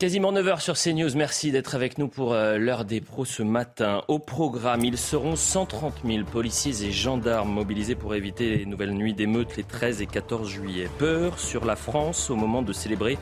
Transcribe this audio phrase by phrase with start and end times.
[0.00, 1.14] Quasiment 9h sur CNews.
[1.14, 4.02] Merci d'être avec nous pour euh, l'heure des pros ce matin.
[4.08, 9.12] Au programme, ils seront 130 000 policiers et gendarmes mobilisés pour éviter les nouvelles nuits
[9.12, 10.88] d'émeutes les 13 et 14 juillet.
[10.98, 13.18] Peur sur la France au moment de célébrer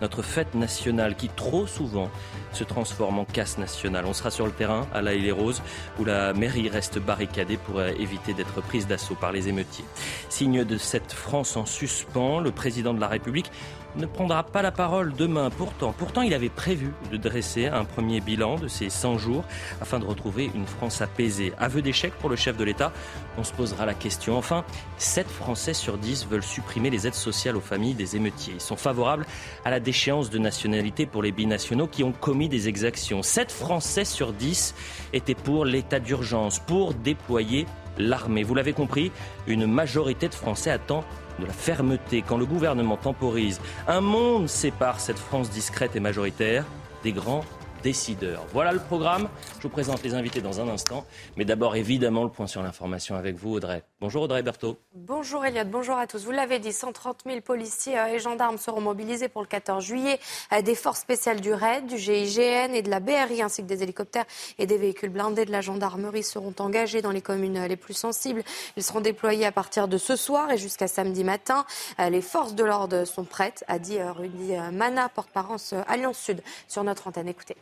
[0.00, 2.10] notre fête nationale qui trop souvent
[2.54, 4.06] se transforme en casse nationale.
[4.06, 5.60] On sera sur le terrain à La les Roses
[6.00, 9.84] où la mairie reste barricadée pour euh, éviter d'être prise d'assaut par les émeutiers.
[10.30, 13.50] Signe de cette France en suspens, le président de la République
[13.96, 15.50] ne prendra pas la parole demain.
[15.50, 19.44] Pourtant, pourtant, il avait prévu de dresser un premier bilan de ces 100 jours
[19.80, 21.52] afin de retrouver une France apaisée.
[21.58, 22.92] Aveu d'échec pour le chef de l'État,
[23.38, 24.36] on se posera la question.
[24.36, 24.64] Enfin,
[24.98, 28.54] 7 Français sur 10 veulent supprimer les aides sociales aux familles des émeutiers.
[28.56, 29.26] Ils sont favorables
[29.64, 33.22] à la déchéance de nationalité pour les binationaux qui ont commis des exactions.
[33.22, 34.74] 7 Français sur 10
[35.12, 37.66] étaient pour l'état d'urgence, pour déployer
[37.98, 38.42] l'armée.
[38.42, 39.12] Vous l'avez compris,
[39.46, 41.04] une majorité de Français attend
[41.42, 43.60] de la fermeté quand le gouvernement temporise.
[43.86, 46.64] Un monde sépare cette France discrète et majoritaire
[47.02, 47.44] des grands
[48.52, 49.28] Voilà le programme.
[49.58, 51.04] Je vous présente les invités dans un instant.
[51.36, 53.82] Mais d'abord, évidemment, le point sur l'information avec vous, Audrey.
[54.00, 54.78] Bonjour Audrey Berthaud.
[54.94, 56.24] Bonjour Eliade, bonjour à tous.
[56.24, 60.20] Vous l'avez dit, 130 000 policiers et gendarmes seront mobilisés pour le 14 juillet.
[60.64, 64.26] Des forces spéciales du RAID, du GIGN et de la BRI, ainsi que des hélicoptères
[64.58, 68.44] et des véhicules blindés de la gendarmerie seront engagés dans les communes les plus sensibles.
[68.76, 71.64] Ils seront déployés à partir de ce soir et jusqu'à samedi matin.
[71.98, 77.08] Les forces de l'ordre sont prêtes, a dit Rudy Mana, porte-parole Alliance Sud, sur notre
[77.08, 77.26] antenne.
[77.26, 77.56] Écoutez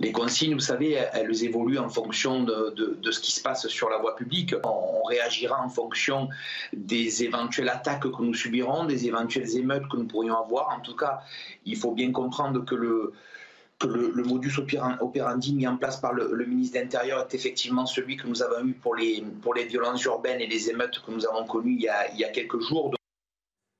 [0.00, 3.98] les consignes, vous savez, elles évoluent en fonction de, ce qui se passe sur la
[3.98, 4.54] voie publique.
[4.64, 6.28] On, réagira en fonction
[6.74, 10.68] des éventuelles attaques que nous subirons, des éventuelles émeutes que nous pourrions avoir.
[10.68, 11.22] En tout cas,
[11.64, 13.14] il faut bien comprendre que le,
[14.22, 14.58] modus
[15.00, 18.66] operandi mis en place par le, ministre de l'Intérieur est effectivement celui que nous avons
[18.66, 19.24] eu pour les,
[19.66, 22.97] violences urbaines et les émeutes que nous avons connues il y a quelques jours.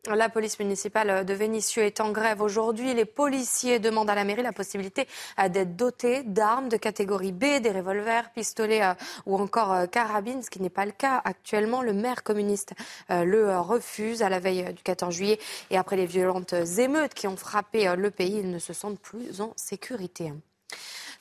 [0.07, 2.95] La police municipale de Vénissieux est en grève aujourd'hui.
[2.95, 5.07] Les policiers demandent à la mairie la possibilité
[5.39, 8.95] euh, d'être dotés d'armes de catégorie B, des revolvers, pistolets euh,
[9.27, 11.83] ou encore euh, carabines, ce qui n'est pas le cas actuellement.
[11.83, 12.75] Le maire communiste
[13.11, 15.39] le refuse à la veille du 14 juillet
[15.71, 19.41] et après les violentes émeutes qui ont frappé le pays, ils ne se sentent plus
[19.41, 20.33] en sécurité.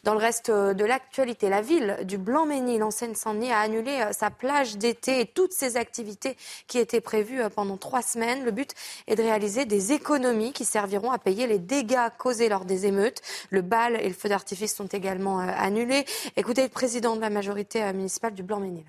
[0.08, 4.14] Dans le reste euh, de l'actualité, la ville du Blanc-Ménil en Seine-Saint-Denis a annulé euh,
[4.14, 6.38] sa plage d'été et toutes ses activités
[6.68, 8.46] qui étaient prévues euh, pendant trois semaines.
[8.46, 8.74] Le but
[9.08, 13.22] est de réaliser des économies qui serviront à payer les dégâts causés lors des émeutes.
[13.50, 16.06] Le bal et le feu d'artifice sont également annulés.
[16.38, 18.86] Écoutez le président de la majorité municipale du Blanc-Ménil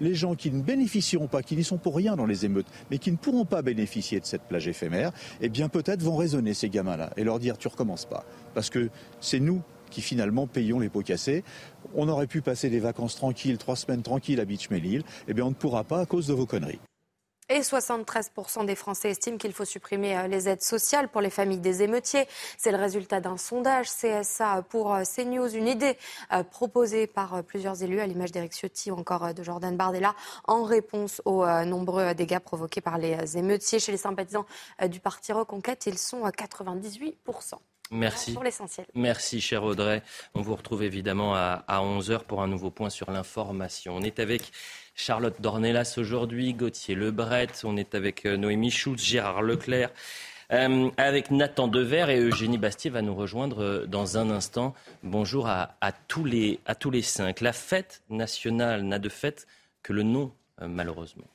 [0.00, 2.98] les gens qui ne bénéficieront pas, qui n'y sont pour rien dans les émeutes, mais
[2.98, 6.68] qui ne pourront pas bénéficier de cette plage éphémère, eh bien peut-être vont raisonner ces
[6.68, 8.24] gamins-là et leur dire tu recommences pas.
[8.54, 8.90] Parce que
[9.20, 11.44] c'est nous qui finalement payons les pots cassés.
[11.94, 15.44] On aurait pu passer des vacances tranquilles, trois semaines tranquilles à Beach Melil, eh bien
[15.44, 16.80] on ne pourra pas à cause de vos conneries.
[17.52, 21.58] Et 73% des Français estiment qu'il faut supprimer euh, les aides sociales pour les familles
[21.58, 22.26] des émeutiers.
[22.56, 25.96] C'est le résultat d'un sondage CSA pour euh, CNews, une idée
[26.32, 30.62] euh, proposée par plusieurs élus, à l'image d'Éric Ciotti ou encore de Jordan Bardella, en
[30.62, 33.80] réponse aux nombreux dégâts provoqués par les émeutiers.
[33.80, 34.46] Chez les sympathisants
[34.88, 37.14] du Parti Reconquête, ils sont à 98%.
[37.90, 38.34] Merci.
[38.34, 38.86] Pour l'essentiel.
[38.94, 40.02] Merci, cher Audrey.
[40.34, 43.96] On vous retrouve évidemment à, à 11h pour un nouveau point sur l'information.
[43.96, 44.52] On est avec
[45.00, 49.90] Charlotte Dornelas aujourd'hui, Gauthier Lebret, on est avec euh, Noémie Schultz, Gérard Leclerc.
[50.52, 54.74] Euh, avec Nathan Dever et Eugénie Bastier va nous rejoindre euh, dans un instant.
[55.02, 55.74] Bonjour à,
[56.06, 56.60] tous, les,
[57.00, 57.40] cinq.
[57.40, 59.46] La fête nationale n'a de fête
[59.82, 61.28] que le nom, malheureusement.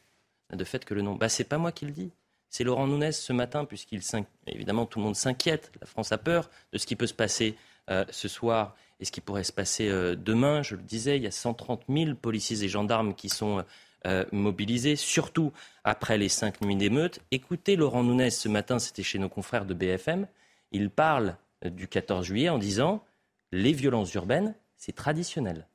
[0.52, 1.16] N'a de que le nom.
[1.16, 2.12] Bah, c'est pas moi qui le dis.
[2.52, 4.02] C'est Laurent Nunez ce matin, puisqu'il
[4.46, 5.72] évidemment tout le monde s'inquiète.
[5.82, 7.56] La France a peur de ce qui peut se passer
[7.88, 10.62] ce soir et ce qui pourrait se passer euh, demain.
[10.64, 13.64] Je le disais, il y a 130 000 policiers et gendarmes qui sont
[14.06, 15.52] euh, mobilisés, surtout
[15.84, 17.22] après les cinq nuits d'émeute.
[17.32, 20.28] Écoutez Laurent Nunez ce matin, c'était chez nos confrères de BFM.
[20.72, 23.04] Il parle euh, du 14 juillet en disant
[23.52, 25.68] les violences urbaines, c'est traditionnel.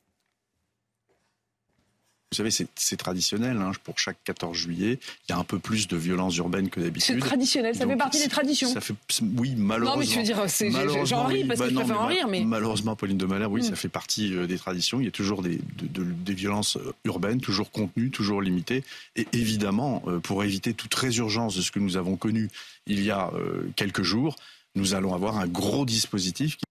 [2.32, 3.56] Vous savez, c'est traditionnel.
[3.56, 6.78] Hein, pour chaque 14 juillet, il y a un peu plus de violence urbaine que
[6.78, 7.16] d'habitude.
[7.16, 8.72] C'est traditionnel, ça fait partie des traditions.
[8.72, 8.94] Ça fait,
[9.36, 9.94] oui, malheureusement.
[9.94, 12.28] Non, mais je veux dire, j'en ris parce que je bah préfère en rire.
[12.28, 12.44] Mais...
[12.44, 13.65] Malheureusement, Pauline de Malherbe, oui, mm.
[13.65, 15.00] ça fait partie euh, des traditions.
[15.00, 18.84] Il y a toujours des, des violences euh, urbaines, toujours contenues, toujours limitées.
[19.16, 22.48] Et évidemment, euh, pour éviter toute résurgence de ce que nous avons connu
[22.86, 23.30] il y a
[23.77, 24.36] quelques jours,
[24.74, 26.65] nous allons avoir un gros dispositif qui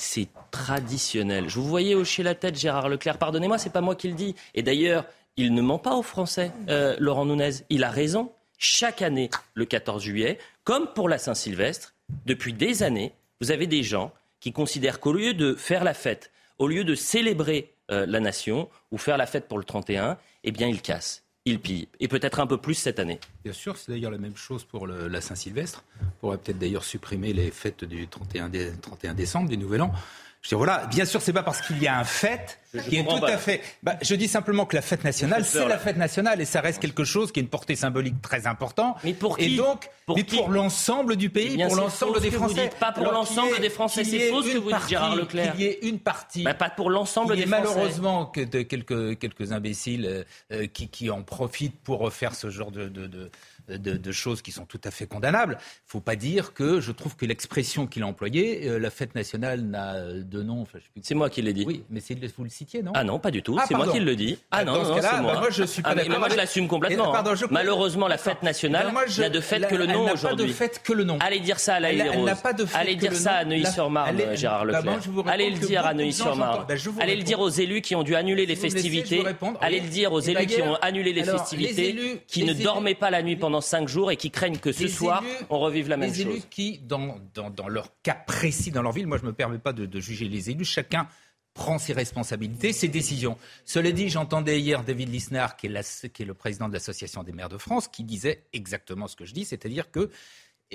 [0.00, 1.48] c'est traditionnel.
[1.48, 3.18] Je vous voyais hocher la tête, Gérard Leclerc.
[3.18, 4.34] Pardonnez-moi, c'est pas moi qui le dis.
[4.54, 5.04] Et d'ailleurs,
[5.36, 7.50] il ne ment pas aux Français, euh, Laurent Nunez.
[7.68, 8.32] Il a raison.
[8.58, 11.94] Chaque année, le 14 juillet, comme pour la Saint-Sylvestre,
[12.26, 16.30] depuis des années, vous avez des gens qui considèrent qu'au lieu de faire la fête,
[16.58, 20.52] au lieu de célébrer euh, la nation ou faire la fête pour le 31, eh
[20.52, 21.24] bien, ils cassent.
[21.44, 21.88] Ils pillent.
[22.00, 23.18] Et peut-être un peu plus cette année.
[23.44, 25.84] Bien sûr, c'est d'ailleurs la même chose pour la Saint-Sylvestre.
[26.02, 28.50] On pourrait peut-être d'ailleurs supprimer les fêtes du 31,
[28.80, 29.92] 31 décembre, du Nouvel An.
[30.42, 33.04] Je dis voilà, bien sûr, c'est pas parce qu'il y a un fait qui est
[33.04, 33.60] tout à fait.
[33.82, 36.80] Bah, je dis simplement que la fête nationale, c'est la fête nationale et ça reste
[36.80, 38.96] quelque chose qui a une portée symbolique très importante.
[39.04, 42.70] Mais pour qui Et donc, pour, mais pour l'ensemble du pays, pour l'ensemble des Français.
[42.80, 45.52] pas pour l'ensemble des Français, c'est faux ce que vous dites, Gérard Leclerc.
[45.56, 46.42] Il y ait une partie.
[46.42, 47.66] Bah, pas pour l'ensemble des Français.
[47.74, 52.48] malheureusement que de quelques quelques imbéciles euh, euh, qui, qui en profitent pour faire ce
[52.48, 53.30] genre de, de, de
[53.78, 55.58] de, choses qui sont tout à fait condamnables.
[55.60, 58.90] Il ne faut pas dire que je trouve que l'expression qu'il a employée, euh, la
[58.90, 60.62] fête nationale n'a de nom.
[60.62, 61.64] Enfin, c'est moi qui l'ai dit.
[61.66, 62.00] Oui, mais
[62.36, 62.92] vous le citiez, non?
[62.94, 63.56] Ah non, pas du tout.
[63.58, 64.38] Ah, c'est moi qui le dis.
[64.50, 65.32] Ah non, non, c'est moi.
[65.32, 65.50] Bah, moi.
[65.50, 67.14] je suis pas ah, mais, moi, je l'assume complètement.
[67.50, 70.46] Malheureusement, la fête nationale n'a de fait que le nom aujourd'hui.
[70.46, 71.18] De fête que le nom.
[71.20, 72.30] Allez dire ça à la Rose.
[72.74, 75.26] Allez dire ça à Neuilly-sur-Marne, Gérard bah, Leclerc.
[75.26, 76.64] Allez le dire à Neuilly-sur-Marne.
[76.68, 79.24] Bah, Allez le dire aux élus qui ont dû annuler les festivités.
[79.60, 83.22] Allez le dire aux élus qui ont annulé les festivités, qui ne dormaient pas la
[83.22, 86.24] nuit pendant cinq jours et qui craignent que ce soir, on revive la même chose.
[86.24, 89.32] Les élus qui, dans, dans, leur cas précis dans leur ville, moi je ne me
[89.32, 91.08] permets pas de, juger les élus, chacun
[91.54, 93.36] prend ses responsabilités, ses décisions.
[93.64, 97.32] Cela dit, j'entendais hier David Lisnard, qui est, qui est le président de l'Association des
[97.32, 100.10] maires de France, qui disait exactement ce que je dis, c'est-à-dire que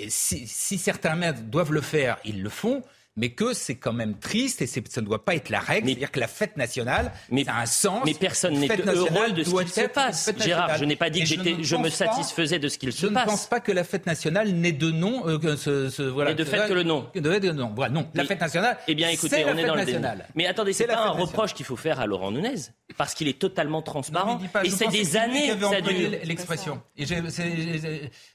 [0.09, 2.83] si, si certains maires doivent le faire, ils le font
[3.17, 5.87] mais que c'est quand même triste et ça ne doit pas être la règle.
[5.87, 8.01] C'est-à-dire que la fête nationale mais, a un sens.
[8.05, 10.31] Mais personne n'est heureux de ce qui se passe.
[10.37, 13.09] Gérard, je n'ai pas dit que j'étais, je, me satisfaisais de ce qu'il se passe.
[13.09, 15.27] Je ne pense pas que la fête nationale n'ait de nom.
[15.27, 17.09] Euh, que ce, ce, voilà, et de fait que le nom.
[17.15, 17.71] De, de nom.
[17.75, 18.07] Voilà, non.
[18.13, 18.77] La fête nationale.
[18.87, 20.05] Eh bien, écoutez, on est dans le déni.
[20.35, 22.55] Mais attendez, c'est pas un reproche qu'il faut faire à Laurent Nunez,
[22.97, 24.39] parce qu'il est totalement transparent.
[24.63, 26.11] et c'est des années que ça dure.
[26.23, 26.81] L'expression.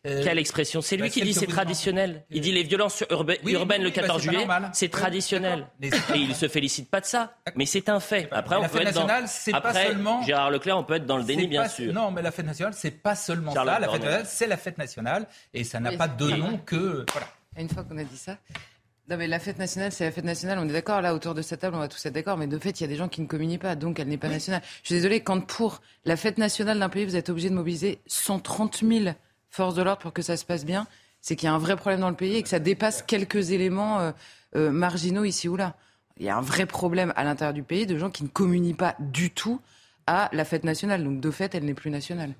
[0.06, 0.81] Euh, Quelle expression?
[0.81, 2.25] C'est lui bah, qui dit c'est traditionnel.
[2.31, 5.67] Il dit les violences urbaines le 14 juillet, c'est traditionnel.
[5.82, 7.34] Et il se félicite pas de ça.
[7.56, 8.28] Mais c'est un fait.
[8.31, 9.08] Après, on peut être dans...
[9.52, 10.22] Après, seulement...
[10.22, 11.93] Gérard Leclerc, on peut être dans le déni, bien sûr.
[11.93, 13.64] Non, mais la fête nationale, c'est pas seulement ça.
[13.64, 15.26] La fête nationale, c'est la fête nationale.
[15.55, 17.05] Et ça n'a pas de nom que.
[17.12, 17.26] Voilà.
[17.56, 18.37] Une fois qu'on a dit ça.
[19.08, 20.58] Non, mais la fête nationale, c'est la fête nationale.
[20.61, 22.37] On est d'accord, là, autour de cette table, on va tous être d'accord.
[22.37, 24.19] Mais de fait, il y a des gens qui ne communient pas, donc elle n'est
[24.19, 24.62] pas nationale.
[24.82, 27.99] Je suis désolée, quand pour la fête nationale d'un pays, vous êtes obligé de mobiliser
[28.06, 29.14] 130 000
[29.49, 30.87] forces de l'ordre pour que ça se passe bien,
[31.20, 33.50] c'est qu'il y a un vrai problème dans le pays et que ça dépasse quelques
[33.50, 34.12] éléments euh,
[34.56, 35.76] euh, marginaux ici ou là.
[36.17, 38.75] Il y a un vrai problème à l'intérieur du pays de gens qui ne communient
[38.75, 39.61] pas du tout
[40.06, 41.02] à la fête nationale.
[41.02, 42.35] Donc de fait, elle n'est plus nationale.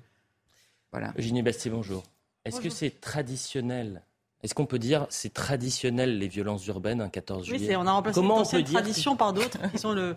[0.91, 1.13] Voilà.
[1.17, 2.03] Eugénie Bastier, bonjour.
[2.45, 4.01] Est-ce que c'est traditionnel?
[4.43, 7.69] Est-ce qu'on peut dire c'est traditionnel les violences urbaines un 14 juillet?
[7.69, 10.15] Oui, on a remplacé Comment on tradition par d'autres qui sont le,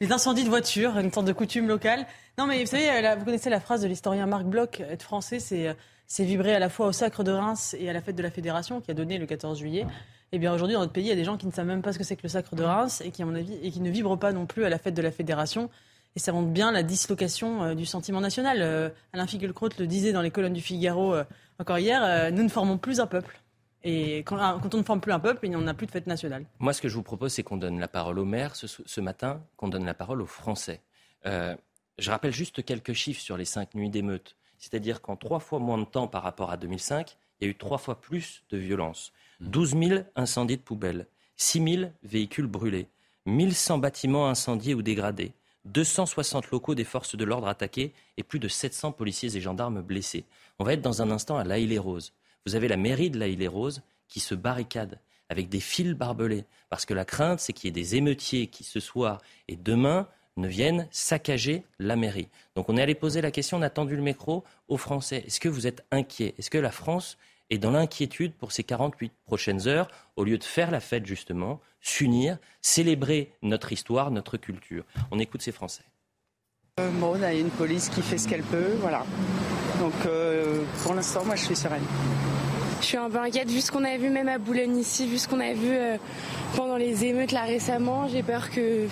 [0.00, 2.06] les incendies de voitures, une sorte de coutume locale.
[2.38, 5.74] Non, mais vous savez, vous connaissez la phrase de l'historien Marc Bloch être français, c'est
[6.08, 8.30] c'est vibrer à la fois au sacre de Reims et à la fête de la
[8.30, 9.86] Fédération qui a donné le 14 juillet.
[10.32, 11.82] Eh bien aujourd'hui dans notre pays, il y a des gens qui ne savent même
[11.82, 13.70] pas ce que c'est que le sacre de Reims et qui, à mon avis, et
[13.70, 15.70] qui ne vibrent pas non plus à la fête de la Fédération.
[16.16, 18.58] Et ça montre bien la dislocation euh, du sentiment national.
[18.60, 21.24] Euh, Alain Finkielkraut le disait dans les colonnes du Figaro euh,
[21.58, 23.40] encore hier, nous ne formons plus un peuple.
[23.82, 24.38] Et quand,
[24.74, 26.44] on ne forme plus un peuple, il n'y en a plus de fête nationale.
[26.58, 29.42] Moi, ce que je vous propose, c'est qu'on donne la parole aux maires ce, matin,
[29.56, 30.82] qu'on donne la parole aux Français.
[31.24, 34.36] je rappelle juste quelques chiffres sur les cinq nuits d'émeutes.
[34.56, 37.56] C'est-à-dire qu'en trois fois moins de temps par rapport à 2005, il y a eu
[37.56, 39.12] trois fois plus de violences.
[39.40, 39.88] 12 mmh.
[39.88, 41.06] 000 incendies de poubelles,
[41.36, 42.88] 6 000 véhicules brûlés,
[43.26, 45.32] 1100 bâtiments incendiés ou dégradés,
[45.66, 50.24] 260 locaux des forces de l'ordre attaqués et plus de 700 policiers et gendarmes blessés.
[50.58, 52.12] On va être dans un instant à l'Aïle-les-Roses.
[52.46, 54.98] Vous avez la mairie de l'Aïle-les-Roses qui se barricade
[55.28, 58.64] avec des fils barbelés parce que la crainte, c'est qu'il y ait des émeutiers qui
[58.64, 60.08] ce soir et demain
[60.38, 62.28] ne viennent saccager la mairie.
[62.54, 65.24] Donc on est allé poser la question, on a tendu le micro aux Français.
[65.26, 66.34] Est-ce que vous êtes inquiets?
[66.38, 67.18] Est-ce que la France
[67.50, 71.60] est dans l'inquiétude pour ces 48 prochaines heures, au lieu de faire la fête justement,
[71.80, 75.84] s'unir, célébrer notre histoire, notre culture On écoute ces Français.
[76.80, 79.04] Euh, bon, on a une police qui fait ce qu'elle peut, voilà.
[79.80, 81.82] Donc euh, pour l'instant, moi je suis sereine.
[82.80, 85.18] Je suis un peu inquiète vu ce qu'on a vu même à Boulogne ici, vu
[85.18, 85.96] ce qu'on a vu euh,
[86.54, 88.06] pendant les émeutes là récemment.
[88.06, 88.86] J'ai peur que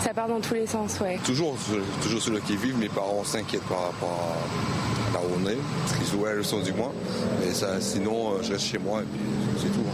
[0.00, 1.18] ça part dans tous les sens, ouais.
[1.24, 1.56] Toujours,
[2.02, 5.96] toujours celui qui vivent, mes parents s'inquiètent par rapport à là où on est, parce
[5.96, 6.92] qu'ils la leçon du moins.
[7.40, 9.20] Mais ça, sinon, euh, je reste chez moi et puis
[9.58, 9.84] c'est tout.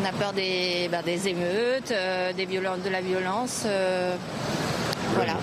[0.00, 3.64] On a peur des, bah, des émeutes, euh, des violences, de la violence.
[3.66, 4.16] Euh,
[5.14, 5.36] voilà.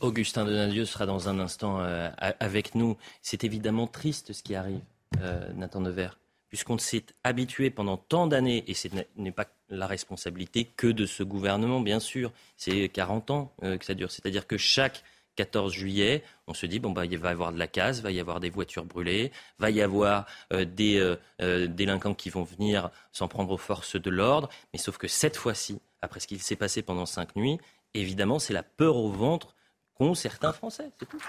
[0.00, 1.80] Augustin Donadieu sera dans un instant
[2.18, 2.96] avec nous.
[3.20, 4.80] C'est évidemment triste ce qui arrive,
[5.54, 6.16] Nathan Nevers
[6.50, 11.22] puisqu'on s'est habitué pendant tant d'années, et ce n'est pas la responsabilité que de ce
[11.22, 14.10] gouvernement, bien sûr, c'est 40 ans euh, que ça dure.
[14.10, 15.04] C'est-à-dire que chaque
[15.40, 18.10] 14 juillet, on se dit bon bah il va y avoir de la casse, va
[18.10, 20.98] y avoir des voitures brûlées, va y avoir euh, des
[21.40, 24.50] euh, délinquants qui vont venir s'en prendre aux forces de l'ordre.
[24.74, 27.58] Mais sauf que cette fois-ci, après ce qu'il s'est passé pendant cinq nuits,
[27.94, 29.54] évidemment c'est la peur au ventre
[29.94, 31.22] qu'ont certains Français, c'est tout.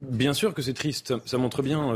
[0.00, 1.14] Bien sûr que c'est triste.
[1.26, 1.92] Ça, montre bien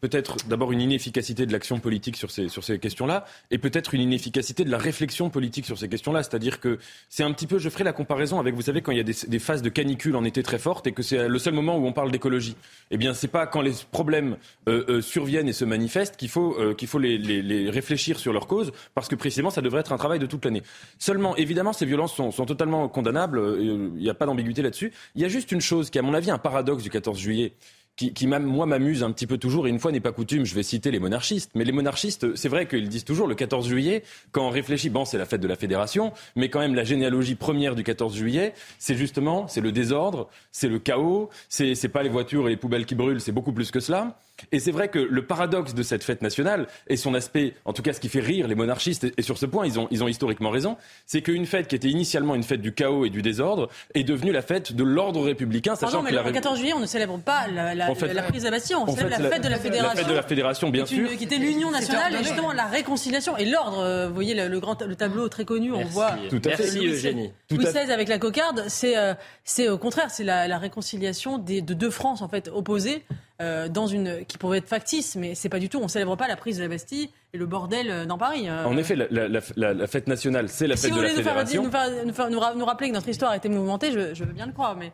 [0.00, 4.00] peut-être d'abord une inefficacité de l'action politique sur ces, sur ces questions-là, et peut-être une
[4.00, 6.22] inefficacité de la réflexion politique sur ces questions-là.
[6.22, 6.78] C'est-à-dire que
[7.08, 9.04] c'est un petit peu, je ferai la comparaison avec, vous savez, quand il y a
[9.04, 11.76] des, des phases de canicule en été très fortes et que c'est le seul moment
[11.76, 12.56] où on parle d'écologie.
[12.90, 14.36] Eh bien, c'est pas quand les problèmes
[14.68, 18.18] euh, euh, surviennent et se manifestent qu'il faut, euh, qu'il faut les, les, les, réfléchir
[18.18, 20.62] sur leur cause, parce que précisément, ça devrait être un travail de toute l'année.
[20.98, 24.92] Seulement, évidemment, ces violences sont, sont totalement condamnables, il n'y a pas d'ambiguïté là-dessus.
[25.14, 27.52] Il y a juste une chose qui, à mon avis, un paradoxe du 14 juillet,
[28.00, 30.54] qui, qui moi, m'amuse un petit peu toujours, et une fois n'est pas coutume, je
[30.54, 31.50] vais citer les monarchistes.
[31.54, 35.04] Mais les monarchistes, c'est vrai qu'ils disent toujours le 14 juillet, quand on réfléchit, bon,
[35.04, 38.54] c'est la fête de la Fédération, mais quand même la généalogie première du 14 juillet,
[38.78, 42.86] c'est justement, c'est le désordre, c'est le chaos, c'est pas les voitures et les poubelles
[42.86, 44.16] qui brûlent, c'est beaucoup plus que cela.
[44.52, 47.82] Et c'est vrai que le paradoxe de cette fête nationale et son aspect, en tout
[47.82, 50.08] cas ce qui fait rire les monarchistes, et sur ce point ils ont, ils ont
[50.08, 53.68] historiquement raison, c'est qu'une fête qui était initialement une fête du chaos et du désordre
[53.94, 55.74] est devenue la fête de l'ordre républicain.
[55.76, 58.44] Sachant mais que le 14 juillet, on ne célèbre pas la, la, la prise de
[58.44, 59.90] la Bastille, on, célèbre la fête de la fédération.
[59.90, 61.08] La fête de la fédération, bien sûr.
[61.16, 63.80] qui était l'union nationale et justement la réconciliation et l'ordre.
[63.80, 66.14] Euh, vous voyez le, grand, le tableau très connu, on voit.
[66.28, 66.70] Tout à fait.
[66.80, 67.32] Eugénie.
[67.50, 71.74] Louis XVI avec la cocarde, c'est euh, c'est au contraire, c'est la, réconciliation des, de
[71.74, 73.04] deux France en fait opposées
[73.40, 75.78] euh, dans une qui pourrait être factice, mais c'est pas du tout.
[75.82, 78.48] On célèbre pas la prise de la Bastille et le bordel euh, dans Paris.
[78.48, 78.66] Euh.
[78.66, 81.64] En effet, la, fête nationale, c'est la fête de la fédération.
[81.64, 84.46] Nous, faire, nous, nous, rappeler que notre histoire a été mouvementée, je, je veux bien
[84.46, 84.92] le croire, mais.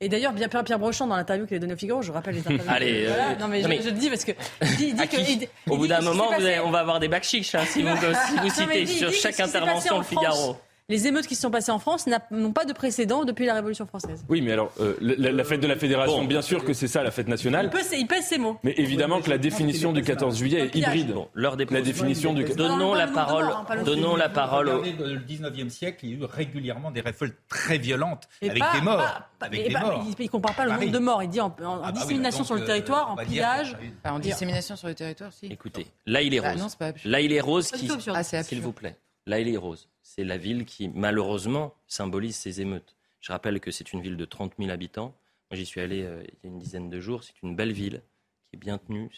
[0.00, 2.40] Et d'ailleurs, bien Pierre, Brochand, dans l'interview qu'il a donnée au Figaro, je rappelle les
[2.40, 2.64] interviews.
[2.68, 3.08] Allez,
[3.38, 4.32] non, mais, je, le dis parce que.
[4.76, 6.30] Dit, que, au bout d'un moment,
[6.64, 9.98] on va avoir des bacs chiches hein, si, vous, si vous citez sur chaque intervention
[9.98, 10.56] le Figaro
[10.90, 13.86] les émeutes qui se sont passées en France n'ont pas de précédent depuis la Révolution
[13.86, 14.22] française.
[14.28, 17.10] Oui, mais alors, euh, la, fête de la Fédération, bien sûr que c'est ça, la
[17.10, 17.70] fête nationale.
[17.92, 18.58] Il, pèse ses mots.
[18.62, 21.12] Mais évidemment que la définition du 14 juillet est hybride.
[21.12, 22.44] Bon, des la définition du...
[22.44, 23.48] Donnons la parole,
[23.84, 24.82] donnons la parole au...
[24.82, 29.22] Le 19e siècle, il y a eu régulièrement des révoltes très violentes, avec des morts.
[29.40, 30.04] avec des morts.
[30.18, 32.56] Il ne compare pas le nombre de morts, il dit en, ah bah dissémination sur
[32.56, 33.76] le territoire, en pillage.
[34.04, 35.46] En dissémination sur le territoire, si.
[35.46, 36.76] Écoutez, là il est bah, rose.
[37.04, 38.96] Là il est rose, s'il vous plaît.
[39.26, 42.94] Là il est rose c'est la ville qui, malheureusement, symbolise ces émeutes.
[43.20, 45.12] Je rappelle que c'est une ville de 30 000 habitants.
[45.50, 47.24] Moi, j'y suis allé euh, il y a une dizaine de jours.
[47.24, 48.00] C'est une belle ville
[48.48, 49.10] qui est bien tenue.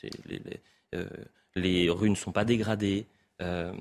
[0.95, 1.07] Euh,
[1.55, 3.05] les, rues ne sont pas dégradées.
[3.43, 3.75] Euh,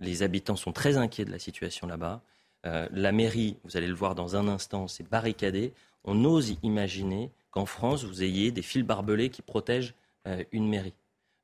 [0.00, 2.20] les habitants sont très inquiets de la situation là-bas.
[2.64, 5.72] la mairie, vous allez le voir dans un instant, c'est barricadé.
[6.04, 9.94] On ose imaginer qu'en France, vous ayez des fils barbelés qui protègent
[10.52, 10.92] une mairie.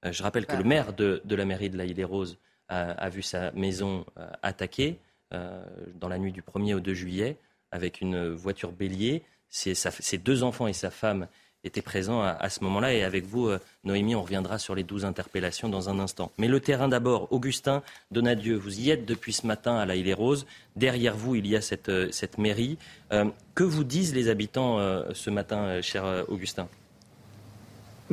[0.04, 2.36] je rappelle que le maire de, la mairie de la Île-et-Rose
[2.68, 4.04] a, vu sa maison
[4.42, 4.98] attaquée.
[5.34, 5.62] Euh,
[6.00, 7.36] dans la nuit du 1er au 2 juillet
[7.70, 9.22] avec une voiture bélier.
[9.48, 11.28] Ses, deux enfants et sa femme
[11.62, 12.92] étaient présents à, ce moment-là.
[12.92, 16.30] Et avec vous, euh, Noémie, on reviendra sur les douze interpellations dans un instant.
[16.38, 17.32] Mais le terrain d'abord.
[17.32, 20.46] Augustin Donadieu, vous y êtes depuis ce matin à la Île et Rose.
[20.76, 22.78] Derrière vous, il y a cette, euh, cette mairie.
[23.54, 24.78] que vous disent les habitants
[25.12, 26.68] ce matin, cher Augustin?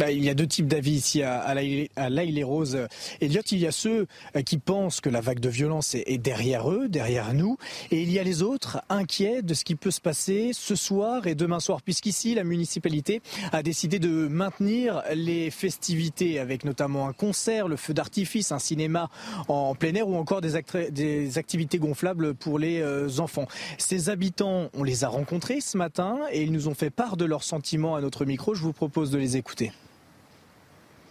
[0.01, 2.88] Bah, il y a deux types d'avis ici à, à et Rose.
[3.22, 6.89] Il y a ceux euh, qui pensent que la vague de violence est, derrière eux,
[6.89, 7.58] derrière nous,
[7.91, 11.27] et il y a les autres inquiets de ce qui peut se passer ce soir
[11.27, 17.13] et demain soir, puisqu'ici la municipalité a décidé de maintenir les festivités avec notamment un
[17.13, 19.08] concert, le feu d'artifice, un cinéma
[19.50, 23.46] en plein air ou encore des, des activités gonflables pour les euh, enfants.
[23.77, 27.25] Ces habitants, on les a rencontrés ce matin et ils nous ont fait part de
[27.25, 28.55] leurs sentiments à notre micro.
[28.55, 29.72] Je vous propose de les écouter.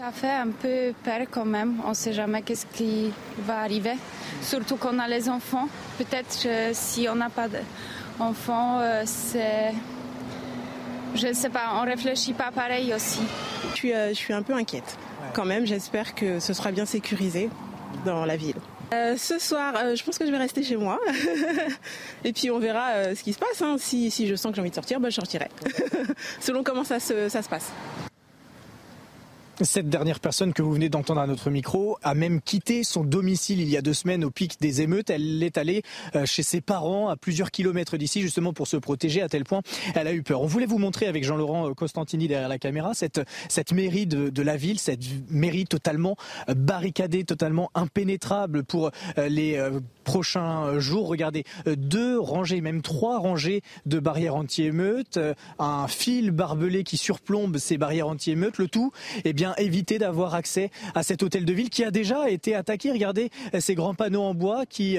[0.00, 1.83] Ça fait un peu peur quand même.
[1.85, 3.99] On ne sait jamais qu'est-ce qui va arriver.
[4.40, 5.69] Surtout qu'on a les enfants.
[5.99, 7.49] Peut-être que si on n'a pas
[8.19, 9.75] d'enfants, euh, c'est.
[11.14, 13.21] Je ne sais pas, on réfléchit pas pareil aussi.
[13.73, 14.97] Je suis, euh, je suis un peu inquiète.
[15.35, 17.50] Quand même, j'espère que ce sera bien sécurisé
[18.07, 18.57] dans la ville.
[18.95, 20.99] Euh, ce soir, je pense que je vais rester chez moi.
[22.25, 23.61] et puis on verra ce qui se passe.
[23.61, 23.76] Hein.
[23.78, 25.50] Si, si, je sens que j'ai envie de sortir, bah, je sortirai.
[26.40, 27.71] Selon comment ça se, ça se passe.
[29.62, 33.61] Cette dernière personne que vous venez d'entendre à notre micro a même quitté son domicile
[33.61, 35.11] il y a deux semaines au pic des émeutes.
[35.11, 35.83] Elle est allée
[36.14, 39.61] euh, chez ses parents à plusieurs kilomètres d'ici justement pour se protéger à tel point
[39.95, 40.40] elle a eu peur.
[40.40, 44.31] On voulait vous montrer avec Jean-Laurent euh, Costantini derrière la caméra cette, cette mairie de,
[44.31, 46.17] de la ville, cette mairie totalement
[46.49, 49.61] euh, barricadée, totalement impénétrable pour les
[50.05, 51.09] prochains jours.
[51.09, 55.19] Regardez, deux rangées, même trois rangées de barrières anti-émeutes,
[55.59, 58.59] un fil barbelé qui surplombe ces barrières anti-émeutes.
[58.59, 58.93] Le tout,
[59.25, 62.90] eh bien, éviter d'avoir accès à cet hôtel de ville qui a déjà été attaqué.
[62.90, 64.99] Regardez ces grands panneaux en bois qui,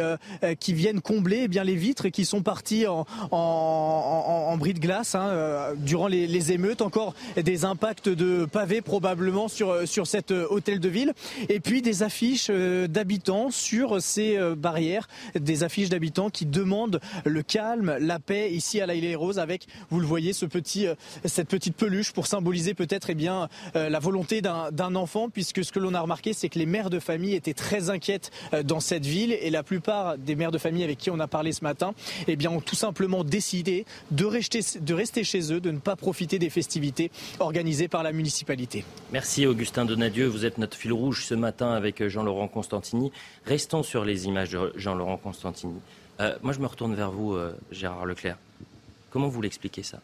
[0.59, 5.73] qui viennent combler eh bien, les vitres qui sont parties en, bris de glace hein,
[5.77, 6.81] durant les, émeutes.
[6.81, 11.13] Encore des impacts de pavés probablement sur, sur cet hôtel de ville.
[11.49, 17.95] Et puis des affiches d'habitants sur ces barrières, des affiches d'habitants qui demandent le calme,
[17.99, 21.47] la paix ici à la île Rose avec, vous le voyez, ce petit, euh, cette
[21.47, 25.79] petite peluche pour symboliser peut-être eh bien euh, la volonté d'un enfant, puisque ce que
[25.79, 29.05] l'on a remarqué, c'est que les mères de famille étaient très inquiètes euh, dans cette
[29.05, 31.93] ville et la plupart des mères de famille avec qui on a parlé ce matin,
[32.27, 35.97] eh bien, ont tout simplement décidé de rester, de rester chez eux, de ne pas
[35.97, 38.85] profiter des festivités organisées par la municipalité.
[39.11, 43.11] Merci Augustin Donadieu, vous êtes notre fil rouge ce matin avec Jean-Laurent Constantini.
[43.45, 45.81] Restons sur les images de Jean-Laurent Constantini.
[46.43, 47.35] moi, je me retourne vers vous,
[47.71, 48.37] Gérard Leclerc.
[49.09, 49.99] Comment vous l'expliquez ça?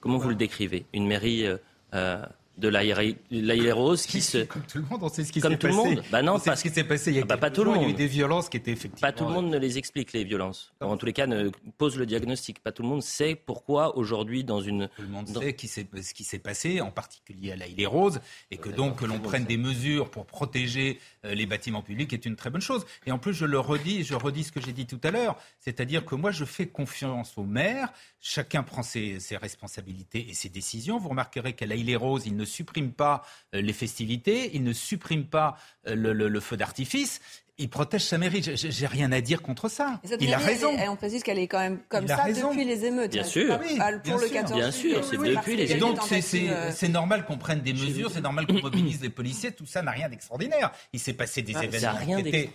[0.00, 0.84] Comment vous le décrivez?
[0.92, 1.56] Une mairie euh,
[1.94, 2.24] euh,
[2.58, 4.38] de l'Aïe Rose qui se.
[4.44, 5.58] Comme tout le monde, on sait ce qui s'est passé.
[5.58, 7.26] Comme tout le monde Bah non, parce ce qui s'est passé il y a ah
[7.26, 7.80] bah, pas tout le monde.
[7.82, 9.08] Il y a eu des violences qui étaient effectivement.
[9.08, 10.72] Pas tout le monde ne les explique, les violences.
[10.80, 12.60] En tous les cas, ne pose le diagnostic.
[12.60, 14.88] Pas tout le monde sait pourquoi aujourd'hui, dans une.
[14.96, 18.58] Tout le monde sait qui ce qui s'est passé, en particulier à l'Aïe Rose, et
[18.58, 22.36] que donc que l'on prenne des mesures pour protéger euh, les bâtiments publics est une
[22.36, 22.84] très bonne chose.
[23.06, 25.36] Et en plus, je le redis, je redis ce que j'ai dit tout à l'heure,
[25.58, 27.92] c'est-à-dire que moi, je fais confiance aux maires.
[28.20, 30.98] Chacun prend ses, ses responsabilités et ses décisions.
[30.98, 33.22] Vous remarquerez qu'à l'Aïe Rose, il ne supprime pas
[33.54, 35.56] euh, les festivités, il ne supprime pas
[35.86, 37.20] euh, le, feu d'artifice
[37.58, 38.42] il protège sa mairie.
[38.42, 40.00] J'ai rien à dire contre ça.
[40.20, 40.76] Il a raison.
[40.76, 43.12] Et on précise qu'elle est quand même comme ça depuis les émeutes.
[43.12, 43.58] Bien sûr.
[44.04, 45.76] pour le 14 bien sûr, c'est depuis les émeutes.
[45.76, 49.52] Et donc euh, c'est normal qu'on prenne des mesures, c'est normal qu'on mobilise les policiers.
[49.52, 50.72] Tout ça n'a rien d'extraordinaire.
[50.92, 51.98] Il s'est passé des ah, événements.
[51.98, 52.50] Rien qui étaient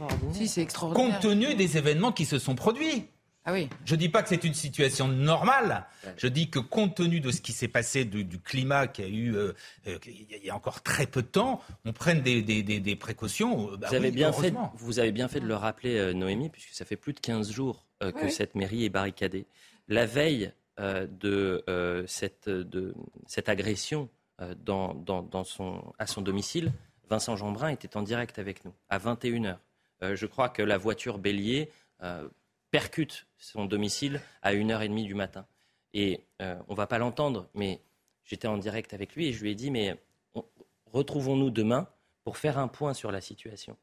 [0.75, 3.07] compte tenu des événements qui se sont produits.
[3.49, 3.69] Ah oui.
[3.85, 5.85] Je ne dis pas que c'est une situation normale.
[6.17, 9.09] Je dis que compte tenu de ce qui s'est passé, du, climat qu'il y a
[9.09, 9.53] eu euh,
[9.87, 13.71] euh, il y a encore très peu de temps, on prenne des, des, précautions.
[13.71, 16.73] Euh, bah vous, avez bien fait, vous avez bien fait de le rappeler, Noémie, puisque
[16.73, 19.45] ça fait plus de 15 jours que cette mairie est barricadée.
[19.87, 21.63] La veille de,
[22.05, 22.93] cette, de
[23.27, 24.09] cette agression
[24.65, 26.73] dans, dans, son, à son domicile,
[27.09, 29.55] Vincent Jeanbrun était en direct avec nous à 21h.
[30.01, 31.69] je crois que la voiture bélier
[32.71, 35.45] percute son domicile à 1h30 du matin.
[35.93, 37.81] Et euh, on ne va pas l'entendre, mais
[38.23, 40.01] j'étais en direct avec lui et je lui ai dit, mais
[40.85, 41.89] retrouvons-nous demain
[42.23, 43.77] pour faire un point sur la situation.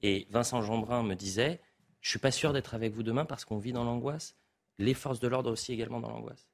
[0.00, 1.60] Et Vincent Jeanbrun me disait,
[2.00, 4.36] je ne suis pas sûr d'être avec vous demain parce qu'on vit dans l'angoisse.
[4.78, 6.51] Les forces de l'ordre aussi également dans l'angoisse.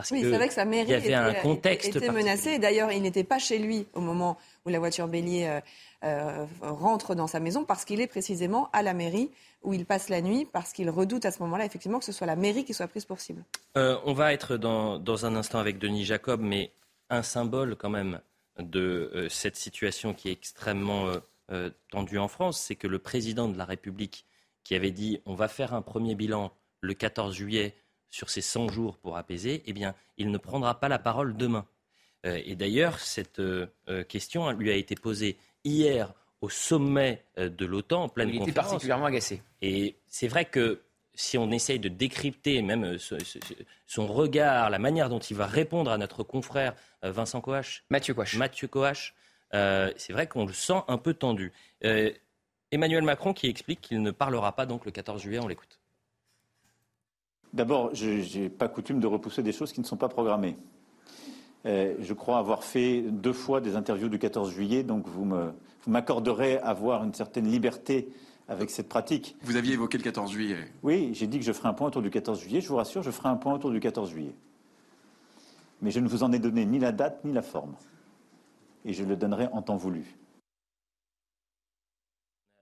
[0.00, 2.58] Parce oui, c'est vrai que sa mairie y avait était, un contexte était menacée.
[2.58, 5.60] D'ailleurs, il n'était pas chez lui au moment où la voiture bélier euh,
[6.04, 9.30] euh, rentre dans sa maison parce qu'il est précisément à la mairie
[9.62, 12.26] où il passe la nuit parce qu'il redoute à ce moment-là effectivement que ce soit
[12.26, 13.44] la mairie qui soit prise pour cible.
[13.76, 16.72] Euh, on va être dans, dans, un instant avec Denis Jacob, mais
[17.10, 18.20] un symbole quand même
[18.58, 21.10] de cette situation qui est extrêmement
[21.90, 24.24] tendue en France, c'est que le président de la République
[24.64, 27.74] qui avait dit on va faire un premier bilan le 14 juillet
[28.10, 31.66] sur ces 100 jours pour apaiser, eh bien, il ne prendra pas la parole demain.
[32.26, 37.66] Euh, et d'ailleurs, cette euh, euh, question lui a été posée hier au sommet de
[37.66, 38.48] l'OTAN en pleine conférence.
[38.48, 39.42] Il était particulièrement agacé.
[39.60, 40.80] Et c'est vrai que
[41.14, 42.96] si on essaye de décrypter même
[43.86, 48.36] son regard, la manière dont il va répondre à notre confrère Vincent Coache, Mathieu Coache,
[48.36, 49.14] Mathieu Coache
[49.52, 51.52] c'est vrai qu'on le sent un peu tendu.
[52.70, 55.79] Emmanuel Macron qui explique qu'il ne parlera pas donc le 14 juillet, on l'écoute.
[57.52, 60.56] D'abord, je n'ai pas coutume de repousser des choses qui ne sont pas programmées.
[61.66, 65.26] Euh, je crois avoir fait deux fois des interviews du 14 juillet, donc vous
[65.86, 68.08] m'accorderez avoir une certaine liberté
[68.48, 69.36] avec cette pratique.
[69.42, 70.56] Vous aviez évoqué le 14 juillet.
[70.82, 72.60] Oui, j'ai dit que je ferai un point autour du 14 juillet.
[72.60, 74.34] Je vous rassure, je ferai un point autour du 14 juillet.
[75.82, 77.74] Mais je ne vous en ai donné ni la date ni la forme.
[78.84, 80.16] Et je le donnerai en temps voulu.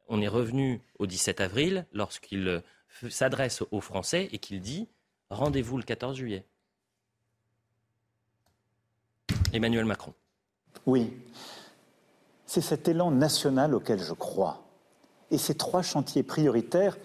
[0.09, 2.63] On est revenu au 17 avril lorsqu'il
[3.11, 4.89] s'adresse aux Français et qu'il dit
[5.31, 6.45] rendez-vous le 14 juillet.
[9.53, 10.13] Emmanuel Macron.
[10.87, 11.13] Oui,
[12.47, 14.63] c'est cet élan national auquel je crois.
[15.31, 16.97] Et ces trois chantiers prioritaires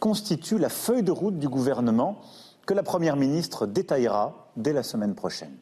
[0.00, 2.20] constituent la feuille de route du gouvernement
[2.66, 5.56] que la Première ministre détaillera dès la semaine prochaine.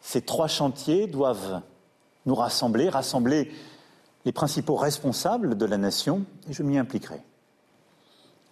[0.00, 1.62] Ces trois chantiers doivent
[2.26, 3.52] nous rassembler, rassembler
[4.24, 7.22] les principaux responsables de la nation, et je m'y impliquerai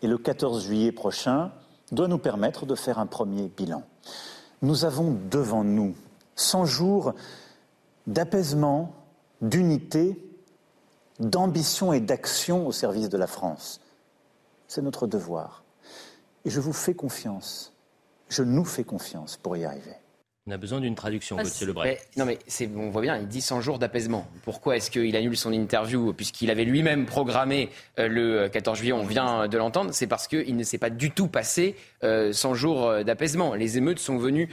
[0.02, 1.52] et le 14 juillet prochain
[1.92, 3.82] doit nous permettre de faire un premier bilan.
[4.62, 5.94] Nous avons devant nous
[6.36, 7.14] 100 jours
[8.06, 8.92] d'apaisement,
[9.40, 10.22] d'unité,
[11.18, 13.80] d'ambition et d'action au service de la France.
[14.68, 15.64] C'est notre devoir.
[16.44, 17.72] Et je vous fais confiance,
[18.28, 19.96] je nous fais confiance pour y arriver.
[20.48, 21.98] On a besoin d'une traduction, Gauthier Lebray.
[22.16, 24.28] non, mais c'est, on voit bien, il dit 100 jours d'apaisement.
[24.44, 29.02] Pourquoi est-ce qu'il annule son interview Puisqu'il avait lui-même programmé euh, le 14 juillet, on
[29.04, 32.86] vient de l'entendre, c'est parce qu'il ne s'est pas du tout passé 100 euh, jours
[32.86, 33.54] euh, d'apaisement.
[33.54, 34.48] Les émeutes sont venues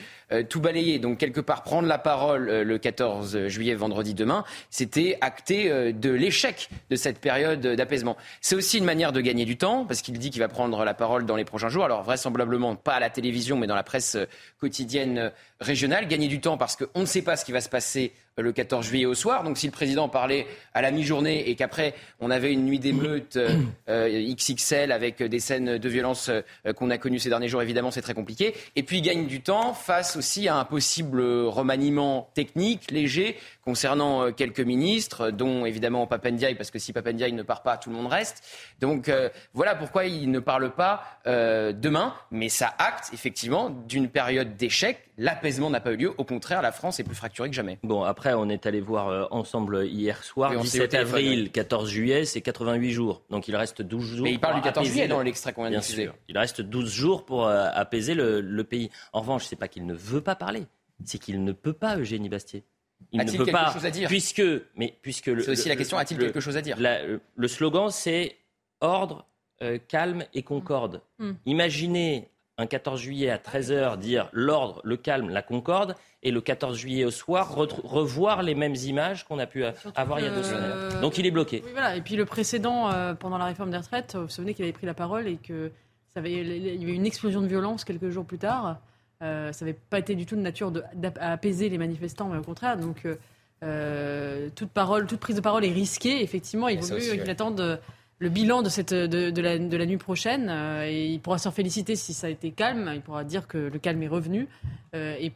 [0.50, 0.98] tout balayer.
[0.98, 6.70] Donc, quelque part, prendre la parole le 14 juillet, vendredi demain, c'était acter de l'échec
[6.90, 8.18] de cette période d'apaisement.
[8.42, 10.96] C'est aussi une manière de gagner du temps, parce qu'il dit qu'il va prendre la
[10.96, 11.86] parole dans les prochains jours.
[11.86, 14.18] Alors, vraisemblablement, pas à la télévision, mais dans la presse
[14.60, 15.83] quotidienne régionale.
[15.88, 18.86] Gagner du temps parce qu'on ne sait pas ce qui va se passer le 14
[18.86, 19.44] juillet au soir.
[19.44, 23.36] Donc si le président parlait à la mi-journée et qu'après on avait une nuit d'émeute
[23.38, 27.62] euh, euh, XXL avec des scènes de violence euh, qu'on a connues ces derniers jours,
[27.62, 28.56] évidemment c'est très compliqué.
[28.76, 34.32] Et puis il gagne du temps face aussi à un possible remaniement technique, léger, concernant
[34.32, 38.08] quelques ministres, dont évidemment Papendiaï, parce que si Papendiaï ne part pas, tout le monde
[38.08, 38.44] reste.
[38.82, 39.12] Donc
[39.54, 45.00] voilà pourquoi il ne parle pas demain, mais ça acte effectivement d'une période d'échec.
[45.18, 46.14] L'apaisement n'a pas eu lieu.
[46.18, 47.78] Au contraire, la France est plus fracturée que jamais.
[47.84, 52.42] Bon, après, on est allé voir euh, ensemble hier soir, 17 avril, 14 juillet, c'est
[52.42, 53.22] 88 jours.
[53.30, 54.24] Donc il reste 12 jours.
[54.24, 56.12] Mais il parle du 14 juillet dans l'extrait qu'on vient de.
[56.30, 58.90] Il reste 12 jours pour euh, apaiser le, pays.
[59.12, 60.66] En revanche, c'est pas qu'il ne veut pas parler,
[61.04, 62.64] c'est qu'il ne peut pas, Eugénie Bastier.
[63.12, 64.44] Il ne peut pas, chose à dire puisque,
[64.76, 68.38] mais puisque c'est aussi la question a-t-il quelque chose à dire Le slogan, c'est
[68.82, 69.26] ordre,
[69.62, 71.02] euh, calme et concorde.
[71.20, 71.32] Mm.
[71.46, 76.78] Imaginez un 14 juillet à 13h dire l'ordre, le calme, la concorde, et le 14
[76.78, 79.64] juillet au soir revoir les mêmes images qu'on a pu
[79.96, 81.02] avoir il y a deux semaines.
[81.02, 81.64] Donc il est bloqué.
[81.72, 81.96] voilà.
[81.96, 84.74] Et puis le précédent, euh, pendant la réforme des retraites, vous vous souvenez qu'il avait
[84.74, 85.72] pris la parole et que
[86.14, 88.78] ça avait, il y avait une explosion de violence quelques jours plus tard.
[89.24, 92.78] Euh, ça n'avait pas été du tout de nature d'apaiser les manifestants, mais au contraire.
[92.78, 93.08] Donc
[93.64, 96.22] euh, toute parole, toute prise de parole est risquée.
[96.22, 97.80] Effectivement, il vaut mieux qu'il attende
[98.20, 100.48] le bilan de, cette, de, la, de la nuit prochaine.
[100.50, 102.92] Euh, et il pourra s'en féliciter si ça a été calme.
[102.94, 104.48] Il pourra dire que le calme est revenu.
[104.96, 105.32] Euh, et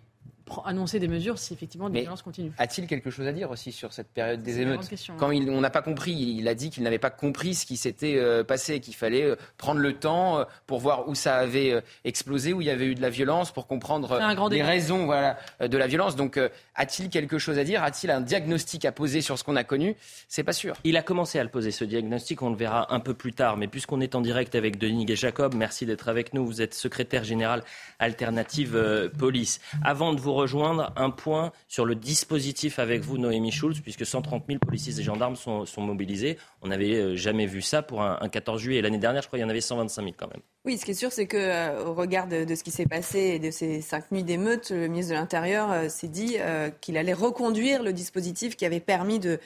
[0.66, 2.52] annoncer des mesures si effectivement des violences continuent.
[2.58, 5.82] A-t-il quelque chose à dire aussi sur cette période des émeutes Quand on n'a pas
[5.82, 9.24] compris, il a dit qu'il n'avait pas compris ce qui s'était euh, passé, qu'il fallait
[9.24, 12.86] euh, prendre le temps euh, pour voir où ça avait explosé, où il y avait
[12.86, 16.16] eu de la violence, pour comprendre les raisons voilà, de la violence.
[16.16, 16.40] Donc
[16.76, 19.96] a-t-il quelque chose à dire A-t-il un diagnostic à poser sur ce qu'on a connu?
[20.28, 20.76] C'est pas sûr.
[20.84, 23.58] Il a commencé à le poser, ce diagnostic, on le verra un peu plus tard.
[23.58, 26.46] Mais puisqu'on est en direct avec Denis Jacob, merci d'être avec nous.
[26.46, 27.64] Vous êtes secrétaire général
[28.00, 29.60] Alternative Police.
[29.84, 34.44] Avant de vous rejoindre un point sur le dispositif avec vous, Noémie Schulz, puisque 130
[34.48, 36.38] 000 policiers et gendarmes sont, mobilisés.
[36.62, 38.82] On n'avait euh, jamais vu ça pour un, 14 juillet.
[38.82, 40.42] L'année dernière, je crois qu'il y en avait 125 000 quand même.
[40.66, 43.40] Oui, ce qui est sûr, c'est qu'au euh, regard de, ce qui s'est passé et
[43.40, 46.38] de ces cinq nuits d'émeutes, le ministre de l'Intérieur euh, s'est dit
[46.82, 49.40] qu'il allait reconduire le dispositif qui avait permis de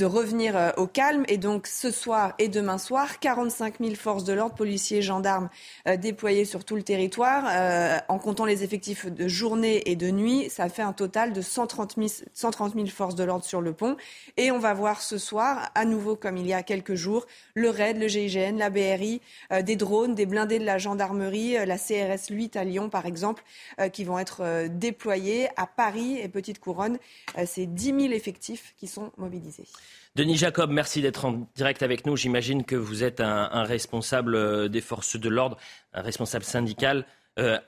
[0.00, 1.24] de revenir euh, au calme.
[1.28, 5.50] Et donc ce soir et demain soir, 45 000 forces de l'ordre, policiers, gendarmes
[5.86, 7.44] euh, déployés sur tout le territoire.
[7.50, 11.42] Euh, en comptant les effectifs de journée et de nuit, ça fait un total de
[11.42, 13.96] 130 000, 130 000 forces de l'ordre sur le pont.
[14.38, 17.68] Et on va voir ce soir, à nouveau comme il y a quelques jours, le
[17.68, 19.20] RAID, le GIGN, la BRI,
[19.62, 23.44] des drones, des blindés de la gendarmerie, la CRS 8 à Lyon par exemple,
[23.92, 26.98] qui vont être déployés à Paris et Petite Couronne.
[27.44, 29.66] C'est 10 000 effectifs qui sont mobilisés.
[30.16, 32.16] Denis Jacob, merci d'être en direct avec nous.
[32.16, 35.56] J'imagine que vous êtes un, responsable euh, des forces de l'ordre,
[35.92, 37.06] un responsable syndical
[37.38, 37.58] euh,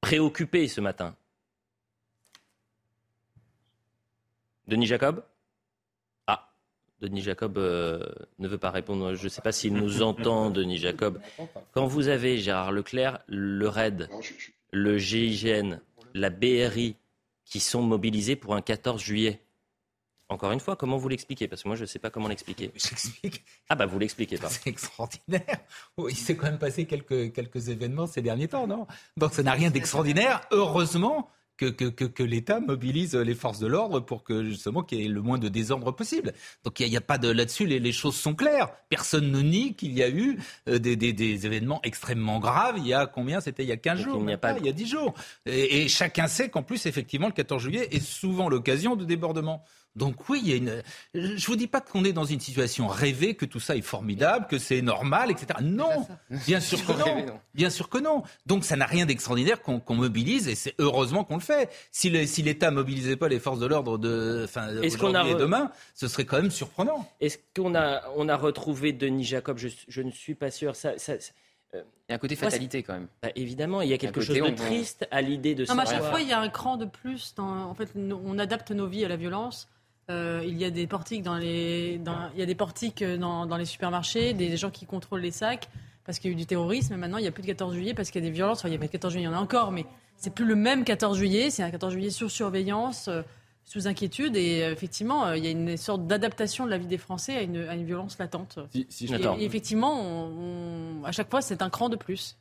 [0.00, 1.14] préoccupé ce matin.
[4.66, 5.22] Denis Jacob?
[6.26, 6.50] Ah,
[7.00, 8.04] Denis Jacob euh,
[8.40, 9.14] ne veut pas répondre.
[9.14, 11.20] Je ne sais pas s'il nous entend, Denis Jacob.
[11.72, 14.08] Quand vous avez, Gérard Leclerc, le RAID,
[14.72, 15.78] le GIGN,
[16.14, 16.96] la BRI
[17.44, 19.40] qui sont mobilisés pour un 14 juillet,
[20.30, 21.48] encore une fois, comment vous l'expliquez?
[21.48, 22.70] Parce que moi, je ne sais pas comment l'expliquer.
[22.74, 23.44] J'explique.
[23.68, 24.48] Ah bah vous l'expliquez pas.
[24.48, 25.60] C'est extraordinaire.
[26.08, 28.86] il s'est quand même passé quelques, quelques événements ces derniers temps, non?
[29.16, 30.42] Donc ça n'a rien d'extraordinaire.
[30.52, 35.04] Heureusement que, que, que, l'État mobilise les forces de l'ordre pour que justement qu'il y
[35.04, 36.32] ait le moins de désordre possible.
[36.64, 38.70] Donc il n'y a, pas de là-dessus, les, choses sont claires.
[38.88, 40.38] Personne ne nie qu'il y a eu
[40.68, 42.76] euh, des, des, des, événements extrêmement graves.
[42.78, 43.40] Il y a combien?
[43.40, 44.16] C'était il y a 15 jours.
[44.20, 44.56] Il n'y a pas.
[44.58, 45.14] Il y a 10 jours.
[45.44, 49.62] Et, et chacun sait qu'en plus, effectivement, le 14 juillet est souvent l'occasion de débordements.
[49.96, 50.82] Donc oui, il y a une...
[51.14, 54.46] je vous dis pas qu'on est dans une situation rêvée, que tout ça est formidable,
[54.46, 55.58] que c'est normal, etc.
[55.62, 56.06] Non,
[56.46, 57.40] bien sûr que non.
[57.54, 58.22] Bien sûr que non.
[58.46, 61.70] Donc ça n'a rien d'extraordinaire qu'on mobilise et c'est heureusement qu'on le fait.
[61.90, 66.24] Si l'État mobilisait pas les forces de l'ordre de fin aujourd'hui et demain, ce serait
[66.24, 67.08] quand même surprenant.
[67.20, 69.58] Est-ce qu'on a on a retrouvé Denis Jacob?
[69.58, 70.76] Je, ne suis pas sûr.
[70.76, 70.92] Ça,
[71.74, 73.08] euh, il y a un côté fatalité quand même.
[73.22, 75.74] Bah, évidemment, il y a quelque chose de triste à l'idée de ça.
[75.74, 77.34] à chaque fois, il y a un cran de plus.
[77.34, 79.68] Dans, en fait, on adapte nos vies à la violence.
[80.10, 82.00] Euh, il y a des portiques dans les,
[82.34, 85.68] il y a des portiques dans, dans les supermarchés, des, gens qui contrôlent les sacs
[86.04, 86.96] parce qu'il y a eu du terrorisme.
[86.96, 88.62] maintenant, il n'y a plus de 14 juillet parce qu'il y a des violences.
[88.64, 90.44] il y a pas de 14 juillet, il y en a encore, mais c'est plus
[90.44, 93.22] le même 14 juillet, c'est un 14 juillet sur surveillance, euh,
[93.64, 96.86] sous inquiétude, et euh, effectivement, euh, il y a une sorte d'adaptation de la vie
[96.88, 98.58] des Français à une, à une violence latente.
[98.72, 101.96] Si- si je- et, et effectivement, on- on- à chaque fois, c'est un cran de
[101.96, 102.36] plus.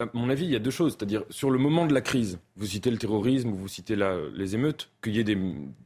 [0.00, 0.96] À mon avis, il y a deux choses.
[0.98, 4.56] C'est-à-dire, sur le moment de la crise, vous citez le terrorisme, vous citez la- les
[4.56, 5.38] émeutes, qu'il y ait des,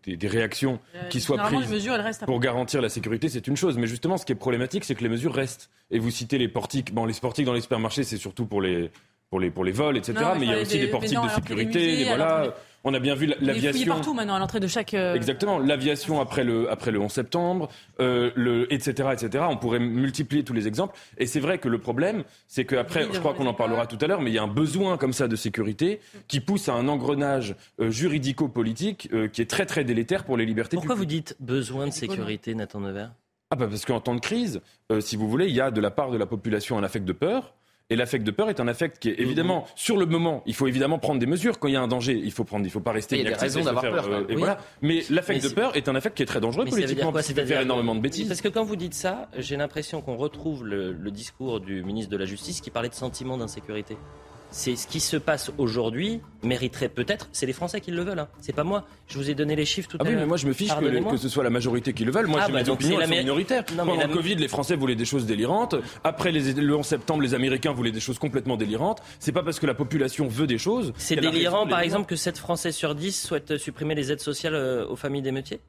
[0.04, 3.76] des- des réactions Euh, qui soient prises mesures, pour garantir la sécurité, c'est une chose.
[3.76, 5.68] Mais justement, ce qui est problématique, c'est que les mesures restent.
[5.90, 6.94] Et vous citez les portiques.
[6.94, 8.90] Bon, les portiques dans les supermarchés, c'est surtout pour les,
[9.28, 10.14] pour les, pour les vols, etc.
[10.22, 11.90] Non, mais il y a aussi des portiques non, de les sécurité.
[11.90, 12.54] musées, voilà.
[12.84, 13.92] On a bien vu l'aviation.
[13.94, 14.92] partout maintenant, à l'entrée de chaque.
[14.94, 17.68] euh, Exactement, l'aviation après le, après le 11 septembre,
[18.00, 19.44] euh, le, etc., etc.
[19.48, 20.96] On pourrait multiplier tous les exemples.
[21.18, 23.98] Et c'est vrai que le problème, c'est qu'après, Oui, je crois qu'on en parlera tout
[24.00, 26.74] à l'heure, mais il y a un besoin comme ça de sécurité qui pousse à
[26.74, 31.04] un engrenage euh, juridico-politique euh, qui est très très délétère pour les libertés Pourquoi vous
[31.04, 33.12] dites besoin de sécurité, Nathan Nevers?
[33.50, 35.80] Ah bah parce qu'en temps de crise, euh, si vous voulez, il y a de
[35.80, 37.54] la part de la population un affect de peur.
[37.92, 40.42] Et l'affect de peur est un affect qui est évidemment sur le moment.
[40.46, 42.18] Il faut évidemment prendre des mesures quand il y a un danger.
[42.24, 44.06] Il faut prendre, il faut pas rester Il y a des inactif raisons d'avoir peur,
[44.06, 44.24] euh, même.
[44.30, 44.38] et Oui.
[44.38, 44.58] voilà.
[44.80, 46.88] Mais l'affect de peur est un affect qui est très dangereux Mais ça veut dire
[47.04, 48.28] politiquement quoi faire énormément de bêtises.
[48.28, 52.10] Parce que quand vous dites ça, j'ai l'impression qu'on retrouve le, le discours du ministre
[52.10, 53.98] de la Justice qui parlait de sentiment d'insécurité.
[54.54, 58.28] C'est ce qui se passe aujourd'hui mériterait peut-être, c'est les Français qui le veulent, hein.
[58.40, 58.84] c'est pas moi.
[59.06, 60.20] Je vous ai donné les chiffres tout Ah à oui, l'heure.
[60.20, 62.26] mais moi je me fiche que, ce soit la majorité qui le veulent.
[62.26, 63.64] Moi Ah j'ai bah mes opinions, sont l'Amé- minoritaires.
[63.76, 65.76] Non, Pendant la- le Covid, les Français voulaient des choses délirantes.
[66.04, 69.00] Après les, le 11 septembre, les Américains voulaient des choses complètement délirantes.
[69.20, 70.92] C'est pas parce que la population veut des choses.
[70.96, 74.86] C'est délirant, par exemple, que 7 Français sur 10 souhaitent supprimer les aides sociales euh,
[74.86, 75.60] aux familles d'émeutiers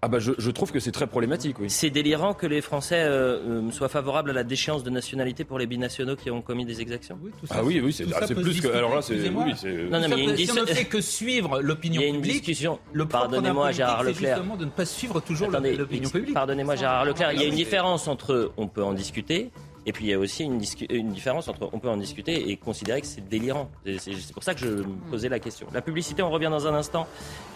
[0.00, 1.68] Ah bah je, je trouve que c'est très problématique, oui.
[1.70, 5.58] C'est délirant que les Français euh, euh, soient favorables à la déchéance de nationalité pour
[5.58, 7.18] les binationaux qui ont commis des exactions
[7.50, 8.68] Ah oui, oui, c'est Tout ah, ça c'est peut plus que.
[8.68, 9.14] Alors là, c'est.
[9.14, 9.30] Oui.
[9.30, 12.00] Non, non, Ça mais il y a une si on ne fait que suivre l'opinion
[12.00, 12.78] Il y a une publique, discussion.
[12.92, 14.36] le Pardonnez-moi, Gérard Leclerc.
[14.36, 16.32] justement de ne pas suivre toujours l'opinion publique.
[16.34, 17.32] Pardonnez-moi, Gérard Leclerc.
[17.32, 19.50] Il y a Ah une oui, différence entre on peut en discuter
[19.88, 23.00] et puis il y a aussi une, différence entre on peut en discuter et considérer
[23.00, 23.70] que c'est délirant.
[23.98, 25.66] C'est- pour ça que je me posais la question.
[25.72, 27.06] La publicité, on revient dans un instant.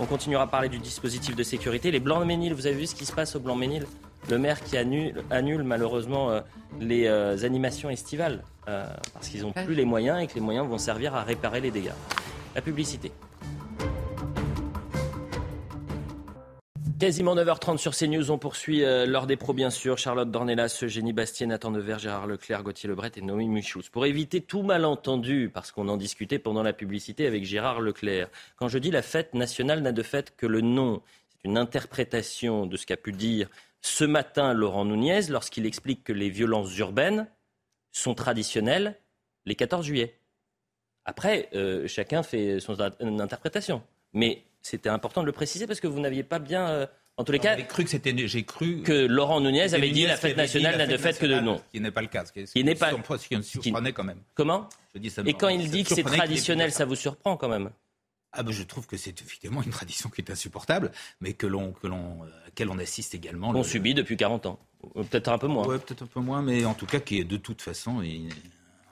[0.01, 1.90] On continuera à parler du dispositif de sécurité.
[1.90, 3.85] Les Blancs-Ménil, vous avez vu ce qui se passe au Blanc-Ménil
[4.31, 6.40] Le maire qui annule, annule malheureusement euh,
[6.81, 10.66] les euh, animations estivales euh, parce qu'ils n'ont plus les moyens et que les moyens
[10.66, 11.92] vont servir à réparer les dégâts.
[12.55, 13.12] La publicité.
[17.03, 19.99] Quasiment 9h30 sur CNews, on poursuit euh, l'heure des pros bien sûr.
[19.99, 23.83] Charlotte Dornelas, Eugénie Bastier, Nathan Dever, Gérard Leclerc, Gauthier Lebret et Noémie Muchous.
[23.91, 28.69] Pour éviter tout malentendu, parce qu'on en discutait pendant la publicité avec Gérard Leclerc, quand
[28.69, 32.77] je dis la fête nationale n'a de fête que le nom, c'est une interprétation de
[32.77, 33.49] ce qu'a pu dire
[33.81, 37.27] ce matin Laurent Nunez lorsqu'il explique que les violences urbaines
[37.91, 38.97] sont traditionnelles
[39.45, 40.21] les 14 juillet.
[41.05, 43.83] Après, euh, chacun fait son in- interprétation.
[44.12, 47.33] Mais c'était important de le préciser parce que vous n'aviez pas bien, euh, en tous
[47.33, 50.37] les cas, J'ai cru que c'était, j'ai cru que Laurent Nunez avait dit la fête
[50.37, 51.59] nationale n'a de fête que de nom.
[51.59, 52.25] Ce qui n'est pas le cas.
[52.25, 54.20] Ce qui, Qui n'est pas- ce qui me surprenait quand même.
[54.35, 57.48] Comment Je dis, ça Et quand il dit que c'est traditionnel, ça vous surprend quand
[57.48, 57.70] même?
[58.35, 61.72] Ah ben je trouve que c'est effectivement une tradition qui est insupportable, mais que l'on,
[61.72, 63.53] que l'on, euh, à laquelle on assiste également.
[63.53, 64.59] Qu'on le- subit depuis 40 ans.
[64.94, 65.66] Ou Peut-être un peu moins.
[65.66, 68.01] Ouais, peut-être un peu moins, mais en tout cas qui est de toute façon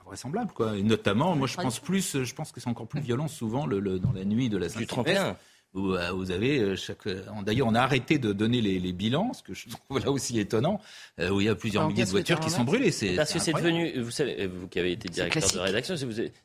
[0.03, 0.77] invraisemblable, quoi.
[0.77, 3.79] Et notamment, moi je pense plus, je pense que c'est encore plus violent souvent le,
[3.79, 5.35] le- dans la nuit de la Saint-Sylvestre.
[5.73, 5.81] 31.
[5.81, 7.07] Où, euh, vous avez euh, chaque.
[7.07, 10.11] euh, D'ailleurs, on a arrêté de donner les, les bilans, ce que je trouve là
[10.11, 10.79] aussi étonnant,
[11.19, 12.91] où il y a plusieurs En milliers de voitures tu qui sont brûlées.
[12.91, 15.95] C'est, Parce que c'est devenu, vous savez, vous qui avez été directeur de rédaction,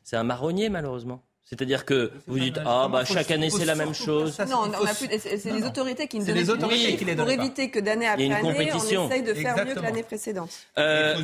[0.03, 1.23] c'est, un marronnier malheureusement.
[1.49, 4.37] C'est-à-dire que vous dites ah bah chaque année c'est la même chose.
[4.49, 7.15] Non, on a plus- c'est c'est les autorités qui nous donnent les autorités qui les
[7.15, 9.05] pour éviter que d'année Il y a après une année, compétition.
[9.05, 10.51] on essaye de faire mieux que l'année précédente.
[10.77, 11.15] Euh,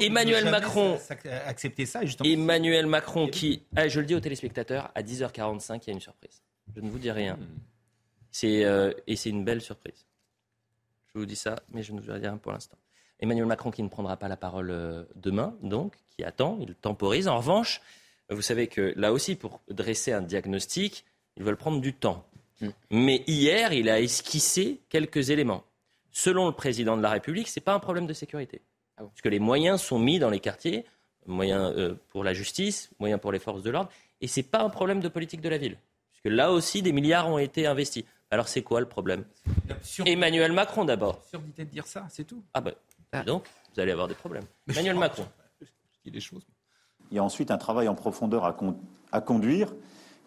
[0.00, 0.98] Emmanuel Macron.
[1.46, 2.00] accepter ça.
[2.24, 6.00] Emmanuel Macron qui, ah, je le dis aux téléspectateurs, à 10h45 il y a une
[6.00, 6.40] surprise.
[6.74, 7.38] Je ne vous dis rien.
[8.30, 10.06] C'est euh, et c'est une belle surprise.
[11.14, 12.78] Je vous dis ça, mais je ne vous dis rien pour l'instant.
[13.20, 17.28] Emmanuel Macron qui ne prendra pas la parole euh, demain, donc, qui attend, il temporise.
[17.28, 17.80] En revanche,
[18.30, 21.04] vous savez que là aussi, pour dresser un diagnostic,
[21.36, 22.26] ils veulent prendre du temps.
[22.90, 25.64] Mais hier, il a esquissé quelques éléments.
[26.12, 28.60] Selon le président de la République, ce n'est pas un problème de sécurité.
[28.96, 30.84] Parce que les moyens sont mis dans les quartiers,
[31.26, 34.62] moyens euh, pour la justice, moyens pour les forces de l'ordre, et ce n'est pas
[34.62, 35.76] un problème de politique de la ville.
[36.22, 38.04] Puisque là aussi, des milliards ont été investis.
[38.30, 39.24] Alors c'est quoi le problème
[40.06, 41.16] Emmanuel Macron d'abord.
[41.16, 42.42] Absurdité de dire ça, c'est tout.
[42.54, 42.72] Ah ben,
[43.14, 44.44] dis donc, vous allez avoir des problèmes.
[44.68, 45.26] Emmanuel Macron.
[46.18, 46.44] Choses.
[47.12, 48.76] Il y a ensuite un travail en profondeur à, con-
[49.12, 49.72] à conduire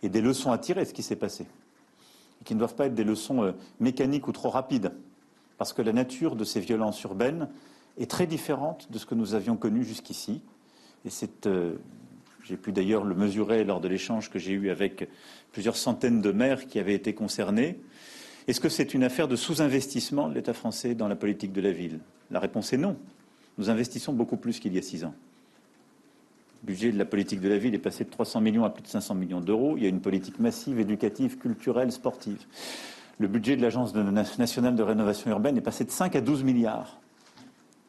[0.04, 1.46] et des leçons à tirer de ce qui s'est passé.
[2.42, 4.94] Et qui ne doivent pas être des leçons euh, mécaniques ou trop rapides.
[5.58, 7.50] Parce que la nature de ces violences urbaines
[7.98, 10.42] est très différente de ce que nous avions connu jusqu'ici.
[11.04, 11.76] Et c'est, euh,
[12.44, 15.10] j'ai pu d'ailleurs le mesurer lors de l'échange que j'ai eu avec
[15.56, 17.80] plusieurs centaines de maires qui avaient été concernés.
[18.46, 21.72] Est-ce que c'est une affaire de sous-investissement de l'État français dans la politique de la
[21.72, 22.02] ville?
[22.30, 22.98] La réponse est non.
[23.58, 25.14] Nous investissons beaucoup plus qu'il y a six ans.
[26.62, 28.82] Le budget de la politique de la ville est passé de 300 millions à plus
[28.82, 29.76] de 500 millions d'euros.
[29.78, 32.44] Il y a une politique massive, éducative, culturelle, sportive.
[33.18, 37.00] Le budget de l'Agence nationale de rénovation urbaine est passé de 5 à 12 milliards.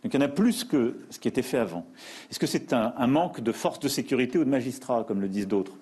[0.04, 1.84] Donc il y en a plus que ce qui était fait avant.
[2.30, 5.28] Est-ce que c'est un, un, manque de force de sécurité ou de magistrats, comme le
[5.28, 5.76] disent d'autres?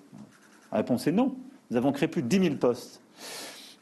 [0.71, 1.35] La réponse est non.
[1.69, 3.01] Nous avons créé plus de 10 000 postes.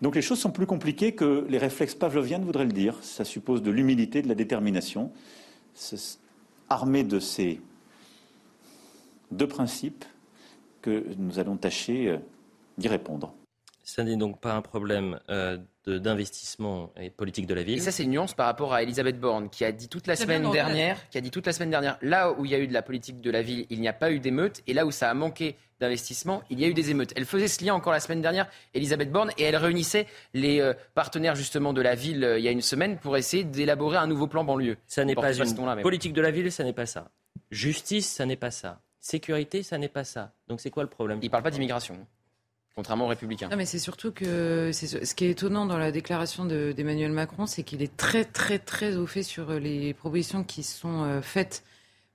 [0.01, 2.97] Donc les choses sont plus compliquées que les réflexes pavloviens voudraient le dire.
[3.01, 5.11] Ça suppose de l'humilité, de la détermination.
[6.69, 7.61] Armé de ces
[9.31, 10.05] deux principes
[10.81, 12.17] que nous allons tâcher euh,
[12.77, 13.33] d'y répondre.
[13.83, 17.77] Ce n'est donc pas un problème euh, d'investissement et politique de la ville.
[17.77, 20.15] Et ça, c'est une nuance par rapport à Elisabeth Borne, qui a dit toute la
[20.15, 22.67] semaine dernière, qui a dit toute la semaine dernière, là où il y a eu
[22.67, 24.91] de la politique de la ville, il n'y a pas eu d'émeutes, et là où
[24.91, 27.11] ça a manqué d'investissement, il y a eu des émeutes.
[27.15, 30.73] Elle faisait ce lien encore la semaine dernière, Elisabeth Borne, et elle réunissait les euh,
[30.93, 34.07] partenaires justement de la ville euh, il y a une semaine pour essayer d'élaborer un
[34.07, 34.77] nouveau plan banlieue.
[34.87, 37.09] Ça n'est pas une politique de la ville, ça n'est pas ça.
[37.51, 38.81] Justice, ça n'est pas ça.
[38.99, 40.31] Sécurité, ça n'est pas ça.
[40.47, 42.07] Donc c'est quoi le problème Il ne parle pas d'immigration
[42.75, 43.49] contrairement aux républicains.
[43.49, 47.63] Non, mais c'est surtout que ce qui est étonnant dans la déclaration d'Emmanuel Macron, c'est
[47.63, 51.63] qu'il est très, très, très au fait sur les propositions qui sont euh, faites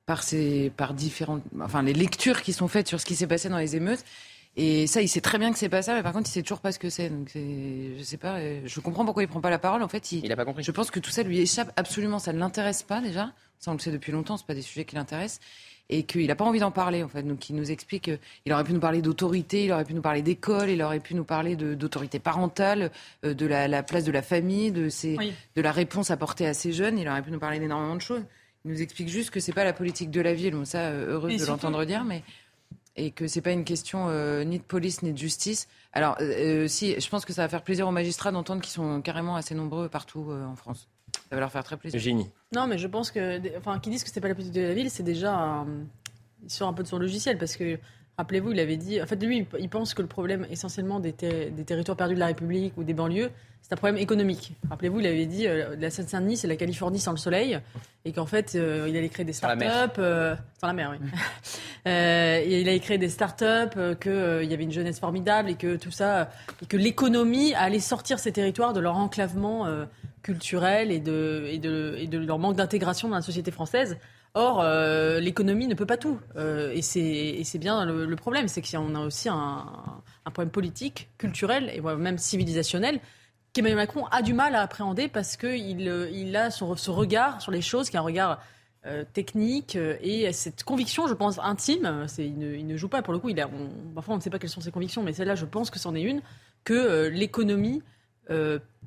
[0.06, 3.48] par, ces, par différentes, enfin, les lectures qui sont faites sur ce qui s'est passé
[3.48, 4.04] dans les émeutes.
[4.56, 6.42] Et ça, il sait très bien que c'est pas ça, mais par contre, il sait
[6.42, 7.10] toujours pas ce que c'est.
[7.10, 9.84] Donc, je sais pas, euh, je comprends pourquoi il prend pas la parole.
[9.84, 10.64] En fait, il, il a pas compris.
[10.64, 12.18] Je pense que tout ça lui échappe absolument.
[12.18, 13.32] Ça ne l'intéresse pas déjà.
[13.60, 14.36] Ça, on le sait depuis longtemps.
[14.36, 15.38] C'est pas des sujets qui l'intéressent
[15.90, 17.22] et qu'il n'a pas envie d'en parler en fait.
[17.22, 18.10] Donc il nous explique
[18.42, 21.14] qu'il aurait pu nous parler d'autorité, il aurait pu nous parler d'école, il aurait pu
[21.14, 22.90] nous parler d'autorité parentale,
[23.24, 26.98] euh, de la, place de la famille, de, de la réponse apportée à ces jeunes.
[26.98, 28.24] Il aurait pu nous parler d'énormément de choses.
[28.64, 30.54] Il nous explique juste que c'est pas la politique de la ville.
[30.54, 32.22] Bon, ça, euh, heureuse de l'entendre dire, mais
[32.96, 35.68] et que c'est pas une question euh, ni de police ni de justice.
[35.92, 36.18] Alors,
[36.66, 39.54] si, je pense que ça va faire plaisir aux magistrats d'entendre qu'ils sont carrément assez
[39.54, 40.88] nombreux partout en France.
[41.28, 42.00] Ça va leur faire très plaisir.
[42.00, 42.30] Génie.
[42.54, 44.74] Non, mais je pense que, enfin, qu'ils disent que c'est pas la politique de la
[44.74, 45.66] ville, c'est déjà un,
[46.42, 47.78] ils un peu de son logiciel parce que
[48.16, 51.64] rappelez-vous, il avait dit, en fait, lui, il pense que le problème essentiellement des, des
[51.64, 53.30] territoires perdus de la République ou des banlieues,
[53.68, 54.52] c'est un problème économique.
[54.70, 57.60] Rappelez-vous, il avait dit euh, la Seine-Saint-Denis, c'est la Californie sans le soleil,
[58.06, 59.96] et qu'en fait, euh, il allait créer des start-up.
[59.98, 61.06] Euh, sans la mer, oui.
[61.90, 65.90] et il allait créer des start-up, qu'il y avait une jeunesse formidable, et que tout
[65.90, 66.30] ça,
[66.62, 69.66] et que l'économie allait sortir ces territoires de leur enclavement
[70.28, 73.96] culturel et de, leur manque d'intégration dans la société française.
[74.34, 76.20] Or, euh, l'économie ne peut pas tout.
[76.36, 79.64] Euh, et c'est bien le, problème, c'est qu'on a aussi un,
[80.34, 83.00] problème politique, culturel et même civilisationnel
[83.54, 85.80] qu'Emmanuel Macron a du mal à appréhender parce qu'il
[86.12, 88.38] il a son, ce regard sur les choses qui est un regard
[88.84, 92.06] euh, technique et cette conviction, je pense, intime.
[92.18, 93.48] Il ne, il, ne, joue pas, pour le coup, il a,
[93.94, 95.94] parfois on ne sait pas quelles sont ses convictions, mais celle-là, je pense que c'en
[95.94, 96.20] est une,
[96.64, 97.97] que l'économie euh,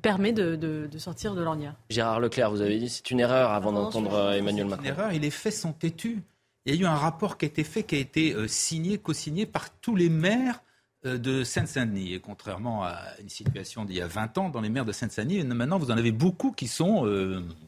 [0.02, 1.74] permet de, sortir de l'ornière.
[1.88, 4.82] Gérard Leclerc, vous avez dit c'est une erreur avant d'entendre euh, Emmanuel Macron.
[4.84, 6.20] C'est une erreur et les faits sont têtus.
[6.66, 8.98] Il y a eu un rapport qui a été fait, qui a été euh, signé,
[8.98, 10.60] co-signé par tous les maires
[11.04, 12.14] de Seine-Saint-Denis.
[12.14, 15.42] Et contrairement à une situation d'il y a 20 ans, dans les maires de Seine-Saint-Denis,
[15.42, 17.04] maintenant vous en avez beaucoup qui sont,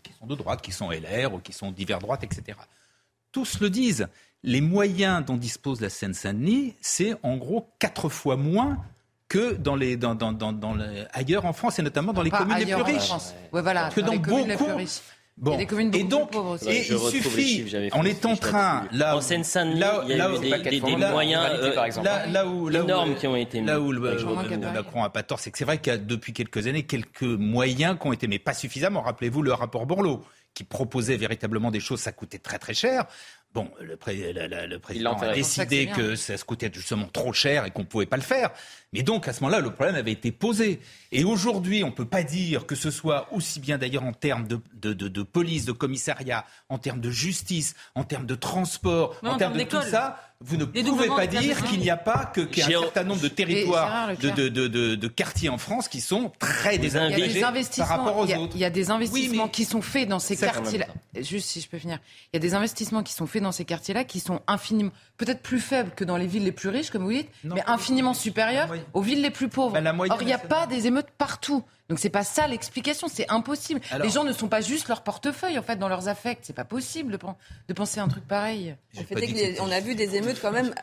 [0.05, 2.57] qui sont de droite, qui sont LR, ou qui sont divers droite, etc.
[3.33, 4.07] Tous le disent.
[4.45, 8.79] Les moyens dont dispose la Seine-Saint-Denis, c'est en gros quatre fois moins
[9.29, 10.77] que dans les, dans, dans, dans, dans
[11.13, 13.11] ailleurs en France et notamment dans les communes les plus riches.
[13.53, 14.45] Ouais, voilà, que dans, beaucoup.
[15.37, 15.59] Bon.
[15.59, 16.31] Il y a des et donc,
[16.65, 20.81] et il suffit, on est en train, là, en Seine-Saint-Denis, il y a eu des,
[20.81, 21.43] des, moyens
[22.05, 23.67] là, là, où, là énormes qui ont été mis.
[23.67, 26.69] Là où Macron a pas tort, c'est que c'est vrai qu'il y a depuis quelques
[26.69, 29.03] années quelques moyens qui ont été, mais pas suffisamment.
[29.03, 30.23] Rappelez-vous le rapport Borloo
[30.55, 33.07] qui proposait véritablement des choses, ça coûtait très très cher.
[33.53, 37.83] Bon, le, le président a décidé que ça se coûtait justement trop cher et qu'on
[37.83, 38.51] ne pouvait pas le faire.
[38.95, 40.79] Mais donc, à ce moment-là, le problème avait été posé.
[41.11, 44.47] Et aujourd'hui, on ne peut pas dire que ce soit aussi bien d'ailleurs en termes
[44.47, 49.17] de, de, de, de, police, de commissariat, en termes de justice, en termes de transport,
[49.25, 50.21] en, termes de tout ça.
[50.41, 53.05] Vous ne pouvez pas dire qu'il n'y a pas que, qu'il y a un certain
[53.05, 57.41] nombre de territoires, de, de, de, de, quartiers en France qui sont très désengagés
[57.79, 58.53] par rapport aux autres.
[58.55, 60.87] Il y a des investissements qui sont faits dans ces quartiers-là.
[61.21, 61.99] Juste si je peux finir.
[62.33, 65.41] Il y a des investissements qui sont faits dans ces quartiers-là qui sont infiniment, peut-être
[65.41, 68.69] plus faibles que dans les villes les plus riches, comme vous dites, mais infiniment supérieurs
[68.92, 69.79] aux villes les plus pauvres.
[69.81, 71.64] Bah, Or, il n'y a pas des émeutes partout.
[71.88, 73.81] Donc c'est pas ça l'explication, c'est impossible.
[74.03, 76.64] les gens ne sont pas juste leur portefeuille en fait dans leurs affects, c'est pas
[76.64, 77.18] possible de,
[77.68, 78.75] de penser un truc pareil.
[79.61, 80.75] on a vu des émeutes quand même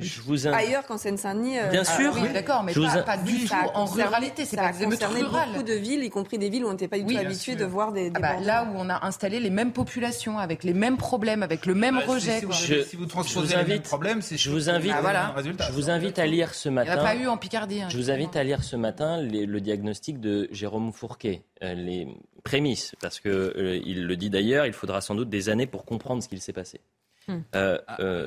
[0.00, 1.58] je vous ailleurs qu'en Seine-Saint-Denis.
[1.58, 4.44] Euh, Bien sûr, oui, d'accord, mais pas, du tout en ruralité.
[4.44, 7.04] C'est pas concerné beaucoup de villes, y compris des villes où on n'était pas du
[7.04, 8.12] tout habitué de voir des.
[8.14, 11.66] Ah bah, là où on a installé les mêmes populations, avec les mêmes problèmes, avec
[11.66, 12.40] le même bah, rejet.
[12.40, 14.94] Si, vous, transposez les mêmes problèmes, c'est je vous invite.
[15.00, 15.34] voilà.
[15.42, 16.92] Je vous invite à lire ce matin.
[16.92, 17.82] Il n'y a pas eu en Picardie.
[17.82, 22.06] Hein, je vous invite à lire ce matin le diagnostic de Jérôme Fourquet, euh, les
[22.44, 25.84] prémices, parce que euh, il le dit d'ailleurs, il faudra sans doute des années pour
[25.84, 26.80] comprendre ce qu'il s'est passé.
[27.26, 27.40] Hmm.
[27.52, 27.78] Ah,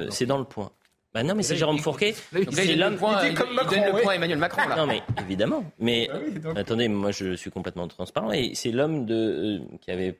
[0.10, 0.72] c'est dans le point.
[1.14, 2.14] Bah non, mais c'est Jérôme Fourquet.
[2.52, 2.96] C'est le l'homme.
[2.98, 4.78] point- Il, il- il il donne le point à Emmanuel Macron, là.
[4.78, 5.64] Non, mais évidemment.
[5.80, 8.32] Mais Bah oui, donc- attendez, moi je suis complètement transparent.
[8.32, 10.20] Et c'est l'homme de, euh, qui avait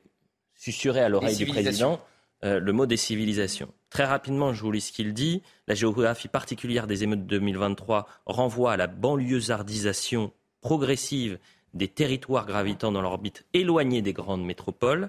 [0.54, 1.98] susurré à l'oreille du président
[2.44, 3.68] euh, le mot des civilisations.
[3.88, 5.42] Très rapidement, je vous lis ce qu'il dit.
[5.68, 11.38] La géographie particulière des émeutes de 2023 renvoie à la banlieusardisation progressive
[11.74, 15.08] des territoires gravitant dans l'orbite éloignée des grandes métropoles.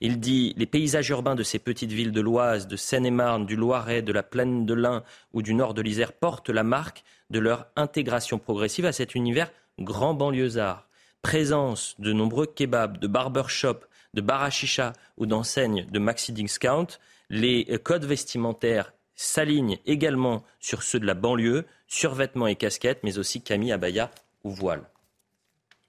[0.00, 4.02] Il dit les paysages urbains de ces petites villes de l'Oise, de Seine-et-Marne, du Loiret,
[4.02, 5.02] de la plaine de l'Ain
[5.32, 9.50] ou du nord de l'Isère portent la marque de leur intégration progressive à cet univers
[9.78, 10.88] grand banlieusard.
[11.22, 16.86] Présence de nombreux kebabs, de barbershops, de bar à chicha ou d'enseignes de maxi discount,
[17.30, 23.42] les codes vestimentaires s'alignent également sur ceux de la banlieue, survêtements et casquettes, mais aussi
[23.42, 24.10] camis, abaya
[24.44, 24.88] ou voile.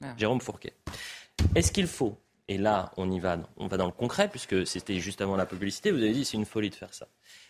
[0.04, 0.16] Ah.
[0.18, 0.74] Jérôme Fourquet.
[1.56, 2.18] Est-ce qu'il faut,
[2.50, 5.46] et là on y va, on va dans le concret, puisque c'était juste avant la
[5.46, 7.08] publicité, vous avez dit c'est une folie de faire ça.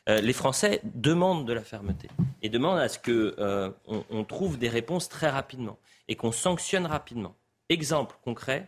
[0.08, 2.08] Euh, les Français demandent de la fermeté
[2.44, 6.86] et demandent à ce qu'on on, on trouve des réponses très rapidement et qu'on sanctionne
[6.86, 7.36] rapidement.
[7.70, 8.68] Exemple concret,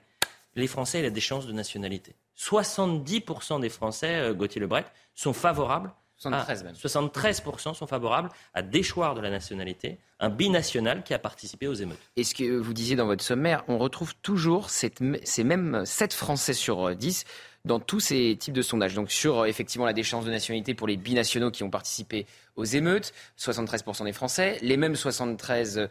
[0.56, 2.16] les Français et la déchéance de nationalité.
[2.38, 5.92] 70% des Français, euh, Gauthier Lebret, sont favorables.
[6.22, 6.74] 73 à, même.
[6.76, 11.98] 73% sont favorables à déchoir de la nationalité un binational qui a participé aux émeutes.
[12.16, 16.14] Et ce que vous disiez dans votre sommaire, on retrouve toujours cette, ces mêmes 7
[16.14, 17.24] Français sur euh, 10
[17.66, 18.94] dans tous ces types de sondages.
[18.94, 22.66] Donc sur euh, effectivement la déchéance de nationalité pour les binationaux qui ont participé aux
[22.66, 25.90] émeutes, 73% des Français, les mêmes 73%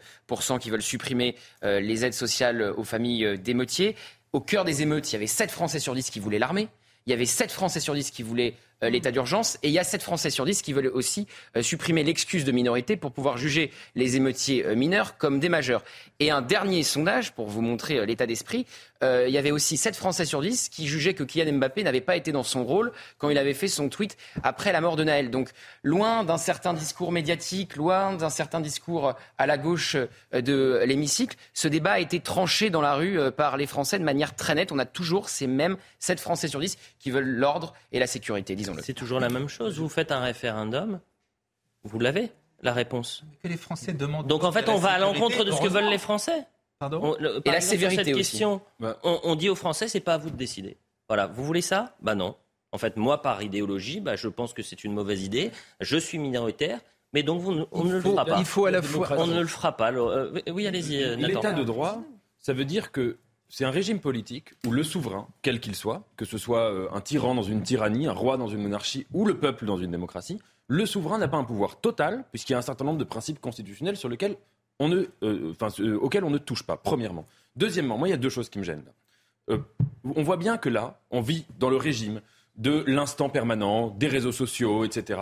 [0.59, 3.95] qui veulent supprimer euh, les aides sociales aux familles euh, d'émeutiers.
[4.31, 6.69] Au cœur des émeutes, il y avait 7 Français sur 10 qui voulaient l'armée.
[7.05, 9.57] Il y avait 7 Français sur 10 qui voulaient euh, l'état d'urgence.
[9.63, 12.51] Et il y a 7 Français sur 10 qui veulent aussi euh, supprimer l'excuse de
[12.51, 15.83] minorité pour pouvoir juger les émeutiers euh, mineurs comme des majeurs.
[16.19, 18.65] Et un dernier sondage, pour vous montrer euh, l'état d'esprit,
[19.03, 22.01] euh, il y avait aussi 7 Français sur 10 qui jugeaient que Kylian Mbappé n'avait
[22.01, 25.03] pas été dans son rôle quand il avait fait son tweet après la mort de
[25.03, 25.31] Naël.
[25.31, 25.49] Donc
[25.83, 31.35] loin d'un certain discours médiatique, loin d'un certain discours à la gauche euh, de l'hémicycle,
[31.53, 34.55] ce débat a été tranché dans la rue euh, par les Français de manière très
[34.55, 34.71] nette.
[34.71, 38.55] On a toujours ces mêmes 7 Français sur 10 qui veulent l'ordre et la sécurité,
[38.71, 38.83] disons-le.
[38.83, 39.77] C'est toujours la même chose.
[39.79, 40.99] Vous faites un référendum,
[41.83, 43.23] vous l'avez, la réponse.
[43.43, 44.27] Que les Français demandent.
[44.27, 46.45] Donc en fait, on va à l'encontre de ce que veulent les Français.
[46.79, 48.31] Pardon On- le- Et par la exemple, sur sévérité cette aussi.
[48.31, 48.97] question, Bah.
[49.03, 50.77] on, on dit aux Français, c'est pas à vous de décider.
[51.07, 51.95] Voilà, vous voulez ça?
[52.01, 52.35] Bah non.
[52.71, 55.51] En fait, moi, par idéologie, bah, je pense que c'est une mauvaise idée.
[55.81, 56.79] Je suis minoritaire.
[57.13, 58.37] Mais donc, vous on ne le fera pas.
[58.39, 59.87] il faut à la fois- On ne le fera pas.
[59.87, 61.17] Alors, euh, oui, allez-y, euh.
[61.17, 62.01] L'état de droit,
[62.39, 63.17] ça veut dire que
[63.51, 67.01] c'est un régime politique où le souverain, quel qu'il soit, que ce soit euh, un
[67.01, 70.39] tyran dans une tyrannie, un roi dans une monarchie ou le peuple dans une démocratie,
[70.67, 73.41] le souverain n'a pas un pouvoir total puisqu'il y a un certain nombre de principes
[73.41, 74.37] constitutionnels sur lesquels
[74.79, 76.77] on ne, euh, enfin, euh, auxquels on ne touche pas.
[76.77, 77.25] Premièrement.
[77.57, 78.85] Deuxièmement, moi il y a deux choses qui me gênent.
[79.49, 82.21] on voit bien que là, on vit dans le régime
[82.55, 85.19] de l'instant permanent, des réseaux sociaux, etc.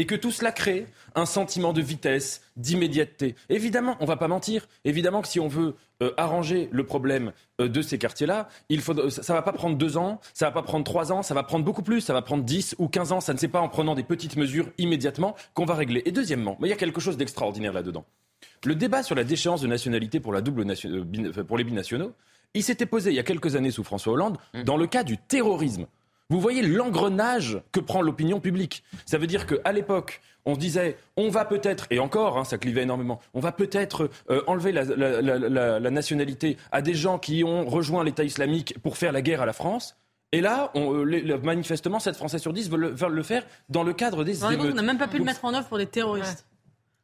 [0.00, 3.34] Et que tout cela crée un sentiment de vitesse, d'immédiateté.
[3.50, 4.66] Évidemment, on va pas mentir.
[4.86, 9.10] Évidemment que si on veut euh, arranger le problème euh, de ces quartiers-là, il faut,
[9.10, 11.42] ça, ça va pas prendre deux ans, ça va pas prendre trois ans, ça va
[11.42, 13.20] prendre beaucoup plus, ça va prendre 10 ou 15 ans.
[13.20, 16.02] Ça ne c'est pas en prenant des petites mesures immédiatement qu'on va régler.
[16.06, 18.06] Et deuxièmement, mais il y a quelque chose d'extraordinaire là-dedans.
[18.64, 21.58] Le débat sur la déchéance de nationalité pour, la double nation- euh, bin- enfin, pour
[21.58, 22.12] les binationaux,
[22.54, 25.18] il s'était posé il y a quelques années sous François Hollande dans le cas du
[25.18, 25.86] terrorisme.
[26.30, 28.82] Vous voyez l'engrenage que prend l'opinion publique.
[29.04, 32.56] Ça veut dire qu'à l'époque, on se disait, on va peut-être, et encore, hein, ça
[32.56, 36.94] clivait énormément, on va peut-être euh, enlever la, la- la- la- la nationalité à des
[36.94, 39.96] gens qui ont rejoint l'État islamique pour faire la guerre à la France.
[40.32, 43.44] Et là, on, euh, les- manifestement, 7 Français sur 10 veulent, le- veulent le faire
[43.68, 45.86] dans le cadre des qu'on n'a même pas pu le mettre en œuvre pour des
[45.86, 46.46] terroristes.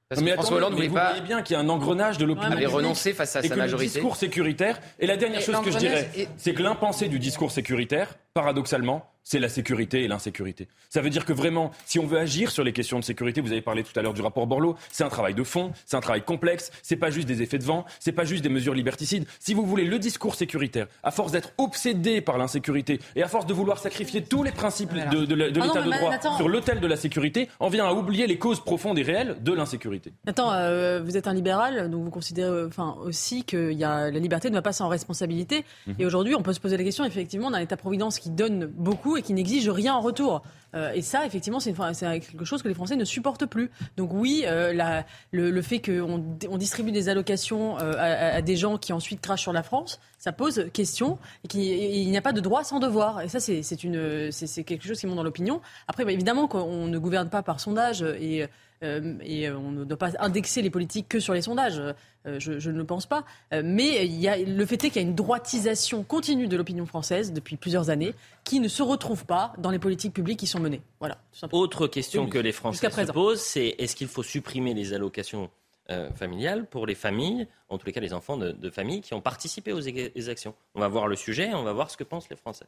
[0.09, 2.25] Parce mais que François Hollande vous pas voyez bien qu'il y a un engrenage de
[2.25, 3.87] l'opinion avait publique renoncé face à et sa que majorité.
[3.87, 4.79] Le discours sécuritaire.
[5.01, 9.09] Et la dernière chose que je dirais, est- c'est que l'impensé du discours sécuritaire, paradoxalement,
[9.25, 10.69] c'est la sécurité et l'insécurité.
[10.89, 13.51] Ça veut dire que vraiment, si on veut agir sur les questions de sécurité, vous
[13.51, 16.01] avez parlé tout à l'heure du rapport Borloo, c'est un travail de fond, c'est un
[16.01, 19.27] travail complexe, c'est pas juste des effets de vent, c'est pas juste des mesures liberticides.
[19.41, 23.47] Si vous voulez le discours sécuritaire, à force d'être obsédé par l'insécurité et à force
[23.47, 26.49] de vouloir sacrifier tous les principes de, de la- de Ah l'état de droit sur
[26.49, 30.13] l'autel de la sécurité, on vient à oublier les causes profondes et réelles de l'insécurité.
[30.29, 34.09] Attends, euh, vous êtes un libéral, donc vous considérez euh, enfin, aussi que y a,
[34.13, 35.65] la liberté ne va pas sans responsabilité.
[35.89, 35.95] Mhm.
[35.99, 39.23] Et aujourd'hui, on peut se poser la question, effectivement, d'un État-providence qui donne beaucoup et
[39.23, 40.43] qui n'exige rien en retour.
[40.77, 43.71] Euh, et ça, effectivement, c'est quelque chose que les Français ne supportent plus.
[43.97, 45.03] Donc oui, euh,
[45.33, 49.53] le, fait qu'on on distribue des allocations euh, à, des gens qui ensuite crachent sur
[49.53, 51.19] la France, ça pose question.
[51.45, 53.23] Et qui- il n'y a pas de droit sans devoir.
[53.23, 55.61] Et ça, c'est quelque chose qui monte dans l'opinion.
[55.89, 58.47] Après, bah, évidemment qu'on ne gouverne pas par sondage et
[58.83, 61.81] on ne doit pas indexer les politiques que sur les sondages.
[62.27, 63.25] Je, je, ne le pense pas.
[63.53, 66.87] mais il y a, le fait est qu'il y a une droitisation continue de l'opinion
[66.87, 68.15] française depuis plusieurs années
[68.45, 70.83] qui ne se retrouve pas dans les politiques publiques qui sont menées.
[71.01, 71.19] Voilà.
[71.53, 75.51] Autre question que les Français se posent, c'est est-ce qu'il faut supprimer les allocations
[75.91, 79.15] euh, familiale pour les familles, en tous les cas les enfants de, de familles qui
[79.15, 80.55] ont participé aux, aux actions?
[80.75, 82.67] On va voir le sujet, on va voir ce que pensent les Français.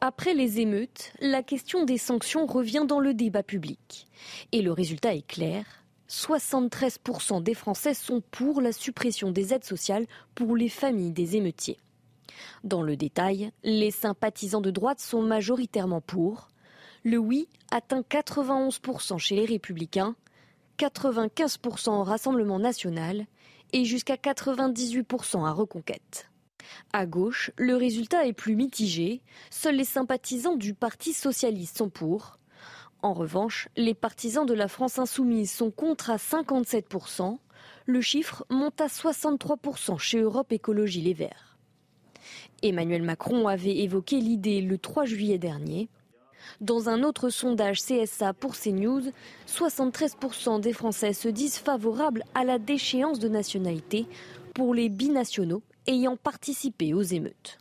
[0.00, 4.06] Après les émeutes, la question des sanctions revient dans le débat public.
[4.52, 5.64] Et le résultat est clair.
[6.14, 10.06] 73% des Français sont pour la suppression des aides sociales
[10.36, 11.78] pour les familles des émeutiers.
[12.62, 16.48] Dans le détail, les sympathisants de droite sont majoritairement pour.
[17.02, 20.14] Le oui atteint 91% chez les républicains
[20.78, 23.26] 95% au Rassemblement national
[23.72, 26.30] et jusqu'à 98% à Reconquête.
[26.92, 29.20] À gauche, le résultat est plus mitigé.
[29.50, 32.38] Seuls les sympathisants du Parti socialiste sont pour.
[33.04, 37.36] En revanche, les partisans de la France insoumise sont contre à 57%.
[37.84, 41.58] Le chiffre monte à 63% chez Europe Écologie Les Verts.
[42.62, 45.90] Emmanuel Macron avait évoqué l'idée le 3 juillet dernier.
[46.62, 49.02] Dans un autre sondage CSA pour CNews,
[49.48, 54.06] 73% des Français se disent favorables à la déchéance de nationalité
[54.54, 57.58] pour les binationaux ayant participé aux émeutes.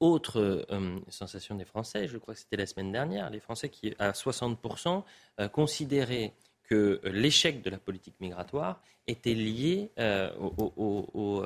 [0.00, 3.94] Autre euh, sensation des Français, je crois que c'était la semaine dernière, les Français qui,
[3.98, 5.02] à 60%,
[5.40, 6.34] euh, considéraient
[6.64, 11.42] que l'échec de la politique migratoire était lié euh, aux,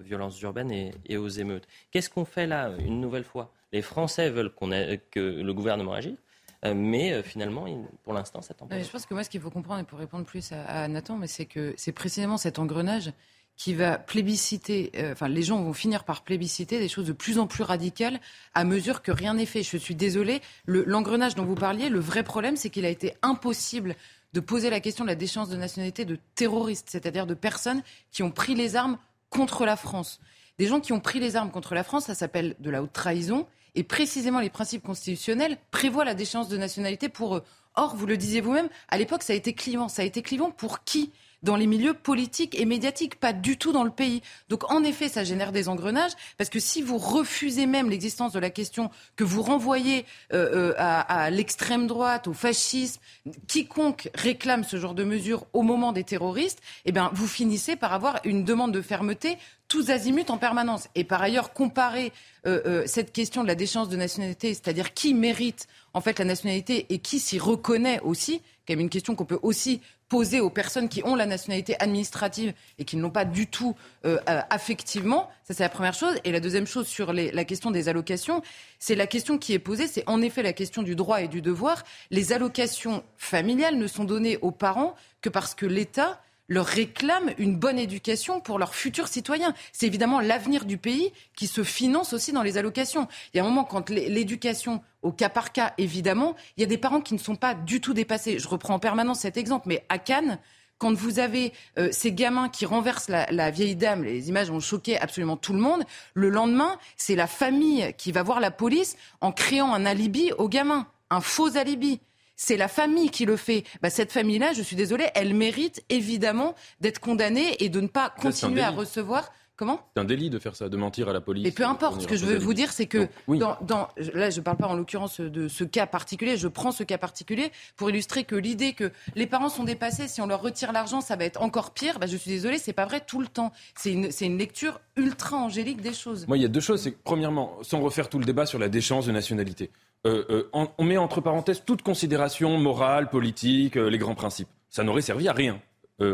[0.00, 1.66] violences urbaines et, et aux émeutes.
[1.90, 3.52] Qu'est-ce qu'on fait là, une nouvelle fois?
[3.72, 6.18] Les Français veulent que le gouvernement agisse.
[6.64, 7.66] Euh, mais finalement,
[8.02, 8.86] pour l'instant, ça t'empêche.
[8.86, 11.28] Je pense que moi, ce qu'il faut comprendre, et pour répondre plus à, Nathan, mais
[11.28, 13.12] c'est que c'est précisément cet engrenage
[13.58, 17.38] qui va plébisciter, euh, enfin les gens vont finir par plébisciter des choses de plus
[17.40, 18.20] en plus radicales
[18.54, 19.64] à mesure que rien n'est fait.
[19.64, 23.96] Je suis désolée, l'engrenage dont vous parliez, le vrai problème, c'est qu'il a été impossible
[24.32, 27.82] de poser la question de la déchéance de nationalité de terroristes, c'est-à-dire de personnes
[28.12, 28.96] qui ont pris les armes
[29.28, 30.20] contre la France.
[30.58, 32.92] Des gens qui ont pris les armes contre la France, ça s'appelle de la haute
[32.92, 33.46] trahison.
[33.74, 37.44] Et précisément, les principes constitutionnels prévoient la déchéance de nationalité pour eux.
[37.74, 39.88] Or, vous le disiez vous-même, à l'époque, ça a été clivant.
[39.88, 41.12] Ça a été clivant pour qui?
[41.42, 44.22] Dans les milieux politiques et médiatiques, pas du tout dans le pays.
[44.48, 48.38] Donc en effet, ça génère des engrenages, parce que si vous refusez même l'existence de
[48.38, 53.00] la question, que vous renvoyez euh, euh, à, l'extrême droite, au fascisme,
[53.46, 57.92] quiconque réclame ce genre de mesures au moment des terroristes, eh bien, vous finissez par
[57.92, 60.88] avoir une demande de fermeté tous azimuts en permanence.
[60.94, 62.12] Et par ailleurs, comparer
[62.46, 66.86] euh, cette question de la déchéance de nationalité, c'est-à-dire qui mérite en fait la nationalité
[66.88, 70.88] et qui s'y reconnaît aussi, quand même une question qu'on peut aussi poser aux personnes
[70.90, 75.30] qui ont la nationalité administrative et qui ne l'ont pas du tout euh, euh, affectivement.
[75.44, 76.16] Ça, c'est la première chose.
[76.24, 78.42] Et la deuxième chose sur la question des allocations,
[78.78, 81.40] c'est la question qui est posée, c'est en effet la question du droit et du
[81.40, 81.82] devoir.
[82.10, 87.56] Les allocations familiales ne sont données aux parents que parce que l'État leur réclament une
[87.56, 89.54] bonne éducation pour leurs futurs citoyens.
[89.72, 93.06] C'est évidemment l'avenir du pays qui se finance aussi dans les allocations.
[93.32, 96.66] Il y a un moment quand l'éducation, au cas par cas, évidemment, il y a
[96.66, 98.38] des parents qui ne sont pas du tout dépassés.
[98.38, 100.38] Je reprends en permanence cet exemple, mais à Cannes,
[100.78, 104.60] quand vous avez euh, ces gamins qui renversent la, la, vieille dame, les images ont
[104.60, 105.82] choqué absolument tout le monde,
[106.14, 110.48] le lendemain, c'est la famille qui va voir la police en créant un alibi aux
[110.48, 112.00] gamins, un faux alibi
[112.38, 113.64] c'est la famille qui le fait.
[113.82, 118.08] Bah, cette famille-là, je suis désolée, elle mérite évidemment d'être condamnée et de ne pas
[118.08, 119.30] continuer à recevoir.
[119.56, 121.44] Comment C'est un délit de faire ça, de mentir à la police.
[121.44, 122.00] Et peu importe.
[122.00, 124.76] Ce que je veux vous dire, c'est que dans, là, je ne parle pas en
[124.76, 126.36] l'occurrence de ce cas particulier.
[126.36, 130.20] Je prends ce cas particulier pour illustrer que l'idée que les parents sont dépassés, si
[130.20, 131.98] on leur retire l'argent, ça va être encore pire.
[131.98, 133.50] Bah, je suis désolée, c'est pas vrai tout le temps.
[133.74, 136.28] C'est une, une, lecture ultra angélique des choses.
[136.28, 136.82] Moi, il y a deux choses.
[136.82, 139.72] C'est premièrement, sans refaire tout le débat sur la déchéance de nationalité.
[140.06, 144.48] Euh, euh, on, met entre parenthèses toute considération morale, politique, euh, les grands principes.
[144.68, 145.60] Ça n'aurait servi à rien.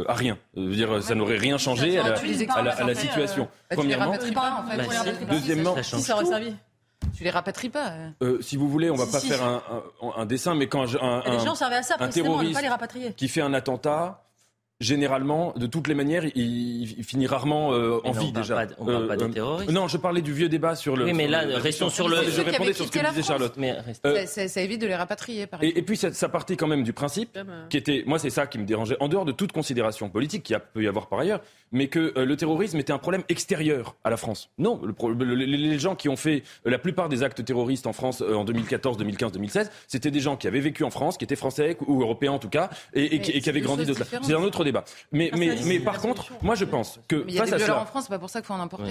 [0.09, 0.39] à rien.
[0.57, 3.49] dire, ça n'aurait rien changé à la, situation.
[3.71, 4.15] Premièrement.
[5.31, 6.55] Deuxièmement, ça aurait servi
[7.15, 7.93] tu les rapatries pas
[8.41, 9.63] Si vous voulez, on va pas faire
[10.17, 13.13] un, dessin, mais quand un, les gens servaient à ça, un terroriste pas les rapatrier.
[13.13, 14.24] qui fait un attentat,
[14.81, 18.67] généralement, de toutes les manières, il, finit rarement euh, en vie déjà.
[18.79, 19.73] on parle pas des euh, terroristes.
[19.73, 21.05] Non, je parlais du vieux débat sur le.
[21.05, 22.17] Oui, mais là, restons sur le.
[22.29, 23.55] Je répondais sur ce que disait Charlotte.
[23.57, 25.47] Mais euh, ça, évite de les rapatrier.
[25.47, 27.39] Par et, et, puis ça, partait quand même du principe,
[27.71, 30.55] qui était, moi, c'est ça qui me dérangeait, en dehors de toute considération politique, qui
[30.73, 31.41] peut y avoir par ailleurs,
[31.73, 34.51] mais que le terrorisme était un problème extérieur à la France.
[34.59, 34.81] Non,
[35.15, 39.33] les gens qui ont fait la plupart des actes terroristes en France en 2014, 2015,
[39.33, 42.39] 2016, c'était des gens qui avaient vécu en France, qui étaient français ou européens en
[42.39, 44.64] tout cas, et, qui, avaient grandi de C'est un autre
[45.13, 47.25] mais, mais, mais, par contre, moi je pense que.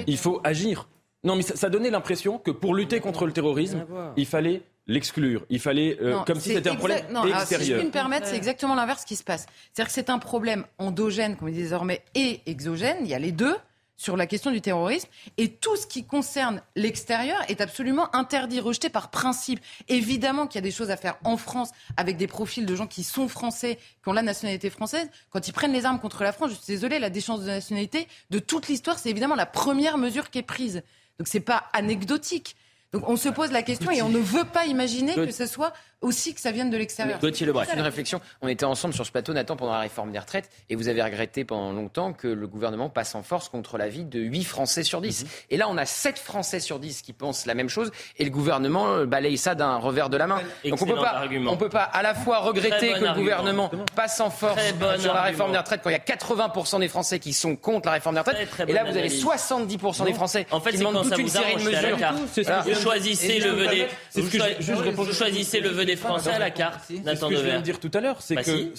[0.08, 0.88] Il faut agir.
[1.24, 3.86] Non, mais ça, ça donnait l'impression que pour lutter contre le terrorisme,
[4.18, 5.46] il fallait l'exclure.
[5.50, 7.80] Il fallait, euh, comme si c'était un problème non, extérieur.
[7.80, 9.46] Si je puis me c'est exactement l'inverse qui se passe.
[9.72, 12.98] C'est-à-dire que c'est un problème endogène, comme on dit désormais, et exogène.
[13.02, 13.56] Il y a les deux
[13.96, 15.08] sur la question du terrorisme.
[15.38, 19.60] Et tout ce qui concerne l'extérieur est absolument interdit, rejeté par principe.
[19.88, 22.88] Évidemment qu'il y a des choses à faire en France avec des profils de gens
[22.88, 25.10] qui sont français, qui ont la nationalité française.
[25.30, 28.08] Quand ils prennent les armes contre la France, je suis désolée, la déchéance de nationalité
[28.30, 30.84] de toute l'histoire, c'est évidemment la première mesure qui est prise.
[31.20, 32.56] Donc c'est pas anecdotique.
[32.92, 35.74] Donc on se pose la question et on ne veut pas imaginer que ce soit
[36.04, 37.20] aussi que ça vienne de l'extérieur.
[37.20, 38.22] Gauthier Lebrun, une réflexion.
[38.42, 41.02] On était ensemble sur ce plateau, Nathan, pendant la réforme des retraites, et vous avez
[41.02, 45.02] regretté pendant longtemps que le gouvernement passe en force contre l'avis de 8 Français sur
[45.02, 45.26] 10.
[45.50, 48.30] Et là, on a 7 Français sur 10 qui pensent la même chose, et le
[48.30, 50.42] gouvernement euh, balaye ça d'un revers de la main.
[50.66, 54.62] Donc on ne peut pas à la fois regretter que le gouvernement passe en force
[55.00, 57.88] sur la réforme des retraites quand il y a 80% des Français qui sont contre
[57.88, 61.02] la réforme des retraites, et là, vous avez 70% des Français en fait, qui demandent
[61.04, 62.82] toute une série de mesures.
[62.82, 63.88] Choisissez le.
[64.92, 67.80] Vous choisissez le les Français à la carte, C'est ce que je viens de dire
[67.80, 68.22] tout à l'heure.
[68.22, 68.74] C'est bah que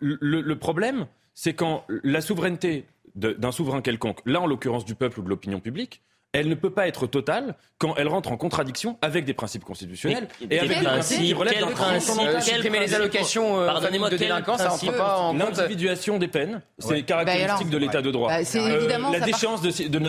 [0.00, 5.22] le, problème, c'est quand la souveraineté d'un souverain quelconque, là en l'occurrence du peuple ou
[5.22, 6.02] de l'opinion publique,
[6.32, 10.28] elle ne peut pas être totale quand elle rentre en contradiction avec des principes constitutionnels
[10.50, 13.80] et, avec des principes qui relèvent d'un les allocations euh,
[14.10, 18.30] de délinquants, ça rentre pas en L'individuation des peines, c'est caractéristique de l'état de droit.
[18.32, 20.08] Euh, la déchéance de, de, de,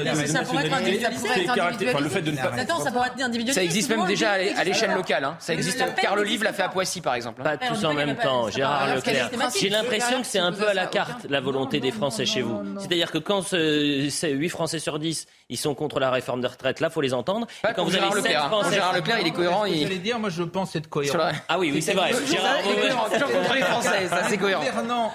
[2.03, 2.55] le fait de ne pas...
[2.55, 3.53] Ça être.
[3.53, 5.23] Ça existe même déjà à l'échelle locale.
[5.25, 5.35] Hein.
[5.39, 5.83] Ça existe.
[6.01, 7.41] Carl Olive l'a fait à Poissy, par exemple.
[7.41, 7.57] Hein.
[7.57, 9.29] Pas tous en même temps, Gérard Leclerc.
[9.59, 12.61] J'ai l'impression que c'est un peu à la carte, la volonté des Français chez vous.
[12.79, 16.79] C'est-à-dire que quand 8 Français sur 10, ils sont contre la réforme de retraite.
[16.79, 17.47] Là, faut les entendre.
[17.75, 18.49] Quand vous Gérard avez Leclerc, hein.
[18.49, 18.75] 7 Français...
[18.75, 19.65] Gérard Leclerc, il est cohérent.
[19.65, 19.79] Il...
[19.81, 21.29] J'allais dire, moi, je pense être cohérent.
[21.47, 22.11] Ah oui, oui, c'est vrai.
[22.27, 24.63] Gérard Leclerc, contre les c'est cohérent.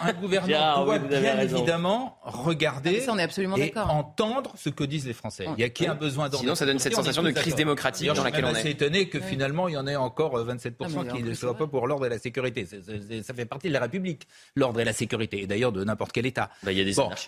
[0.02, 5.06] Un gouvernant Gérard, doit bien évidemment regarder on est absolument et entendre ce que disent
[5.06, 5.46] les Français.
[5.56, 6.40] Il y a qui a besoin d'entendre.
[6.40, 8.54] Sinon, ça donne cette sensation de crise démocratique dans laquelle on est.
[8.54, 11.56] Je suis étonné que finalement, il y en ait encore euh, 27% qui ne soient
[11.56, 12.66] pas pour l'ordre et la sécurité.
[12.66, 14.26] Ça fait partie de la République,
[14.56, 16.50] l'ordre et la sécurité, et d'ailleurs de n'importe quel État.
[16.62, 16.72] Bah,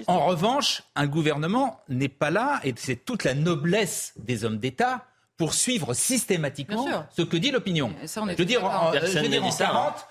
[0.06, 4.58] en revanche, un gouvernement n'est pas là, et c'est toute la noblesse noblesse des hommes
[4.58, 5.04] d'État
[5.36, 7.94] pour suivre systématiquement ce que dit l'opinion.
[8.02, 9.50] Je veux dire, en, euh, je veux dire, en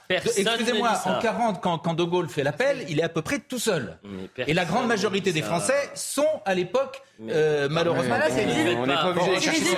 [0.09, 3.99] Excusez-moi, en 40, quand, De Gaulle fait l'appel, il est à peu près tout seul.
[4.37, 8.17] Et la grande majorité des Français sont à l'époque, malheureusement.
[8.17, 9.77] Là, c'est on n'est pas obligé de chercher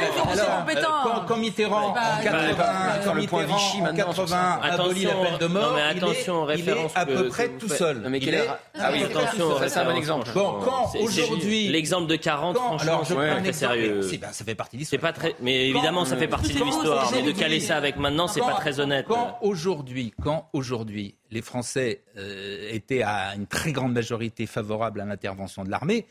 [1.28, 2.64] quand, Mitterrand, en 80,
[3.04, 5.78] quand Mitterrand, en 80, abolit l'appel de mort,
[6.56, 8.02] il est à peu près tout seul.
[8.10, 8.46] Mais quelle
[8.80, 10.30] Ah oui, attention, c'est un bon exemple.
[10.34, 11.68] Bon, quand aujourd'hui.
[11.68, 13.02] L'exemple de 40, franchement,
[13.44, 14.02] c'est sérieux.
[14.32, 15.12] Ça fait partie de l'histoire.
[15.42, 17.12] Mais évidemment, ça fait partie de l'histoire.
[17.12, 19.08] Mais de caler ça avec maintenant, c'est pas très honnête.
[19.10, 25.06] Quand aujourd'hui, quand aujourd'hui les Français euh, étaient à une très grande majorité favorable à
[25.06, 26.06] l'intervention de l'armée,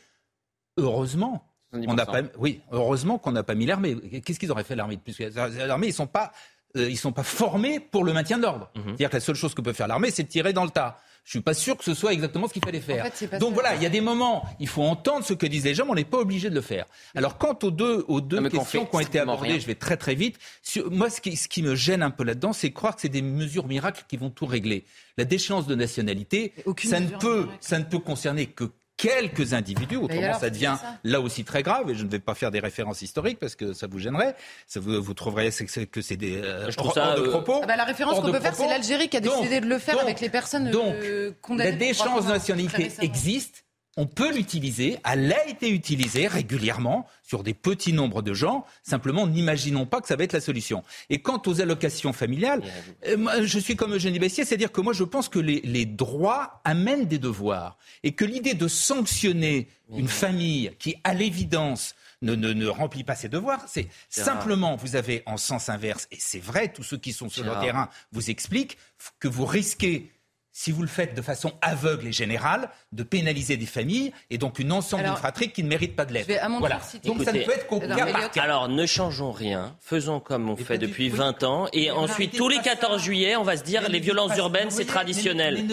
[0.77, 1.47] heureusement.
[1.73, 3.95] On a pas, oui, heureusement qu'on n'a pas mis l'armée.
[4.21, 6.33] Qu'est-ce qu'ils auraient fait l'armée plus L'armée, ils sont pas,
[6.75, 8.69] euh, sont pas formés pour le maintien de l'ordre.
[8.75, 10.97] C'est-à-dire que la seule chose que peut faire l'armée, c'est de tirer dans le tas.
[11.23, 13.05] Je suis pas sûr que ce soit exactement ce qu'il fallait faire.
[13.39, 15.85] Donc voilà, il y a des moments, il faut entendre ce que disent les gens,
[15.85, 16.85] mais on n'est pas obligé de le faire.
[17.15, 20.15] Alors quant aux deux, aux deux questions qui ont été abordées, je vais très très
[20.15, 20.39] vite.
[20.63, 23.67] Sur, moi, ce qui, me gêne un peu là-dedans, c'est croire que c'est des mesures
[23.67, 24.85] miracles qui vont tout régler.
[25.17, 26.53] La déchéance de nationalité,
[26.83, 28.71] ça ne peut, ça ne peut concerner que
[29.01, 32.51] quelques individus, autrement ça devient là aussi très grave, et je ne vais pas faire
[32.51, 34.35] des références historiques parce que ça vous gênerait,
[34.67, 35.49] ça vous, vous trouverez
[35.91, 37.59] que c'est des euh, je trouve ça, hors de euh, propos.
[37.63, 39.99] Ah bah, la référence qu'on peut faire, c'est l'Algérie qui a décidé de le faire
[39.99, 41.71] avec les personnes donc, euh, condamnées.
[41.71, 43.65] Donc, la déchéance de nationalité existe,
[43.97, 48.65] on peut l'utiliser, elle a été utilisée régulièrement sur des petits nombres de gens.
[48.83, 50.83] Simplement, n'imaginons pas que ça va être la solution.
[51.09, 52.63] Et quant aux allocations familiales,
[53.05, 57.05] euh, je suis comme Eugénie Bessier, c'est-à-dire que moi, je pense que les, droits amènent
[57.05, 63.15] des devoirs et que l'idée de sanctionner une famille qui, à l'évidence, ne, remplit pas
[63.15, 63.65] ses devoirs.
[63.67, 67.43] C'est simplement, vous avez en sens inverse, et c'est vrai, tous ceux qui sont sur
[67.43, 68.77] le terrain vous expliquent
[69.19, 70.11] que vous risquez
[70.51, 74.59] si vous le faites de façon aveugle et générale, de pénaliser des familles et donc
[74.59, 76.41] une ensemble d'une qui ne mérite pas de l'aide.
[76.59, 76.79] Voilà.
[77.03, 78.07] Donc ça ne peut être qu'au cas.
[78.41, 81.17] Alors ne changeons rien, faisons comme on fait depuis oui.
[81.17, 84.71] 20 ans et ensuite tous les 14 juillet, on va se dire les violences urbaines
[84.71, 85.65] c'est traditionnel.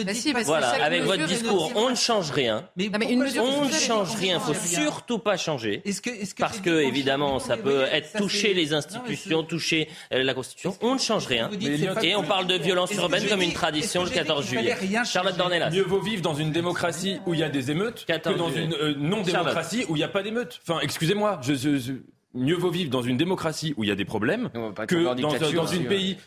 [0.45, 2.68] Voilà, avec votre discours, on ne change rien.
[2.79, 5.83] On ne change rien, Il faut surtout pas changer.
[6.39, 10.99] Parce que évidemment, ça peut être toucher les institutions, toucher euh, la constitution, on ne
[10.99, 11.51] change rien
[12.16, 14.68] on parle de violences urbaines comme une tradition le 14 juillet.
[14.75, 15.37] Rien Charlotte
[15.73, 18.75] Mieux vaut vivre dans une démocratie où il y a des émeutes que dans une
[18.75, 20.61] euh, non-démocratie où il n'y a pas d'émeutes.
[20.66, 21.41] Enfin, excusez-moi,
[22.35, 25.14] mieux vaut vivre dans une démocratie où il y a des problèmes que hein.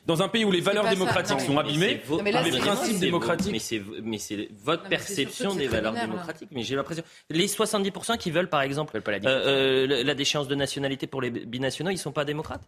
[0.06, 3.72] dans, un, pays, où les valeurs démocratiques sont abîmées par les principes démocratiques.
[4.04, 6.50] Mais c'est votre perception des valeurs démocratiques.
[6.52, 7.04] Mais j'ai l'impression.
[7.30, 11.92] Les 70% qui veulent, par exemple, euh, euh, la déchéance de nationalité pour les binationaux,
[11.92, 12.64] ils ne sont pas démocrates?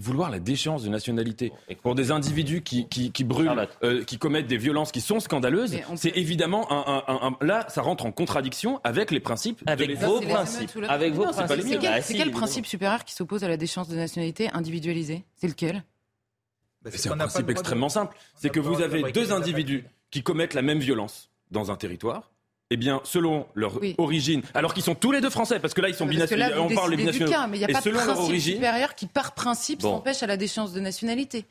[0.00, 4.46] Vouloir la déchéance de nationalité pour des individus qui, qui, qui brûlent, euh, qui commettent
[4.46, 8.80] des violences qui sont scandaleuses, c'est évidemment un, un, un, là, ça rentre en contradiction
[8.82, 9.62] avec les principes.
[9.66, 10.70] Avec vos principes.
[10.88, 11.62] Avec vos principes.
[11.62, 15.24] C'est quel, c'est quel principe supérieur qui s'oppose à la déchéance de nationalité individualisée?
[15.36, 15.84] C'est lequel?
[16.82, 18.16] Bah, C'est un principe extrêmement simple.
[18.34, 22.32] C'est que vous avez deux individus qui commettent la même violence dans un territoire
[22.70, 25.88] eh bien, selon leur origine, alors qu'ils sont tous les deux français, parce que là,
[25.88, 26.62] ils sont binationaux.
[26.70, 27.30] On parle des binationaux.
[27.30, 30.26] Cas, mais il n'y a pas de principe origine, supérieur qui, par principe, s'empêche à
[30.26, 31.44] la déchéance de nationalité.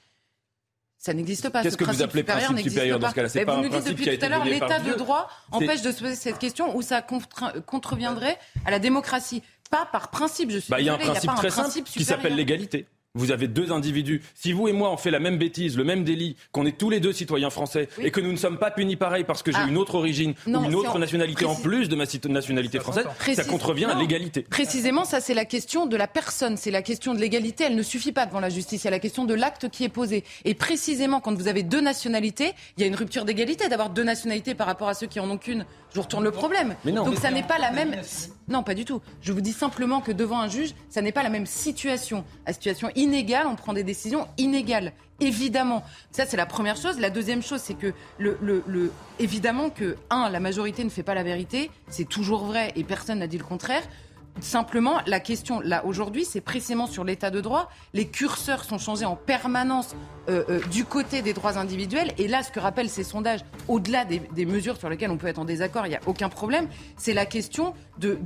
[0.98, 1.64] Ça n'existe pas.
[1.64, 3.30] Qu'est-ce que vous appelez principe supérieur dans ce cas-là?
[3.30, 6.00] C'est pas Vous nous dites depuis tout à l'heure, l'état de droit empêche de se
[6.00, 9.42] poser cette question où ça contreviendrait à la démocratie.
[9.70, 12.36] Pas par principe, je suis bah, Il y a un principe très simple qui s'appelle
[12.36, 12.88] l'égalité.
[13.20, 14.22] Vous avez deux individus.
[14.34, 16.90] Si vous et moi on fait la même bêtise, le même délit, qu'on est tous
[16.90, 19.60] les deux citoyens français et que nous ne sommes pas punis pareil parce que j'ai
[19.62, 19.68] ah.
[19.68, 23.86] une autre origine ou une autre nationalité en plus de ma nationalité française, ça contrevient
[23.86, 24.44] à l'égalité.
[24.44, 27.66] Précisément, ça c'est la question de la personne, c'est la question de l'égalité.
[27.66, 29.84] Elle ne suffit pas devant la justice, il y a la question de l'acte qui
[29.84, 30.24] est posé.
[30.46, 34.04] Et précisément, quand vous avez deux nationalités, il y a une rupture d'égalité d'avoir deux
[34.04, 35.66] nationalités par rapport à ceux qui en ont qu'une.
[35.92, 36.76] Je vous retourne le problème.
[36.86, 37.96] Donc ça n'est pas la même.
[38.48, 39.02] Non, pas du tout.
[39.22, 42.24] Je vous dis simplement que devant un juge, ça n'est pas la même situation.
[42.48, 42.90] La situation
[43.46, 44.94] on prend des décisions inégales.
[45.20, 45.84] Évidemment.
[46.12, 47.00] Ça, c'est la première chose.
[47.00, 47.94] La deuxième chose, c'est que,
[49.20, 51.72] évidemment que, un, la majorité ne fait pas la vérité.
[51.90, 53.84] C'est toujours vrai et personne n'a dit le contraire.
[54.42, 57.70] Simplement, la question, là, aujourd'hui, c'est précisément sur l'état de droit.
[57.94, 59.96] Les curseurs sont changés en permanence
[60.30, 62.14] euh, euh, du côté des droits individuels.
[62.18, 65.40] Et là, ce que rappellent ces sondages, au-delà des, mesures sur lesquelles on peut être
[65.40, 68.18] en désaccord, il n'y a aucun problème, c'est la question de,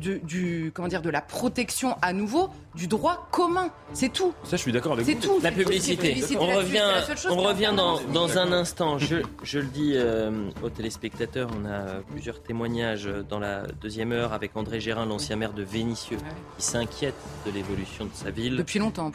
[0.74, 3.70] comment dire, de la protection à nouveau du droit commun.
[3.94, 4.34] C'est tout.
[4.44, 5.12] Ça, je suis d'accord avec vous.
[5.12, 5.40] C'est tout.
[5.42, 6.16] La publicité.
[6.40, 6.84] On revient,
[7.30, 8.98] on revient dans, dans un instant.
[8.98, 14.34] Je, je le dis euh, aux téléspectateurs, on a plusieurs témoignages dans la deuxième heure
[14.34, 16.18] avec André Gérin, l'ancien maire de Vénissieux,
[16.58, 17.16] qui s'inquiète
[17.46, 18.58] de l'évolution de sa ville.
[18.58, 19.12] Depuis longtemps.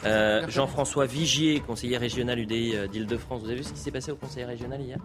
[0.47, 3.41] Jean-François Vigier, conseiller régional UDI euh, d'Île-de-France.
[3.41, 4.97] Vous avez vu ce qui s'est passé au Conseil régional hier?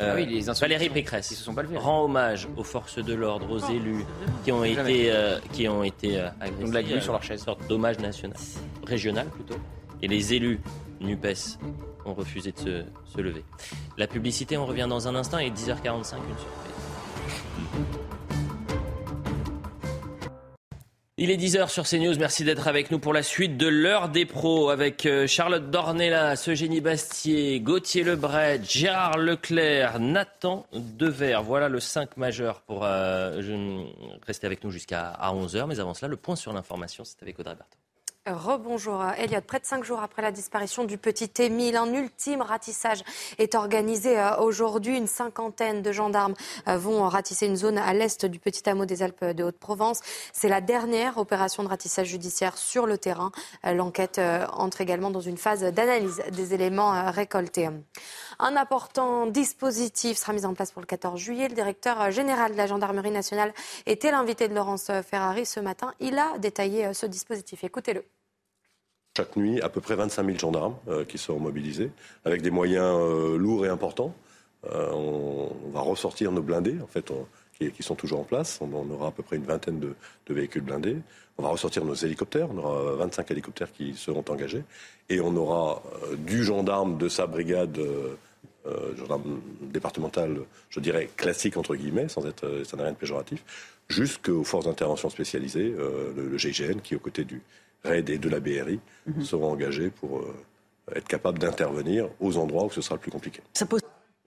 [0.00, 3.70] Ah oui, les Valérie Pécresse se sont pas rend hommage aux forces de l'ordre, aux
[3.70, 4.04] élus
[4.44, 7.00] qui ont été, euh, qui ont été euh, agressés.
[7.00, 7.42] sur leur chaise.
[7.42, 8.36] sorte d'hommage national,
[8.86, 9.58] régional plutôt.
[10.02, 10.60] Et les élus
[11.00, 11.58] NUPES
[12.04, 13.44] ont refusé de se, se lever.
[13.96, 16.18] La publicité, on revient dans un instant et 10h45, une surprise.
[21.20, 22.16] Il est 10h sur CNews.
[22.16, 26.44] Merci d'être avec nous pour la suite de l'heure des pros avec euh, Charlotte Dornelas,
[26.46, 31.40] Eugénie Bastier, Gauthier Lebret, Gérard Leclerc, Nathan Dever.
[31.42, 33.82] Voilà le 5 majeur pour euh,
[34.28, 35.66] rester avec nous jusqu'à 11h.
[35.66, 37.87] Mais avant cela, le point sur l'information, c'est avec Audrey Berthaud.
[38.30, 39.40] Rebonjour Elliot.
[39.46, 43.02] Près de cinq jours après la disparition du petit Émile, un ultime ratissage
[43.38, 44.96] est organisé euh, aujourd'hui.
[44.96, 46.34] Une cinquantaine de gendarmes
[46.68, 50.00] euh, vont ratisser une zone à l'est du petit hameau des Alpes de Haute-Provence.
[50.32, 53.32] C'est la dernière opération de ratissage judiciaire sur le terrain.
[53.66, 54.20] Euh, l'enquête
[54.52, 57.68] entre également dans une phase d'analyse des éléments récoltés.
[58.38, 61.48] Un important dispositif sera mis en place pour le 14 juillet.
[61.48, 63.52] Le directeur général de la gendarmerie nationale
[63.86, 65.94] était l'invité de Laurence Ferrari ce matin.
[66.00, 67.64] Il a détaillé ce dispositif.
[67.64, 68.04] Écoutez-le
[69.18, 71.90] chaque nuit à peu près 25 000 gendarmes euh, qui seront mobilisés,
[72.24, 74.14] avec des moyens euh, lourds et importants.
[74.70, 77.12] Euh, on, va ressortir nos blindés, en fait,
[77.58, 78.60] qui, sont toujours en place.
[78.60, 79.94] On, aura à peu près une vingtaine de,
[80.32, 80.98] véhicules blindés.
[81.36, 82.48] On va ressortir nos hélicoptères.
[82.52, 84.62] On aura 25 hélicoptères qui seront engagés.
[85.08, 85.82] Et on aura
[86.18, 87.78] du gendarme de sa brigade.
[88.96, 90.40] gendarme départemental,
[90.70, 93.44] je dirais classique entre guillemets, sans être, ça n'a rien de péjoratif,
[93.88, 95.70] jusqu'aux forces d'intervention spécialisées,
[96.16, 97.40] le, le, GIGN qui est aux côtés du,
[97.84, 99.22] RAID et de la BRI mhm.
[99.22, 100.34] seront engagés pour euh,
[100.94, 103.42] être capables d'intervenir aux endroits où ce sera le plus compliqué.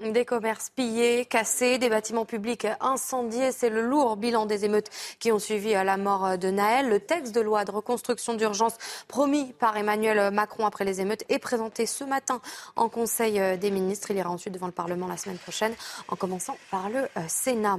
[0.04, 4.90] Des commerces pillés, cassés, des bâtiments publics incendiés, c'est le lourd bilan des émeutes
[5.20, 6.90] qui ont suivi la mort de Naël.
[6.90, 8.78] Le texte de loi de reconstruction d'urgence
[9.08, 12.42] promis par Emmanuel Macron après les émeutes est présenté ce matin
[12.76, 14.10] en Conseil des ministres.
[14.10, 15.74] Il ira ensuite devant le Parlement la semaine prochaine,
[16.08, 17.78] en commençant par le euh, Sénat.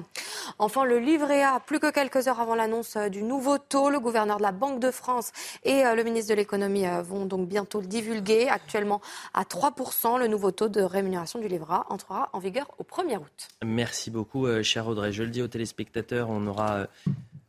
[0.61, 4.37] Enfin, le livret A, plus que quelques heures avant l'annonce du nouveau taux, le gouverneur
[4.37, 5.33] de la Banque de France
[5.65, 8.49] et euh, le ministre de l'économie euh, vont donc bientôt le divulguer.
[8.49, 9.01] Actuellement
[9.35, 13.17] à 3%, le nouveau taux de rémunération du livret A entre en vigueur au 1er
[13.19, 13.49] août.
[13.65, 15.13] Merci beaucoup, euh, cher Audrey.
[15.13, 16.87] Je le dis aux téléspectateurs, on aura euh,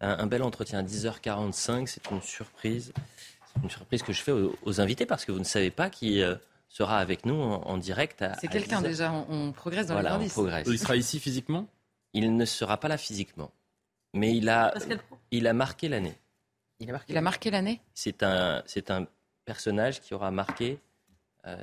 [0.01, 1.87] un, bel entretien à 10h45.
[1.87, 2.93] C'est une surprise.
[3.47, 6.21] C'est une surprise que je fais aux, invités parce que vous ne savez pas qui
[6.21, 6.35] euh,
[6.67, 8.23] sera avec nous en, direct.
[8.39, 10.67] C'est quelqu'un déjà, on, progresse dans voilà, les progresse.
[10.67, 11.67] Il sera ici physiquement?
[12.13, 13.51] Il ne sera pas là physiquement.
[14.13, 14.73] Mais il a,
[15.31, 16.15] il a marqué l'année.
[16.79, 17.81] Il a marqué l'année?
[17.93, 19.07] C'est un, c'est un
[19.45, 20.77] personnage qui aura marqué euh,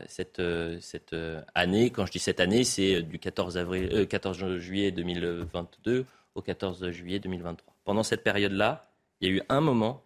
[0.08, 1.90] cette, euh, cette euh, année.
[1.90, 7.18] Quand je dis cette année, c'est du 14, avril, 14 juillet 2022 au 14 juillet
[7.18, 7.74] 2023.
[7.84, 10.04] Pendant cette période-là, il y a eu un moment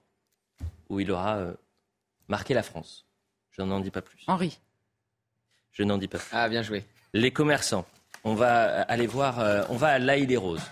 [0.89, 1.55] où il aura
[2.29, 3.07] marqué la France.
[3.51, 4.25] Je n'en dis pas plus.
[4.27, 4.59] Henri.
[5.73, 6.31] Je n'en dis pas plus.
[6.33, 6.85] Ah, bien joué.
[7.13, 7.87] Les commerçants.
[8.25, 10.63] On va aller voir, euh, on va à l'Aïle-les-Roses.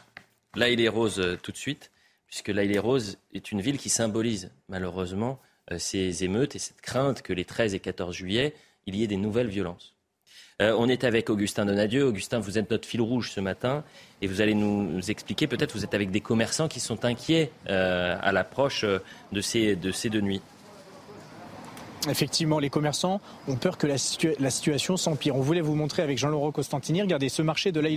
[0.57, 1.91] L'Aïle-les-Roses euh, tout de suite,
[2.27, 5.39] puisque l'Aïle-les-Roses est une ville qui symbolise malheureusement
[5.71, 8.55] euh, ces émeutes et cette crainte que les 13 et 14 juillet,
[8.87, 9.95] il y ait des nouvelles violences.
[10.61, 12.05] on est avec Augustin Donadieu.
[12.05, 13.83] Augustin, vous êtes notre fil rouge ce matin
[14.21, 18.33] et vous allez nous expliquer, peut-être vous êtes avec des commerçants qui sont inquiets à
[18.33, 20.43] l'approche de ces, de ces deux nuits.
[22.09, 25.37] Effectivement, les commerçants ont peur que la, situation s'empire.
[25.37, 27.93] On voulait vous montrer avec Jean-Laurent Costantini, regardez ce marché de l'ail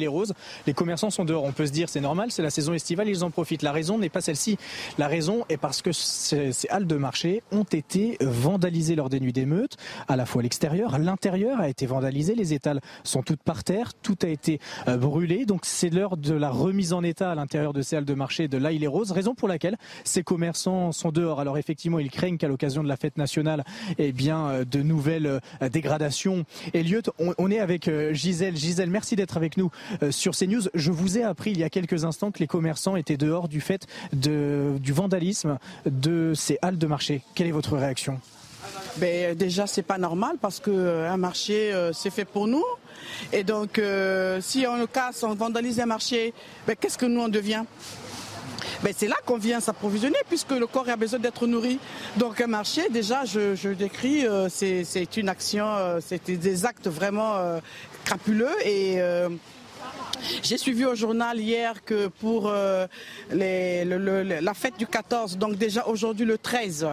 [0.67, 1.43] les commerçants sont dehors.
[1.43, 3.61] On peut se dire c'est normal, c'est la saison estivale, ils en profitent.
[3.61, 4.57] La raison n'est pas celle-ci.
[4.97, 9.33] La raison est parce que ces, halles de marché ont été vandalisées lors des nuits
[9.33, 9.77] d'émeute,
[10.07, 14.17] à la fois l'extérieur, l'intérieur a été vandalisé, les étals sont toutes par terre, tout
[14.23, 15.45] a été euh, brûlé.
[15.45, 18.47] Donc c'est l'heure de la remise en état à l'intérieur de ces halles de marché
[18.47, 21.39] de l'ail les roses, raison pour laquelle ces commerçants sont dehors.
[21.39, 23.63] Alors effectivement, ils craignent qu'à l'occasion de la fête nationale,
[23.97, 26.45] eh bien, euh, de nouvelles euh, dégradations.
[26.73, 28.55] Elliot, on, est avec euh, Gisèle.
[28.55, 29.71] Gisèle, merci d'être avec nous
[30.11, 30.63] sur CNews.
[30.73, 33.61] Je vous ai appris il y a quelques instants que les commerçants étaient dehors du
[33.61, 37.21] fait du vandalisme de ces halles de marché.
[37.33, 38.19] Quelle est votre réaction?
[38.97, 42.63] Ben, déjà, c'est pas normal parce qu'un marché, c'est fait pour nous.
[43.33, 43.81] Et donc,
[44.41, 46.33] si on le casse, on vandalise un marché,
[46.67, 47.63] ben, qu'est-ce que nous on devient?
[48.84, 51.80] Ben, c'est là qu'on vient s'approvisionner puisque le corps a besoin d'être nourri.
[52.17, 57.36] Donc un marché, déjà, je, décris, euh, c'est une action, euh, c'était des actes vraiment
[57.36, 57.59] euh,
[58.05, 58.99] crapuleux et
[60.43, 62.88] j'ai suivi au journal hier que pour euh,
[63.32, 66.88] la fête du 14, donc déjà aujourd'hui le 13,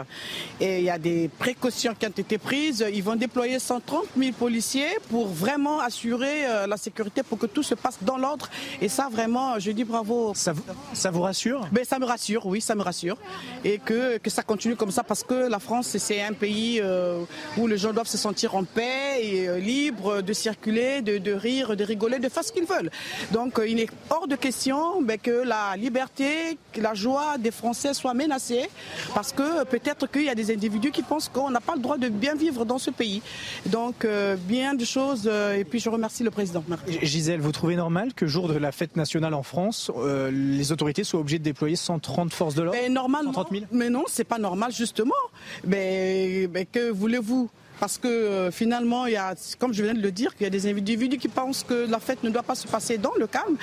[0.60, 2.84] et il y a des précautions qui ont été prises.
[2.92, 7.62] Ils vont déployer 130 000 policiers pour vraiment assurer euh, la sécurité, pour que tout
[7.62, 8.48] se passe dans l'ordre.
[8.80, 10.32] Et ça, vraiment, je dis bravo.
[10.34, 10.62] Ça vous,
[10.92, 11.66] ça vous rassure?
[11.72, 13.16] Ben, Ça me rassure, oui, ça me rassure.
[13.64, 17.22] Et que, que ça continue comme ça parce que la France, c'est un pays euh,
[17.56, 21.76] où les gens doivent se sentir en paix et libres de circuler, de, de rire,
[21.76, 22.90] de rigoler, de faire ce qu'ils veulent.
[23.30, 27.94] Donc il est hors de question ben, que la liberté, que la joie des Français
[27.94, 28.68] soit menacée,
[29.14, 31.98] parce que peut-être qu'il y a des individus qui pensent qu'on n'a pas le droit
[31.98, 33.22] de bien vivre dans ce pays.
[33.66, 36.64] Donc euh, bien de choses, euh, et puis je remercie le président.
[36.86, 41.04] Gisèle, vous trouvez normal que jour de la fête nationale en France, euh, les autorités
[41.04, 42.78] soient obligées de déployer 130 forces de l'ordre?
[42.80, 45.12] Mais 130 000 mais non, c'est pas normal justement.
[45.64, 47.50] Mais, mais que voulez-vous
[47.82, 50.46] parce que euh, finalement, il y a, comme je viens de le dire, qu'il y
[50.46, 53.26] a des individus qui pensent que la fête ne doit pas se passer dans le
[53.26, 53.56] calme.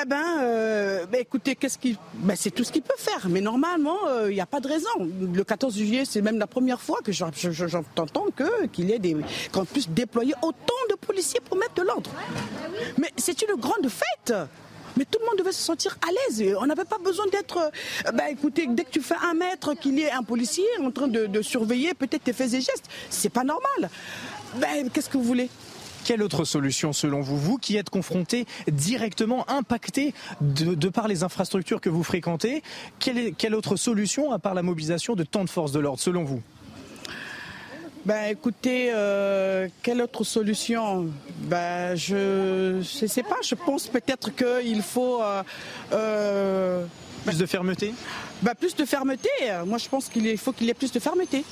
[0.00, 3.26] Eh ben, euh, ben écoutez, qu'est-ce qui, ben c'est tout ce qu'il peut faire.
[3.28, 4.88] Mais normalement, euh, il n'y a pas de raison.
[5.00, 9.16] Le 14 juillet, c'est même la première fois que j'entends que qu'il y ait des,
[9.50, 12.12] qu'on puisse déployer autant de policiers pour mettre de l'ordre.
[12.98, 14.34] Mais c'est une grande fête.
[14.96, 16.54] Mais tout le monde devait se sentir à l'aise.
[16.60, 17.70] On n'avait pas besoin d'être.
[18.12, 21.08] Bah écoutez, dès que tu fais un mètre, qu'il y ait un policier en train
[21.08, 23.90] de, surveiller peut-être tes faits et gestes, c'est pas normal.
[24.56, 25.50] Ben, qu'est-ce que vous voulez?
[26.04, 31.80] Quelle autre solution selon vous Vous qui êtes confronté directement, impacté de, par les infrastructures
[31.80, 32.62] que vous fréquentez,
[32.98, 36.42] quelle autre solution à part la mobilisation de tant de forces de l'ordre selon vous?
[38.04, 41.08] Ben écoutez, euh, quelle autre solution?
[41.38, 43.36] Ben je ne sais pas.
[43.42, 45.42] Je pense peut-être qu'il faut euh,
[45.92, 46.84] euh,
[47.24, 47.94] plus de fermeté?
[48.42, 49.30] Ben, plus de fermeté.
[49.64, 51.44] Moi je pense qu'il faut qu'il y ait plus de fermeté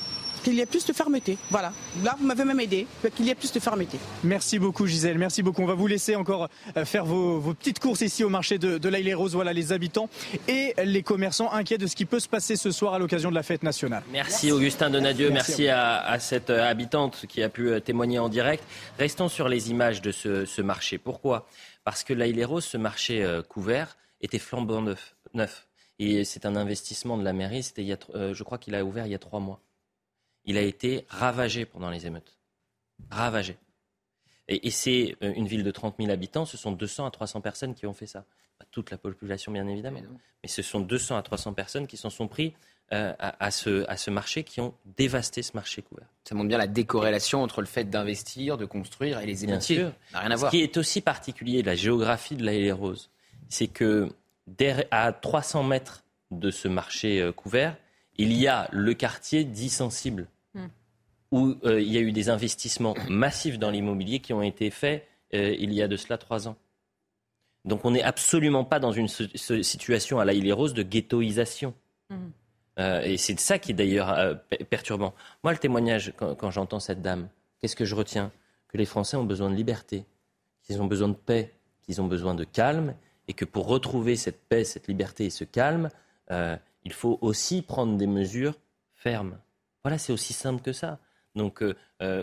[0.42, 1.38] qu'il y ait plus de fermeté.
[1.50, 1.72] Voilà.
[2.02, 3.98] Là, vous m'avez même aidé, qu'il y ait plus de fermeté.
[4.24, 5.18] Merci beaucoup, Gisèle.
[5.18, 5.62] Merci beaucoup.
[5.62, 8.88] On va vous laisser encore euh, faire vos, petites courses ici au marché de, de
[8.88, 9.34] les Roses.
[9.34, 10.08] Voilà, les habitants
[10.48, 13.34] et les commerçants inquiets de ce qui peut se passer ce soir à l'occasion de
[13.34, 14.02] la fête nationale.
[14.12, 15.30] Merci, Augustin Donadieu.
[15.30, 18.64] Merci, à, cette euh, habitante qui a pu euh, témoigner en direct.
[18.98, 20.98] Restons sur les images de ce, marché.
[20.98, 21.46] Pourquoi?
[21.84, 24.84] Parce que l'Aïle Roses, ce marché couvert, était flambant
[25.34, 25.66] neuf.
[25.98, 27.64] Et c'est un investissement de la mairie.
[27.64, 29.60] C'était, je crois qu'il a ouvert il y a trois mois
[30.44, 32.36] il a été ravagé pendant les émeutes.
[33.10, 33.56] Ravagé.
[34.48, 37.74] Et, c'est euh, une ville de 30 000 habitants, ce sont 200 à 300 personnes
[37.74, 38.24] qui ont fait ça.
[38.58, 40.00] Pas toute la population, bien évidemment.
[40.42, 42.54] Mais, ce sont 200 à 300 personnes qui s'en sont pris
[42.92, 46.08] euh, à, ce, à ce marché, qui ont dévasté ce marché couvert.
[46.24, 49.86] Ça montre bien la décorrélation entre le fait d'investir, de construire et les émeutiers.
[50.12, 50.50] rien à voir.
[50.50, 53.10] Ce qui est aussi particulier, la géographie de la Haie Rose,
[53.48, 54.10] c'est que
[54.90, 57.76] à 300 mètres de ce marché euh, couvert,
[58.16, 60.66] il y a le quartier dit sensible, hmm.
[61.30, 65.06] où euh, il y a eu des investissements massifs dans l'immobilier qui ont été faits
[65.34, 66.56] euh, il y a de cela trois ans.
[67.64, 71.74] Donc on n'est absolument pas dans une situation à la île Rose de ghettoisation.
[72.10, 72.30] Hmm.
[72.78, 74.40] Euh, et c'est ça qui est d'ailleurs
[74.70, 75.14] perturbant.
[75.44, 77.28] Moi, le témoignage, quand, quand j'entends cette dame,
[77.60, 78.32] qu'est-ce que je retiens?
[78.68, 80.06] Que les Français ont besoin de liberté,
[80.62, 81.52] qu'ils ont besoin de paix,
[81.82, 82.94] qu'ils ont besoin de calme,
[83.28, 85.90] et que pour retrouver cette paix, cette liberté et ce calme,
[86.84, 88.54] il faut aussi prendre des mesures
[88.94, 89.38] fermes.
[89.84, 90.98] Voilà, c'est aussi simple que ça.
[91.34, 91.64] Donc,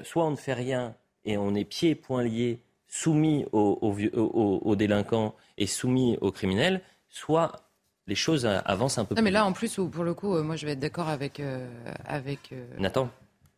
[0.03, 0.95] soit on ne fait rien
[1.25, 7.51] et on est pieds et poings liés, soumis aux, délinquants et soumis aux criminels, soit
[8.07, 10.65] les choses avancent un peu non, mais là, en plus, pour le coup, moi, je
[10.65, 11.41] vais être d'accord avec,
[12.05, 13.09] avec Nathan.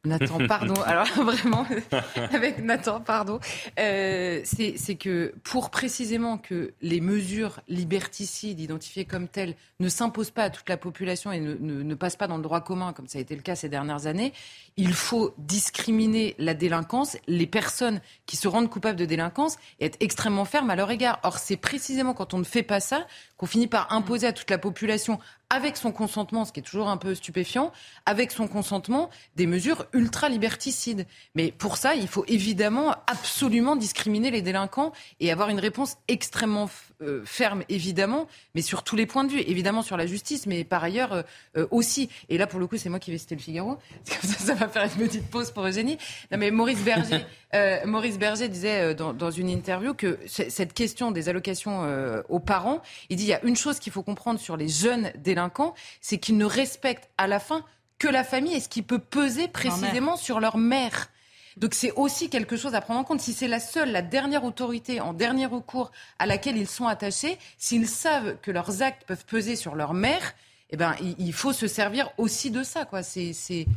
[0.03, 0.73] Nathan, pardon.
[0.81, 1.65] Alors vraiment,
[2.33, 3.39] avec Nathan, pardon.
[3.79, 10.43] Euh, c'est que pour précisément que les mesures liberticides identifiées comme telles ne s'imposent pas
[10.43, 13.19] à toute la population et ne, ne, passent pas dans le droit commun, comme ça
[13.19, 14.33] a été le cas ces dernières années,
[14.77, 19.97] il faut discriminer la délinquance, les personnes qui se rendent coupables de délinquance et être
[19.99, 21.19] extrêmement ferme à leur égard.
[21.23, 23.05] Or, c'est précisément quand on ne fait pas ça
[23.37, 25.19] qu'on finit par imposer à toute la population
[25.51, 27.73] avec son consentement, ce qui est toujours un peu stupéfiant,
[28.05, 31.05] avec son consentement, des mesures ultra liberticides.
[31.35, 36.69] Mais pour ça, il faut évidemment absolument discriminer les délinquants et avoir une réponse extrêmement
[37.01, 39.39] euh, ferme, évidemment, mais sur tous les points de vue.
[39.39, 41.21] Évidemment sur la justice, mais par ailleurs euh,
[41.57, 42.09] euh, aussi.
[42.29, 43.77] Et là, pour le coup, c'est moi qui vais citer le Figaro.
[44.03, 45.97] ça, ça va faire une petite pause pour Eugénie.
[46.31, 47.25] Non, mais Maurice Berger,
[47.85, 51.85] Maurice Berger disait dans, dans, une interview que cette question des allocations
[52.29, 55.11] aux parents, il dit il y a une chose qu'il faut comprendre sur les jeunes
[55.17, 57.65] délinquants, c'est qu'ils ne respectent à la fin
[58.01, 61.10] que la famille et ce qui peut peser précisément sur leur mère.
[61.57, 63.21] Donc c'est aussi quelque chose à prendre en compte.
[63.21, 67.37] Si c'est la seule, la dernière autorité en dernier recours à laquelle ils sont attachés,
[67.57, 70.33] s'ils savent que leurs actes peuvent peser sur leur mère,
[70.71, 72.85] eh ben, il faut se servir aussi de ça.
[72.85, 73.03] Quoi.
[73.03, 73.67] C'est, c'est,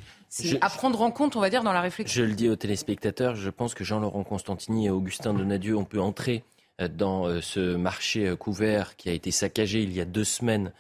[0.61, 2.23] à prendre en compte, on va dire, dans la réflexion.
[2.23, 6.01] Je le dis aux téléspectateurs, je pense que Jean-Laurent Constantini et Augustin Donadieu, on peut
[6.01, 6.45] entrer
[6.81, 10.25] euh, dans euh, ce marché euh, couvert qui a été saccagé il y a deux
[10.25, 10.73] semaines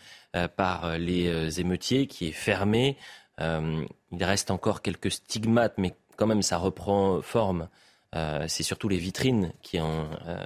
[0.56, 2.96] par les émeutiers, qui est fermé.
[3.38, 3.86] Il
[4.20, 7.68] reste encore quelques stigmates, mais quand même, ça reprend forme.
[8.14, 10.44] Euh, c'est surtout les vitrines qui, euh,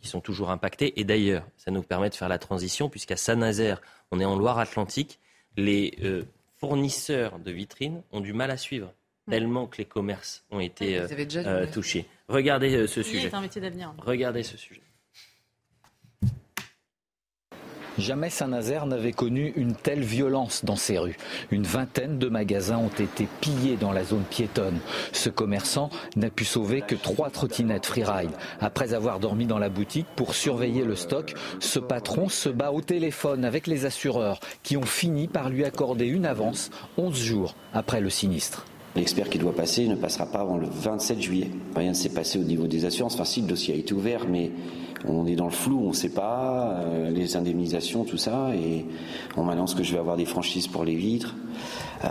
[0.00, 1.00] qui, sont toujours impactées.
[1.00, 5.18] Et d'ailleurs, ça nous permet de faire la transition, puisqu'à Saint-Nazaire, on est en Loire-Atlantique,
[5.56, 6.22] les euh,
[6.58, 8.92] fournisseurs de vitrines ont du mal à suivre,
[9.26, 9.30] mm.
[9.32, 11.02] tellement que les commerces ont été
[11.72, 12.06] touchés.
[12.28, 13.30] Regardez ce sujet.
[13.98, 14.82] Regardez ce sujet.
[17.98, 21.16] Jamais Saint-Nazaire n'avait connu une telle violence dans ses rues.
[21.50, 24.78] Une vingtaine de magasins ont été pillés dans la zone piétonne.
[25.12, 28.30] Ce commerçant n'a pu sauver que trois trottinettes freeride.
[28.60, 32.82] Après avoir dormi dans la boutique pour surveiller le stock, ce patron se bat au
[32.82, 38.00] téléphone avec les assureurs qui ont fini par lui accorder une avance 11 jours après
[38.00, 38.64] le sinistre.
[38.94, 41.50] L'expert qui doit passer ne passera pas avant le 27 juillet.
[41.76, 43.14] Rien ne s'est passé au niveau des assurances.
[43.14, 44.50] Enfin, si le dossier a été ouvert, mais
[45.06, 48.84] on est dans le flou, on ne sait pas, euh, les indemnisations, tout ça, et
[49.36, 51.34] on m'annonce que je vais avoir des franchises pour les vitres.
[52.04, 52.08] Euh,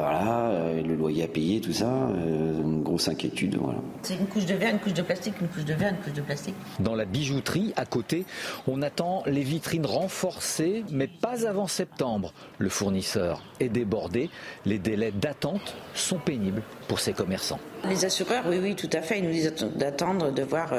[0.00, 3.56] voilà, euh, le loyer à payer, tout ça, une grosse inquiétude.
[3.60, 3.78] Voilà.
[4.02, 6.12] C'est une couche de verre, une couche de plastique, une couche de verre, une couche
[6.12, 6.54] de plastique.
[6.80, 8.24] Dans la bijouterie, à côté,
[8.66, 12.32] on attend les vitrines renforcées, mais pas avant septembre.
[12.58, 14.30] Le fournisseur est débordé,
[14.66, 17.60] les délais d'attente sont pénibles pour ces commerçants.
[17.88, 20.72] Les assureurs, oui, oui, tout à fait, ils nous disent d'attendre, de voir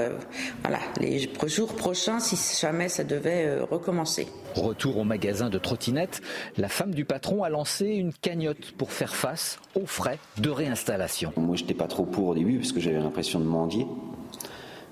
[0.64, 4.28] voilà, les jours prochains si jamais ça devait recommencer.
[4.56, 6.22] Retour au magasin de trottinettes,
[6.58, 11.34] la femme du patron a lancé une cagnotte pour faire face aux frais de réinstallation.
[11.38, 13.86] Moi, je n'étais pas trop pour au début parce que j'avais l'impression de mendier.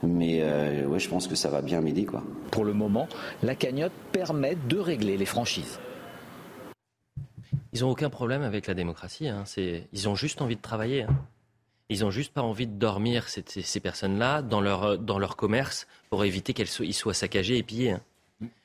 [0.04, 2.06] Mais euh, ouais, je pense que ça va bien m'aider.
[2.06, 2.24] quoi.
[2.52, 3.08] Pour le moment,
[3.42, 5.80] la cagnotte permet de régler les franchises.
[7.74, 9.28] Ils n'ont aucun problème avec la démocratie.
[9.28, 9.44] Hein.
[9.58, 11.04] Ils ont juste envie de travailler.
[11.04, 11.16] Hein.
[11.90, 15.88] Ils n'ont juste pas envie de dormir, ces, ces personnes-là, dans leur, dans leur commerce
[16.10, 17.92] pour éviter qu'ils soient, soient saccagés et pillés.
[17.92, 18.02] Hein.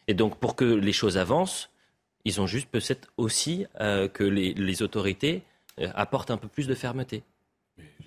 [0.09, 1.71] Et donc, pour que les choses avancent,
[2.25, 5.43] ils ont juste peut-être aussi euh, que les, autorités
[5.81, 7.23] euh, apportent un peu plus de fermeté.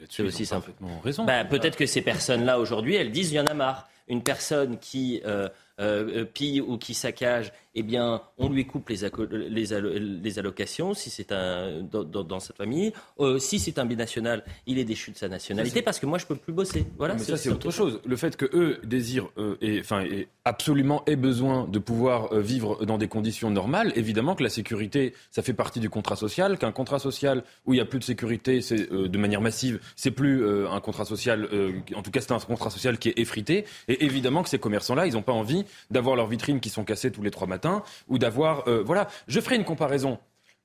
[0.10, 0.72] C'est aussi simple.
[1.04, 1.26] raison.
[1.26, 3.90] Bah, peut-être que ces personnes-là, aujourd'hui, elles disent il y en a marre.
[4.08, 9.02] Une personne qui euh, pille ou qui saccage eh bien, on lui coupe les,
[9.50, 12.94] les, allocations si c'est un dans, cette famille.
[13.20, 16.26] Euh, si c'est un binational, il est déchu de sa nationalité parce que moi je
[16.26, 16.86] peux plus bosser.
[16.98, 17.16] Voilà.
[17.16, 18.00] Mais ça c'est autre chose.
[18.06, 22.40] Le fait que eux désirent euh, et enfin et absolument aient besoin de pouvoir euh,
[22.40, 26.58] vivre dans des conditions normales, évidemment que la sécurité ça fait partie du contrat social.
[26.58, 30.12] Qu'un contrat social où il y a plus de sécurité, c'est de manière massive, c'est
[30.12, 31.50] plus un contrat social.
[31.94, 33.66] en tout cas, c'est un contrat social qui est effrité.
[33.90, 37.12] Et évidemment que ces commerçants-là, ils n'ont pas envie d'avoir leurs vitrines qui sont cassées
[37.12, 37.65] tous les trois matins
[38.08, 38.68] ou d'avoir.
[38.68, 40.20] Euh, voilà, je ferai une comparaison.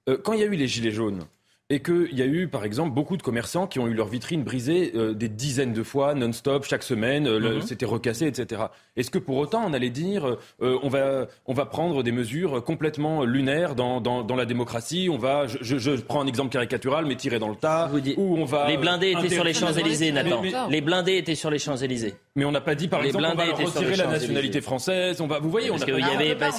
[0.09, 1.25] Euh, quand il y a eu les Gilets jaunes,
[1.71, 4.43] et qu'il y a eu, par exemple, beaucoup de commerçants qui ont eu leur vitrine
[4.43, 7.63] brisée euh, des dizaines de fois, non-stop, chaque semaine, euh, mhm.
[7.63, 8.63] c'était recassé, etc.
[8.97, 12.63] Est-ce que pour autant, on allait dire, euh, on, va, on va prendre des mesures
[12.65, 17.07] complètement lunaires dans, dans, dans la démocratie On va, je, je, prends un exemple caricatural,
[17.07, 18.69] mais tirer dans le tas, où on va...
[18.69, 20.43] Les blindés étaient sur les Champs-Élysées, Nathan.
[20.69, 22.15] Les blindés étaient sur les Champs-Élysées.
[22.35, 25.21] Mais on n'a pas dit, par exemple, on va retirer la nationalité française.
[25.21, 26.53] On va, vous voyez, on parce qu'il y avait, c'est pas,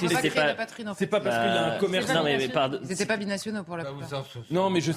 [0.95, 2.49] c'est pas parce qu'il y a un mais
[2.85, 3.83] C'était pas binationaux pour la
[4.49, 4.91] Non, mais je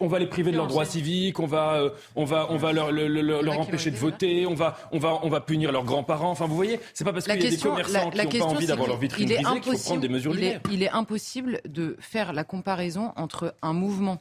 [0.00, 2.72] on va les priver de leurs droits civiques, on va, euh, on va, on va
[2.72, 6.30] leur, empêcher de voter, on va, on va, on va punir leurs grands-parents.
[6.30, 8.54] Enfin, vous voyez, c'est pas parce qu'il y a des commerçants la, qui n'ont pas
[8.54, 11.60] envie d'avoir leur vitrine il qu'il faut prendre des mesures il est, il est impossible
[11.66, 14.20] de faire la comparaison entre un mouvement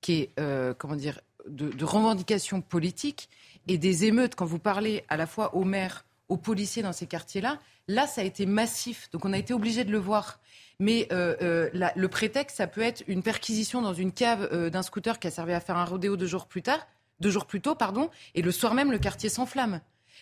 [0.00, 3.28] qui est, euh, comment dire, de, de revendications politiques
[3.68, 4.34] et des émeutes.
[4.34, 8.20] Quand vous parlez à la fois aux maires, aux policiers dans ces quartiers-là, là, ça
[8.20, 9.10] a été massif.
[9.12, 10.40] Donc, on a été obligé de le voir.
[10.80, 14.82] Mais euh, euh, le prétexte, ça peut être une perquisition dans une cave euh, d'un
[14.82, 16.88] scooter qui a servi à faire un rodéo deux jours plus tard,
[17.20, 19.80] deux jours plus tôt, pardon, et le soir même, le quartier s'enflamme.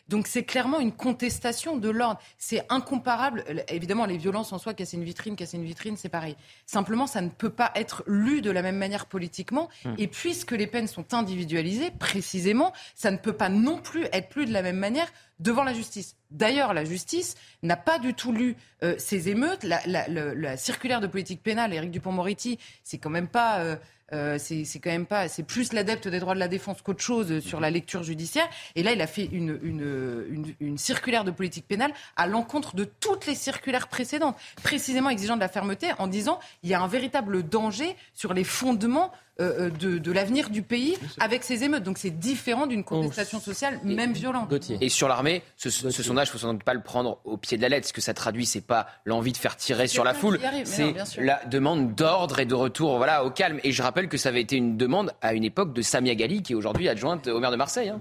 [0.09, 2.20] Donc c'est clairement une contestation de l'ordre.
[2.38, 3.44] C'est incomparable.
[3.68, 6.36] Évidemment, les violences en soi, casser une vitrine, casser une vitrine, c'est pareil.
[6.66, 9.68] Simplement, ça ne peut pas être lu de la même manière politiquement.
[9.84, 9.94] Hum.
[9.98, 14.46] Et puisque les peines sont individualisées, précisément, ça ne peut pas non plus être lu
[14.46, 15.09] de la même manière
[15.41, 16.16] devant la justice.
[16.30, 19.64] D'ailleurs, la justice n'a pas du tout lu euh, ces émeutes.
[19.64, 23.61] La, circulaire de politique pénale, Éric Dupont-Moretti, c'est quand même pas.
[23.61, 23.76] Euh,
[24.14, 27.30] euh, c'est quand même pas, c'est plus l'adepte des droits de la défense qu'autre chose
[27.30, 28.49] euh, sur la lecture judiciaire.
[28.74, 32.74] Et là, il a fait une, une, une, une circulaire de politique pénale à l'encontre
[32.74, 36.80] de toutes les circulaires précédentes, précisément exigeant de la fermeté en disant il y a
[36.80, 41.84] un véritable danger sur les fondements euh, euh, de, l'avenir du pays avec ces émeutes.
[41.84, 44.53] Donc c'est différent d'une oh, contestation sociale, même violente.
[44.80, 47.57] Et sur l'armée, ce, sondage, il ne faut sans doute pas le prendre au pied
[47.57, 47.86] de la lettre.
[47.86, 51.41] Ce que ça traduit, c'est pas l'envie de faire tirer sur la foule, c'est la
[51.45, 53.61] demande d'ordre et de retour voilà, au calme.
[53.62, 56.43] Et je rappelle que ça avait été une demande à une époque de Samia Gali,
[56.43, 57.91] qui est aujourd'hui adjointe au maire de Marseille.
[57.91, 58.01] Hein.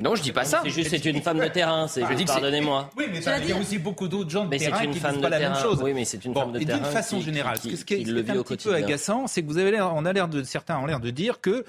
[0.00, 0.62] Non, je dis pas ça.
[0.64, 1.86] C'est juste, c'est une femme de terrain.
[2.26, 2.88] Pardonnez-moi.
[2.96, 5.16] Oui, mais il y a aussi beaucoup d'autres gens de mais terrain une qui femme
[5.16, 5.82] de pas la même chose.
[5.82, 6.64] Mais c'est une femme de et.
[6.64, 10.06] D'une façon générale, ce qui est, un petit peu agaçant, c'est que vous avez on
[10.06, 11.64] a l'air de, certains ont l'air de dire que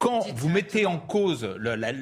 [0.00, 1.92] quand vous mettez en cause le, la,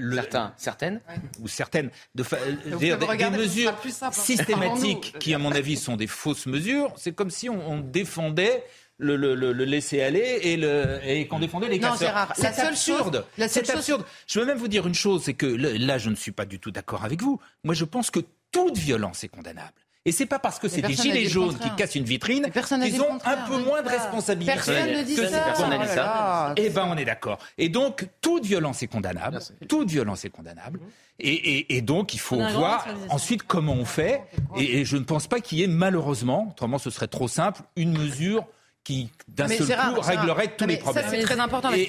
[0.56, 1.00] certaines
[1.40, 3.74] ou certaines de euh, des, mesures
[4.12, 8.64] systématiques qui, à mon avis, sont des fausses mesures, c'est comme si on, défendait
[8.98, 11.40] le, le, laisser aller et, le, et qu'on mm.
[11.40, 11.94] défendait les non.
[11.96, 12.06] C'est
[12.46, 13.26] absurde.
[13.48, 14.02] C'est absurde.
[14.02, 14.10] Chose...
[14.28, 16.60] Je veux même vous dire une chose, c'est que là, je ne suis pas du
[16.60, 17.40] tout d'accord avec vous.
[17.64, 18.20] Moi, je pense que
[18.52, 19.74] toute violence est condamnable.
[20.04, 23.18] Et c'est pas parce que c'est des gilets jaunes qui cassent une vitrine qu'ils ont
[23.24, 25.40] un peu moins de responsabilité personne ne dit que ça.
[25.40, 25.72] personne.
[25.72, 27.38] Oh eh ben, on est d'accord.
[27.58, 29.40] Et donc, toute violence est condamnable.
[29.68, 30.80] Toute violence est condamnable.
[31.18, 34.22] Et, donc, il faut voir ensuite comment on fait.
[34.56, 37.96] Et, je ne pense pas qu'il y ait, malheureusement, autrement ce serait trop simple, une
[37.96, 38.46] mesure
[38.84, 41.04] qui d'un seul rare, coup réglerait tous les problèmes.
[41.04, 41.86] Ça c'est très important et,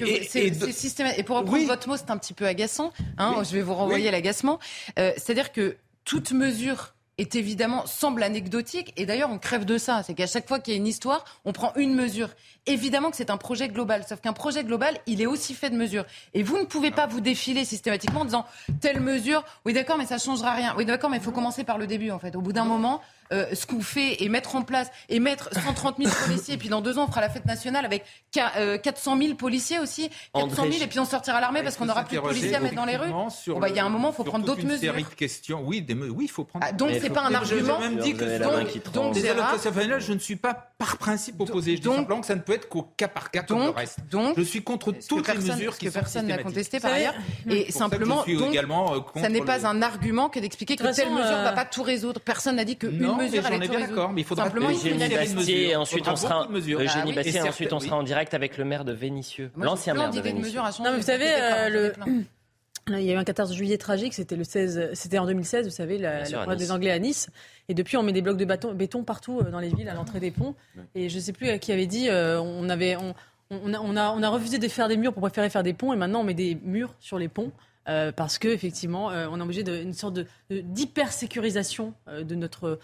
[1.22, 1.64] pour reprendre oui.
[1.64, 2.92] votre mot, c'est un petit peu agaçant.
[3.16, 3.42] Hein.
[3.42, 4.58] Je vais vous renvoyer l'agacement.
[4.98, 8.92] Euh, c'est-à-dire que toute mesure est évidemment, semble anecdotique.
[8.96, 10.02] Et d'ailleurs, on crève de ça.
[10.02, 12.30] C'est qu'à chaque fois qu'il y a une histoire, on prend une mesure.
[12.66, 14.04] Évidemment que c'est un projet global.
[14.08, 16.04] Sauf qu'un projet global, il est aussi fait de mesures.
[16.34, 18.46] Et vous ne pouvez pas vous défiler systématiquement en disant
[18.80, 20.74] telle mesure, oui d'accord, mais ça changera rien.
[20.76, 22.36] Oui d'accord, mais il faut commencer par le début, en fait.
[22.36, 23.00] Au bout d'un moment,
[23.32, 26.54] euh, ce qu'on fait et mettre en place et mettre 130 000 policiers.
[26.54, 29.78] Et puis dans deux ans, on fera la fête nationale avec 400 000 euh, policiers
[29.78, 30.10] aussi.
[30.34, 32.74] 400 000 et puis on sortira l'armée parce qu'on n'aura plus de policiers à mettre
[32.74, 33.10] dans les rues.
[33.10, 34.92] Bah, il bah, y a un moment, il faut prendre d'autres mesures.
[34.92, 35.62] Série de questions.
[35.64, 36.64] Oui, des, oui, il faut prendre.
[36.68, 37.78] Ah, donc c'est pas un argument.
[37.78, 41.76] Même dit que donc, donc des allocations familiales, je ne suis pas par principe opposé.
[41.76, 43.98] Je dis simplement que ça ne peut être qu'au cas par cas comme le reste.
[44.10, 47.14] Donc, je suis contre toutes les mesures qui sont personne n'a contesté par ailleurs.
[47.48, 51.52] Et simplement, euh, ça n'est pas un argument que d'expliquer que telle mesure ne va
[51.52, 52.20] pas tout résoudre.
[52.20, 52.86] Personne n'a dit que
[53.28, 57.12] J'en ai bien d'accord, mais il faudra simplement Eugénie Bastier, et ensuite on sera Eugénie
[57.12, 60.60] Bastier, ensuite on sera en direct avec le maire de Vénissieux, l'ancien maire de Vénissieux.
[60.60, 61.92] Non, mais vous savez euh,
[62.88, 65.72] il y a eu un 14 juillet tragique, c'était le 16, c'était en 2016, vous
[65.72, 67.28] savez, la, la des Anglais à Nice.
[67.68, 70.18] Et depuis, on met des blocs de béton partout euh, dans les villes, à l'entrée
[70.18, 70.54] des ponts.
[70.94, 74.28] Et je ne sais plus euh, qui avait dit, on avait, on, a, on a
[74.28, 76.58] refusé de faire des murs pour préférer faire des ponts, et maintenant on met des
[76.62, 77.52] murs sur les ponts.
[77.90, 80.20] Euh, parce que effectivement, euh, on est obligé d'une sorte
[80.50, 82.78] d'hyper sécurisation euh, de, notre,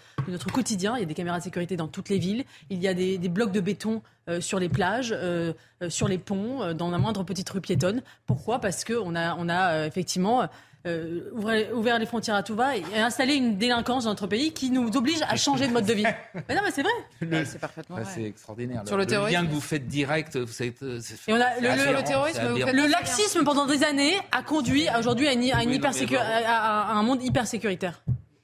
[0.51, 0.95] quotidien.
[0.97, 2.43] Il y a des caméras de sécurité dans toutes les villes.
[2.69, 4.01] Il y a des, blocs de béton
[4.39, 5.15] sur les plages,
[5.89, 8.01] sur les ponts, dans la moindre petite rue piétonne.
[8.25, 8.59] Pourquoi?
[8.59, 10.47] Parce qu'on on a effectivement
[10.87, 14.69] euh, ouvert les frontières à tout va et installé une délinquance dans notre pays qui
[14.69, 16.03] nous oblige à changer de mode de vie.
[16.49, 17.45] mais non, mais c'est vrai.
[17.45, 18.05] C'est parfaitement vrai.
[18.13, 18.83] C'est extraordinaire.
[18.85, 19.37] Sur le, le terrorisme.
[19.37, 24.17] lien que vous faites direct, vous euh, et le, terrorisme, le laxisme pendant des années
[24.31, 28.01] a conduit aujourd'hui à, un monde hyper sécuritaire.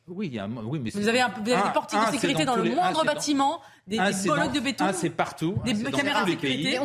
[0.08, 2.58] Oui, oui, mais vous avez, vous avez ah, des portiques un, ah, de sécurité dans,
[2.58, 4.86] le moindre ah, bâtiment, des, ah, de béton.
[4.88, 5.56] Ah, c'est partout.
[5.66, 6.80] Des ah, caméras de sécurité.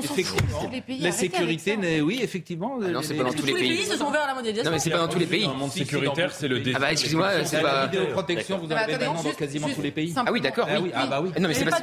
[1.01, 2.77] La sécurité, oui, effectivement.
[2.77, 3.55] non, c'est pas dans tous les pays.
[3.55, 4.69] Ah tous les pays se sont ouverts à la mondialisation.
[4.69, 5.47] Non, mais c'est pas dans tous les pays.
[5.47, 6.77] Le monde sécuritaire, c'est le défi.
[6.77, 7.73] Ah bah excusez-moi, c'est pas.
[7.73, 10.13] La vidéoprotection, vous en avez maintenant dans quasiment tous les pays.
[10.17, 10.67] Ah oui, d'accord.
[10.69, 11.31] Ah, ah bah oui.
[11.39, 11.79] Non, mais c'est pas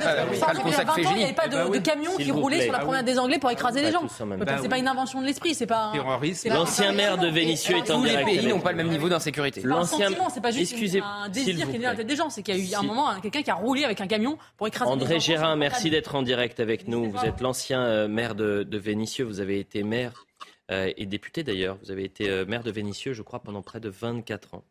[0.53, 1.13] le concept fait génie.
[1.13, 3.51] Il n'y avait pas de bah camions qui roulaient sur la première des Anglais pour
[3.51, 4.03] écraser les gens.
[4.09, 5.93] C'est pas une invention de l'esprit, c'est pas.
[6.45, 9.61] L'ancien maire de Vénissieux est en Tous les pays n'ont pas le même niveau d'insécurité.
[9.63, 10.09] L'ancien.
[10.33, 12.57] C'est pas juste un désir qui est né dans la tête des gens, c'est qu'il
[12.57, 15.19] y a eu un moment quelqu'un qui a roulé avec un camion pour écraser André
[15.19, 17.11] Gérin, merci d'être en direct avec nous.
[17.11, 19.23] Vous êtes l'ancien euh, maire de, de, Vénissieux.
[19.23, 20.25] Vous avez été maire
[20.71, 21.77] euh, et député d'ailleurs.
[21.83, 24.63] Vous avez été euh, maire de Vénissieux, je crois, pendant près de 24 ans.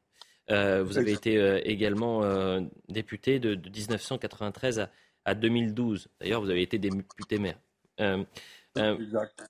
[0.51, 4.91] Euh, vous avez été euh, également euh, député de, de 1993 à,
[5.25, 6.09] à 2012.
[6.21, 7.61] D'ailleurs, vous avez été député maire.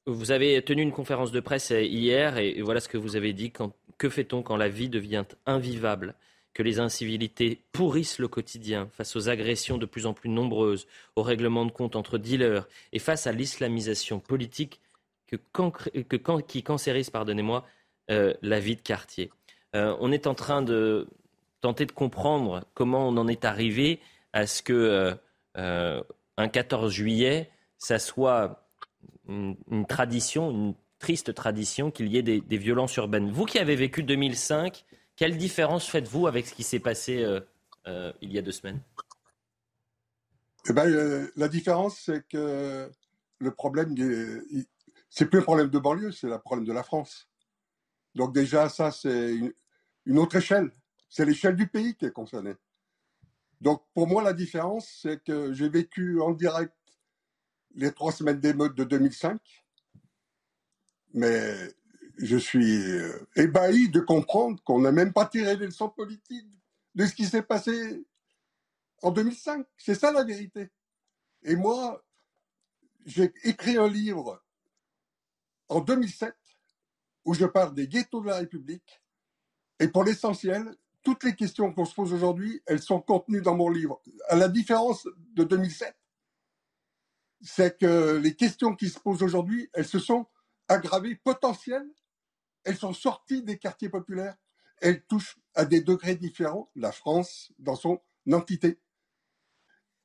[0.05, 3.33] vous avez tenu une conférence de presse hier et, et voilà ce que vous avez
[3.33, 3.53] dit.
[3.53, 6.15] Quand, que fait-on quand la vie devient invivable?
[6.55, 10.87] Que les incivilités pourrissent le quotidien face aux agressions de plus en plus nombreuses,
[11.17, 14.81] aux règlements de compte entre dealers et face à l'islamisation politique
[15.27, 17.67] que, que, qui cancérise pardonnez-moi,
[18.11, 19.31] euh, la vie de quartier.
[19.75, 21.09] Euh, on est en train de
[21.61, 23.99] tenter de comprendre comment on en est arrivé
[24.33, 25.17] à ce que
[25.57, 26.03] euh,
[26.37, 28.69] un 14 juillet, ça soit
[29.29, 29.57] une,
[29.89, 33.31] tradition, une triste tradition qu'il y ait des, des violences urbaines.
[33.31, 34.85] Vous qui avez vécu 2005,
[35.17, 37.41] quelle différence faites-vous avec ce qui s'est passé euh,
[37.87, 38.81] euh, il y a deux semaines?
[40.69, 42.91] Eh ben, euh, La différence, c'est que
[43.39, 43.95] le problème,
[45.11, 47.29] c'est plus un problème de banlieue, c'est le problème de la France.
[48.15, 49.35] Donc déjà, ça, c'est
[50.07, 50.71] une, autre échelle.
[51.09, 52.55] C'est l'échelle du pays qui est concernée.
[53.61, 56.75] Donc pour moi, la différence, c'est que j'ai vécu en direct
[57.75, 59.41] les trois semaines d'émeute de 2005.
[61.13, 61.55] Mais
[62.19, 66.49] je suis euh, ébahi de comprendre qu'on n'a même pas tiré les leçons politiques
[66.95, 68.05] de ce qui s'est passé
[69.03, 69.67] en 2005.
[69.77, 70.71] C'est ça la vérité.
[71.43, 72.05] Et moi,
[73.05, 74.43] j'ai écrit un livre
[75.69, 76.35] en 2007
[77.25, 79.03] où je parle des ghettos de la République.
[79.81, 83.69] Et pour l'essentiel, toutes les questions qu'on se pose aujourd'hui, elles sont contenues dans mon
[83.69, 84.01] livre.
[84.29, 85.95] À la différence de 2007,
[87.43, 90.27] c'est que les questions qui se posent aujourd'hui, elles se sont
[90.69, 91.91] aggravées potentielles
[92.65, 94.37] elles sont sorties des quartiers populaires.
[94.81, 98.01] Elles touchent à des degrés différents la France dans son
[98.31, 98.79] entité.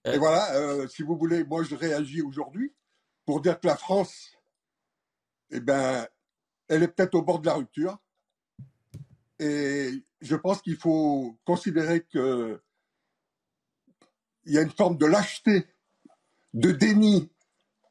[0.05, 2.73] Et voilà, euh, si vous voulez, moi je réagis aujourd'hui
[3.25, 4.31] pour dire que la France,
[5.51, 6.07] eh ben,
[6.67, 7.97] elle est peut-être au bord de la rupture.
[9.39, 12.61] Et je pense qu'il faut considérer que
[14.45, 15.67] il y a une forme de lâcheté,
[16.53, 17.31] de déni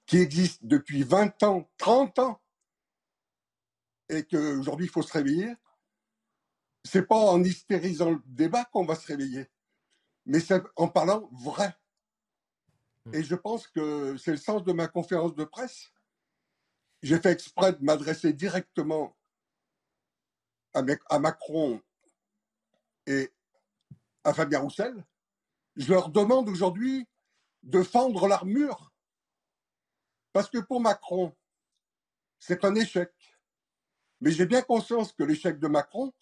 [0.06, 2.40] qui existe depuis 20 ans, 30 ans,
[4.08, 5.54] et qu'aujourd'hui il faut se réveiller,
[6.84, 9.50] c'est pas en hystérisant le débat qu'on va se réveiller,
[10.26, 11.76] mais c'est en parlant vrai.
[13.04, 13.14] Mmh.
[13.14, 15.92] Et je pense que c'est le sens de ma conférence de presse.
[17.02, 19.16] J'ai fait exprès de m'adresser directement
[20.74, 21.80] à, à Macron
[23.06, 23.32] et
[24.24, 25.04] à Fabien Roussel.
[25.76, 27.06] Je leur demande aujourd'hui
[27.62, 28.92] de fendre l'armure.
[30.32, 31.34] Parce que pour Macron,
[32.38, 33.12] c'est un échec.
[34.20, 36.12] Mais j'ai bien conscience que l'échec de Macron,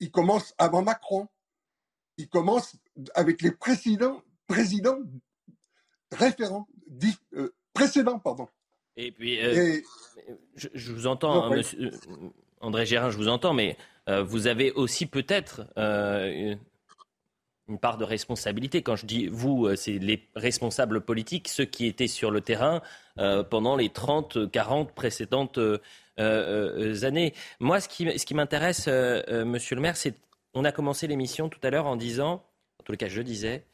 [0.00, 1.28] il commence avant Macron.
[2.16, 2.76] Il commence
[3.14, 5.00] avec les précédents, présidents
[6.12, 6.66] référents,
[7.34, 8.48] euh, précédents, pardon.
[8.96, 9.84] Et puis, euh, Et...
[10.56, 11.90] Je, je, vous entends, non, hein, monsieur,
[12.60, 13.76] André Gérin, je vous entends, mais
[14.08, 15.66] euh, vous avez aussi peut-être
[17.66, 18.82] une part de responsabilité.
[18.82, 22.82] Quand je dis vous, c'est les responsables politiques, ceux qui étaient sur le terrain
[23.16, 25.58] pendant les 30, 40 précédentes
[26.18, 27.34] années.
[27.60, 30.14] Moi, ce qui, m'intéresse, monsieur le maire, c'est
[30.56, 32.44] on a commencé l'émission tout à l'heure en disant,
[32.78, 33.64] en tout cas je disais,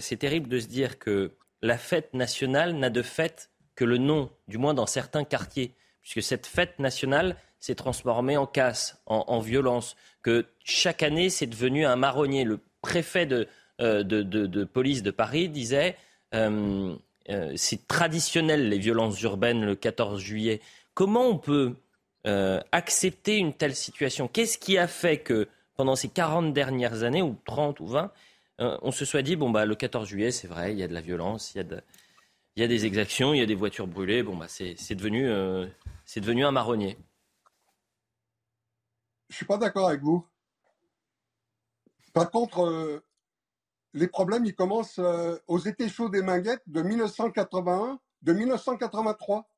[0.00, 4.30] c'est terrible de se dire que la fête nationale n'a de fête que le nom,
[4.48, 9.40] du moins dans certains quartiers, puisque cette fête nationale s'est transformée en casse, en, en
[9.40, 12.44] violence, que chaque année c'est devenu un marronnier.
[12.44, 13.48] Le préfet de,
[13.80, 15.96] euh, police de Paris disait
[16.34, 16.94] euh,
[17.30, 20.60] euh, c'est traditionnel les violences urbaines le 14 juillet.
[20.94, 21.74] Comment on peut
[22.26, 27.22] euh, accepter une telle situation Qu'est-ce qui a fait que pendant ces 40 dernières années,
[27.22, 28.12] ou 30 ou 20,
[28.60, 30.88] euh, on se soit dit bon, bah, le 14 juillet, c'est vrai, il y a
[30.88, 31.82] de la violence, il
[32.56, 35.66] y a, des exactions, il y a des voitures brûlées, bon, bah, c'est, devenu, euh,
[36.16, 36.98] devenu un marronnier
[39.28, 40.26] Je ne suis pas d'accord avec vous.
[42.12, 43.02] Par contre, euh,
[43.94, 45.00] les problèmes, ils commencent
[45.48, 49.48] aux étés chauds des Minguettes de 1981, de 1983.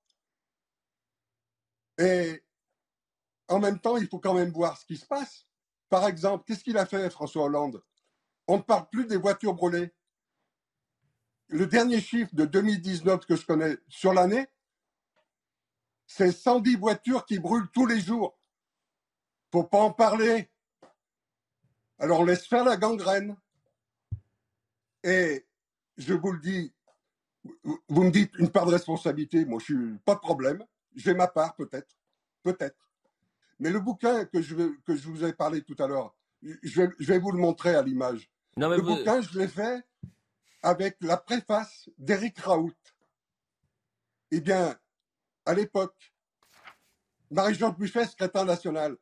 [1.98, 2.43] Et
[3.48, 5.46] en même temps, il faut quand même voir ce qui se passe.
[5.88, 7.82] Par exemple, qu'est-ce qu'il a fait, François Hollande?
[8.46, 9.94] On ne parle plus des voitures brûlées.
[11.48, 14.46] Le dernier chiffre de 2019 que je connais sur l'année,
[16.06, 18.38] c'est 110 voitures qui brûlent tous les jours.
[19.52, 20.50] Faut pas en parler.
[21.98, 23.36] Alors on laisse faire la gangrène.
[25.02, 25.46] Et
[25.96, 26.74] je vous le dis,
[27.88, 30.64] vous me dites une part de responsabilité, moi je suis pas de problème,
[30.96, 31.94] j'ai ma part peut-être,
[32.42, 32.83] peut-être.
[33.64, 34.54] Mais le bouquin que je,
[34.84, 37.74] que je vous ai parlé tout à l'heure, je vais, je vais vous le montrer
[37.74, 38.30] à l'image.
[38.58, 38.96] Le vous...
[38.96, 39.82] bouquin, je l'ai fait
[40.62, 42.74] avec la préface d'Éric Raoult.
[44.32, 44.78] Eh bien,
[45.46, 46.12] à l'époque,
[47.30, 48.98] Marie-Georges Buffet, secrétaire national,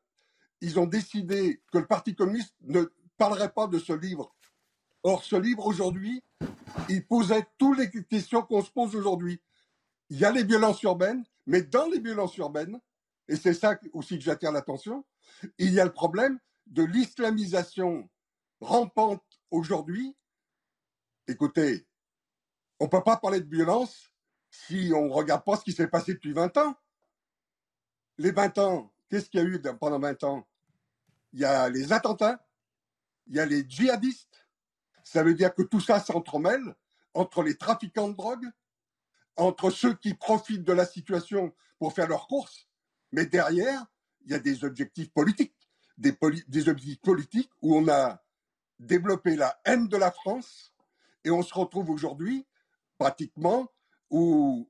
[0.61, 2.85] ils ont décidé que le Parti communiste ne
[3.19, 4.33] parlerait pas de ce livre.
[5.03, 6.23] Or, ce livre, aujourd'hui,
[6.89, 9.43] il posait toutes les questions qu'on se pose aujourd'hui.
[10.09, 12.81] Il y a les violences urbaines, mais dans les violences urbaines,
[13.33, 15.07] et c'est ça aussi que j'attire l'attention,
[15.57, 18.11] il y a le problème de l'islamisation
[18.61, 20.15] rampante aujourd'hui.
[21.27, 21.87] Écoutez,
[22.79, 24.13] on ne peut pas parler de violence
[24.51, 26.77] si on ne regarde pas ce qui s'est passé depuis 20 ans.
[28.19, 30.47] Les 20 ans, qu'est-ce qu'il y a eu pendant 20 ans?
[31.33, 32.47] Il y a les attentats,
[33.29, 34.47] il y a les djihadistes.
[35.05, 36.77] Ça veut dire que tout ça s'entremêle
[37.15, 38.47] entre les trafiquants de drogue,
[39.37, 42.69] entre ceux qui profitent de la situation pour faire leurs courses,
[43.13, 43.85] mais derrière,
[44.25, 45.55] il y a des objectifs politiques,
[45.99, 46.17] des,
[46.69, 48.23] objectifs politiques où on a
[48.79, 50.73] développé la haine de la France
[51.25, 52.47] et on se retrouve aujourd'hui
[52.99, 53.71] pratiquement
[54.11, 54.69] où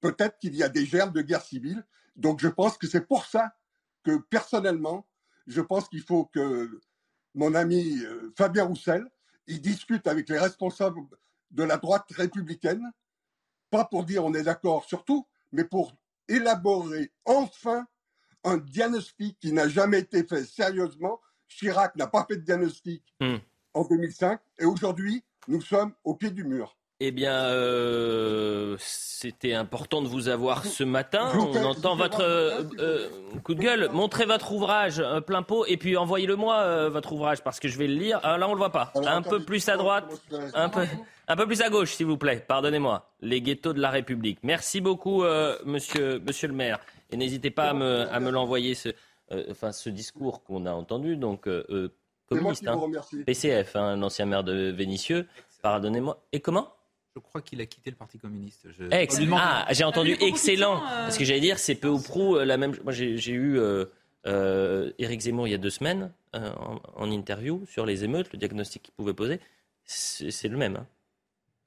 [0.00, 1.84] peut-être qu'il y a des germes de guerre civile.
[2.16, 3.54] Donc je pense que c'est pour ça
[4.02, 5.06] que personnellement,
[5.46, 6.80] je pense qu'il faut que
[7.34, 9.06] mon ami euh, Fabien Roussel,
[9.46, 11.00] il discute avec les responsables
[11.50, 12.82] de la droite républicaine,
[13.70, 15.92] pas pour dire on est d'accord sur tout, mais pour
[16.28, 17.86] élaborer enfin
[18.44, 21.20] un diagnostic qui n'a jamais été fait sérieusement.
[21.48, 23.36] Chirac n'a pas fait de diagnostic Hmm.
[23.74, 26.76] en 2005 et aujourd'hui, nous sommes au pied du mur.
[26.98, 31.30] Eh bien, euh, c'était important de vous avoir ce matin.
[31.34, 33.08] On entend votre euh, euh,
[33.44, 33.90] coup de gueule.
[33.92, 37.86] Montrez votre ouvrage plein pot et puis envoyez-le-moi euh, votre ouvrage parce que je vais
[37.86, 38.18] le lire.
[38.22, 38.92] Ah, là, on le voit pas.
[38.94, 40.06] un peu plus à droite,
[40.54, 40.86] un peu,
[41.28, 42.42] un peu plus à gauche, s'il vous plaît.
[42.48, 43.10] Pardonnez-moi.
[43.20, 44.38] Les ghettos de la République.
[44.42, 45.22] Merci beaucoup,
[45.66, 46.78] monsieur, monsieur le maire.
[47.10, 48.88] Et n'hésitez pas à me, à me l'envoyer ce,
[49.50, 51.16] enfin, ce discours qu'on a entendu.
[51.18, 51.88] Donc, moi
[52.28, 52.80] communiste, hein.
[53.26, 55.26] PCF, hein, l'ancien maire de Vénissieux.
[55.62, 56.22] Pardonnez-moi.
[56.32, 56.75] Et comment?
[57.16, 58.66] Je crois qu'il a quitté le Parti communiste.
[58.78, 58.84] Je...
[58.94, 60.76] Ex- ah, j'ai entendu excellent.
[60.84, 61.04] euh.
[61.04, 62.76] Parce que j'allais dire, c'est peu ou prou euh, la même.
[62.84, 63.86] Moi, j'ai eu euh,
[64.26, 68.30] euh, Éric Zemmour il y a deux semaines euh, en, en interview sur les émeutes,
[68.34, 69.40] le diagnostic qu'il pouvait poser.
[69.84, 70.76] C'est c'est le même.
[70.76, 70.86] hein.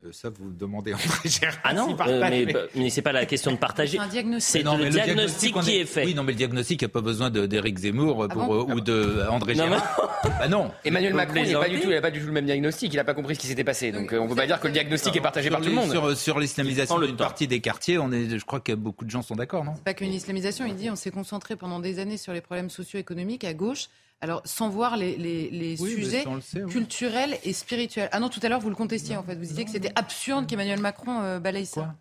[0.06, 1.58] Euh, ça, vous demandez André Gérard.
[1.62, 3.98] Ah non, euh, mais, mais- mais c'est pas la question de partager.
[3.98, 4.52] C'est un diagnostic.
[4.62, 6.06] C'est Non, le, mais diagnostic, qui est fait.
[6.06, 8.76] Oui, non, mais le diagnostic, il n'y a pas besoin d'Éric Zemmour pour, bon euh,
[8.76, 10.22] ou de André Non, Gérard.
[10.40, 10.72] Bah non.
[10.86, 12.94] Emmanuel Macron, il n'a pas, du tout- il a pas du tout le même diagnostic,
[12.94, 13.92] il n'a pas compris ce qui s'était passé.
[13.92, 15.92] Donc on ne peut pas dire que le diagnostic est partagé par tout le monde.
[15.92, 19.10] Sur, sur l'islamisation le d'une partie des quartiers, on est, je crois que beaucoup de
[19.12, 19.74] gens sont d'accord, non?
[19.76, 22.70] C'est pas qu'une islamisation, il dit on s'est concentré pendant des années sur les problèmes
[22.70, 23.88] socio-économiques à gauche,
[24.22, 26.72] alors sans voir les, les- les Oui, mais sujets le sait, oui.
[26.72, 28.10] culturels et spirituels.
[28.12, 30.46] Ah non, tout à l'heure vous le contestiez en fait, vous disiez que c'était absurde
[30.48, 31.96] qu'Emmanuel Macron euh, balaye ça.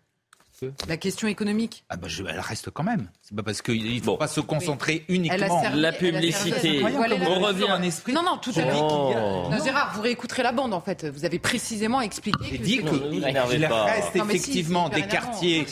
[0.89, 1.85] La question économique.
[1.87, 3.09] Ah bah je- elle reste quand même.
[3.21, 5.35] C'est pas parce qu'il ne faut pas se concentrer uniquement.
[5.37, 6.79] Elle a servi- La servi publicité.
[6.81, 7.69] Voilà, On revient.
[7.69, 8.11] un esprit.
[8.11, 8.83] Non, non, tout à l'heure.
[8.83, 9.47] Oh.
[9.49, 11.05] Non, Gérard, vous réécouterez la bande en fait.
[11.05, 12.43] Vous avez précisément expliqué.
[12.51, 15.65] J'ai dit qu'il reste Non, mais si, effectivement des quartiers.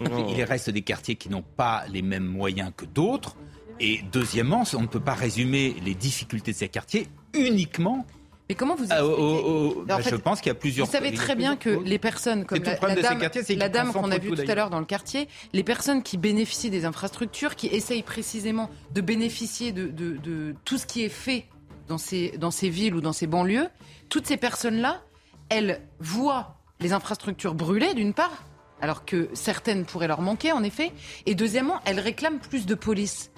[0.28, 3.36] Il reste des quartiers qui n'ont pas les mêmes moyens que d'autres.
[3.80, 8.06] Et deuxièmement, on ne peut pas résumer les difficultés de ces quartiers uniquement.
[8.48, 10.86] Mais comment vous expliquez En bah, fait, je pense qu'il y a plusieurs.
[10.86, 14.50] Vous savez très bien que les personnes comme la, dame, qu'on a vue tout, tout
[14.50, 19.00] à l'heure dans le quartier, les personnes qui bénéficient des infrastructures, qui essayent précisément de
[19.00, 21.46] bénéficier de, de- de tout ce qui est fait
[21.88, 23.68] dans ces, dans ces villes ou dans ces banlieues,
[24.10, 25.02] toutes ces personnes-là,
[25.48, 28.44] elles voient les infrastructures brûler d'une part,
[28.80, 30.92] alors que certaines pourraient leur manquer en effet,
[31.24, 33.30] et deuxièmement, elles réclament plus de police.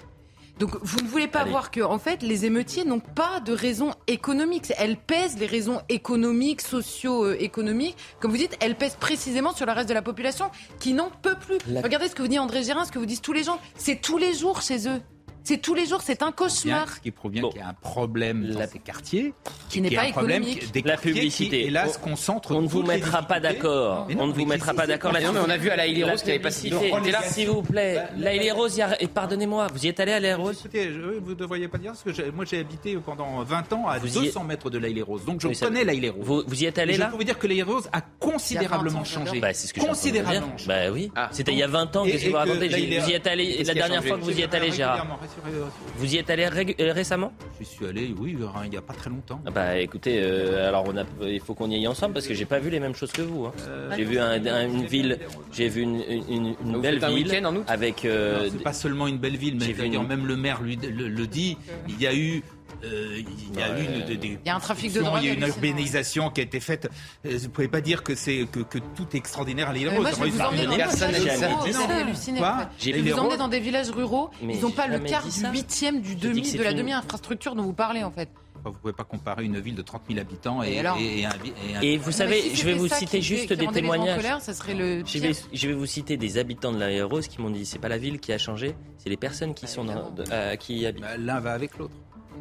[0.59, 1.51] Donc vous ne voulez pas Allez.
[1.51, 4.73] voir que en fait les émeutiers n'ont pas de raisons économiques.
[4.77, 7.95] Elles pèsent les raisons économiques, socio-économiques.
[8.19, 11.35] Comme vous dites, elles pèsent précisément sur le reste de la population qui n'en peut
[11.35, 11.57] plus.
[11.67, 13.59] La- Regardez ce que vous dit André Gérin, ce que vous disent tous les gens.
[13.75, 15.01] C'est tous les jours chez eux.
[15.47, 16.95] C'est tous les jours, c'est un cauchemar.
[16.95, 19.33] ce qui prouve bien qu'il y a un problème dans ces quartiers,
[19.69, 20.73] Qui n'est pas un problème économique.
[20.73, 21.61] des La publicité.
[21.61, 24.07] Qui, hélas, On- concentre On ne vous mettra pas d'accord.
[24.19, 26.19] On ne vous mettra pas d'accord mais on a vu à la Haïli La Rose
[26.21, 27.21] qu'il n'avait pas si là.
[27.23, 27.97] S'il vous plaît.
[28.17, 30.91] La Rose, il y a- et pardonnez-moi, vous y êtes allé à la Rose Écoutez,
[30.91, 33.99] je- vous ne devriez pas dire parce que moi j'ai habité pendant 20 ans à
[33.99, 36.25] Vous y 200 mètres de l'Aïlé Rose, donc je connais l'Aïlé Rose.
[36.25, 37.05] Vous, vous y êtes allé je là?
[37.05, 39.39] peux vous dire que l'Aïlé Rose a considérablement changé.
[39.39, 40.55] Bah, c'est ce que je considérablement.
[40.67, 41.09] Bah oui.
[41.15, 41.29] Ah.
[41.31, 42.03] C'était il y a 20 ans.
[42.03, 44.53] Que et vous est- Vous y êtes allé la dernière fois que vous y êtes
[44.53, 45.07] allé, Gérard.
[45.43, 45.71] Régulièrement.
[45.97, 46.43] Vous y êtes allé
[46.79, 47.31] euh, récemment?
[47.59, 49.41] Je suis allé, oui, il n'y a pas très longtemps.
[49.45, 52.33] Ah Bah écoutez, euh, alors on a, il faut qu'on y aille ensemble parce que
[52.33, 53.45] j'ai pas vu les mêmes choses que vous.
[53.45, 53.53] hein.
[53.95, 55.19] J'ai vu un- un- une ville,
[55.51, 57.63] j'ai vu une, une- une Vous belle un ville en août?
[57.67, 58.05] avec.
[58.05, 61.27] euh, pas seulement une belle ville, mais d'ailleurs une- même le maire lui, le, le
[61.27, 61.57] dit.
[61.87, 62.43] Il y a eu
[62.83, 63.21] Euh,
[63.51, 65.29] il y a une des, des- Il y a un trafic de drogue Il y
[65.29, 66.89] a une urbanisation qui a été faite.
[67.25, 69.89] Euh, Vous ne pouvez pas dire que c'est que, que tout est extraordinaire à l'île
[69.89, 69.99] Rose.
[69.99, 70.65] moi, je vais vous emmener
[73.37, 74.29] dans des villages ruraux.
[74.41, 77.73] Mais Ils n'ont pas le quart du huitième, du demi, de la demi-infrastructure dont vous
[77.73, 78.29] parlez, en fait.
[78.63, 81.25] Vous ne pouvez pas comparer une ville de 30 000 habitants et, Et alors et
[81.25, 84.17] un, et un- Et vous savez, si je vais vous citer qui juste des témoignages.
[84.17, 85.37] colère, ça serait le Je vais, pire.
[85.53, 87.99] je vais vous citer des habitants de la Rose qui m'ont dit c'est pas la
[87.99, 91.03] ville qui a changé, c'est les personnes qui sont dans, de- euh, qui y habitent.
[91.03, 91.93] Bah, L'un va avec l'autre.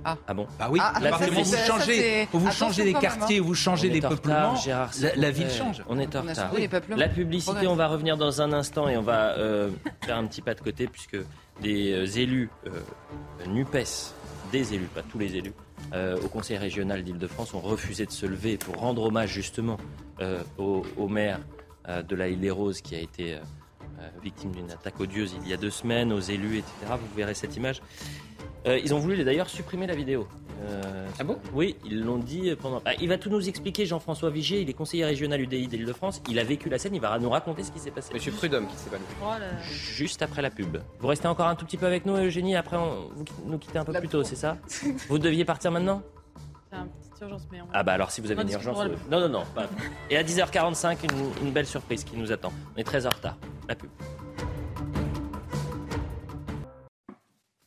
[0.05, 0.17] Ah.
[0.35, 3.41] bon Bah oui, Ah, ah, ça, c'est- vous ça, changez, vous changez les quartiers, hein.
[3.41, 5.83] où vous changez les peuplements, retard, la, ville change.
[5.89, 6.53] On est en retard.
[6.97, 9.71] La publicité, on va revenir dans un instant et on va euh,
[10.05, 11.17] faire un petit pas de côté puisque
[11.61, 12.71] des euh, élus euh,
[13.49, 14.13] NUPES,
[14.53, 15.53] des élus, pas tous les élus,
[15.93, 19.77] euh, au Conseil régional d'Île-de-France ont refusé de se lever pour rendre hommage justement
[20.21, 21.41] euh, au, au maire
[21.89, 23.39] euh, de la Île-des-Roses qui a été
[24.23, 26.73] victime d'une attaque odieuse il y a deux semaines, aux élus, etc.
[27.01, 27.81] Vous verrez cette image.
[28.67, 30.27] Euh, ils ont voulu d'ailleurs supprimer la vidéo.
[30.69, 31.39] Euh, Ah bon?
[31.53, 32.81] Oui, ils l'ont dit pendant.
[32.85, 34.61] Ah, il va tout nous expliquer, Jean-François Vigier.
[34.61, 36.23] Il est conseiller régional UDI d'Île-de-France.
[36.29, 36.95] Il a vécu la scène.
[36.95, 38.13] Il va nous raconter ce qui s'est passé.
[38.15, 38.97] Monsieur Prudhomme qui s'est pas.
[39.23, 39.27] Oh.
[39.71, 40.79] Juste après la pub.
[40.99, 42.57] Vous restez encore un tout petit peu avec nous, Eugénie.
[42.57, 44.57] Après, on- vous nous quittez un peu plus tôt, c'est ça?
[45.09, 46.03] Vous deviez partir maintenant?
[46.71, 48.79] C'est une petite urgence, mais on Ah bah alors si vous avez On une urgence...
[48.81, 49.45] euh, Non, non, non.
[49.55, 49.69] pas-
[50.11, 52.53] Et à 10h45, une, une belle surprise qui nous attend.
[52.75, 53.37] On est très en retard.
[53.69, 53.89] La pub.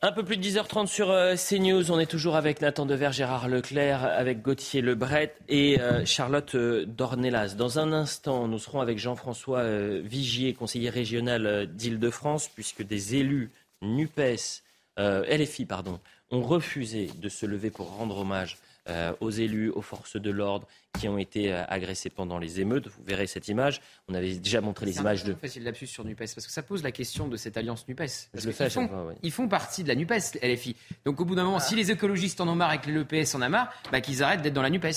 [0.02, 1.92] Un peu plus de 10h30 sur euh, CNews.
[1.92, 6.86] On est toujours avec Nathan Dever, Gérard Leclerc, avec Gauthier Lebret et euh, Charlotte euh,
[6.86, 7.56] Dornelas.
[7.58, 9.62] Dans un instant, nous serons avec Jean-François
[10.00, 13.52] Vigier, conseiller régional d'Île-de-France, puisque des élus
[13.82, 14.64] NUPES,
[14.98, 16.00] LFI, pardon,
[16.32, 18.58] ont refusé de se lever pour rendre hommage
[18.90, 20.68] euh, aux élus, aux forces de l'ordre
[21.00, 22.88] qui ont été euh, agressés pendant les émeutes.
[22.88, 23.80] Vous verrez cette image.
[24.08, 25.34] On avait déjà montré les images de...
[25.36, 27.98] facile lapsus sur Nupes parce que ça pose la question de cette alliance Nupes.
[27.98, 30.12] Parce Je le fais à font, fois, ils font partie de la Nupes,
[30.42, 30.76] LFI.
[31.06, 33.36] Donc au bout d'un moment, si les écologistes en ont marre et que le PS
[33.36, 34.88] en a marre, bah, qu'ils arrêtent d'être dans la Nupes.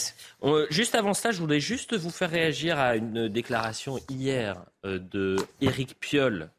[0.41, 4.65] On- euh, juste avant cela, je voulais juste vous faire réagir à une déclaration hier
[4.87, 6.51] euh, de Éric Piolle.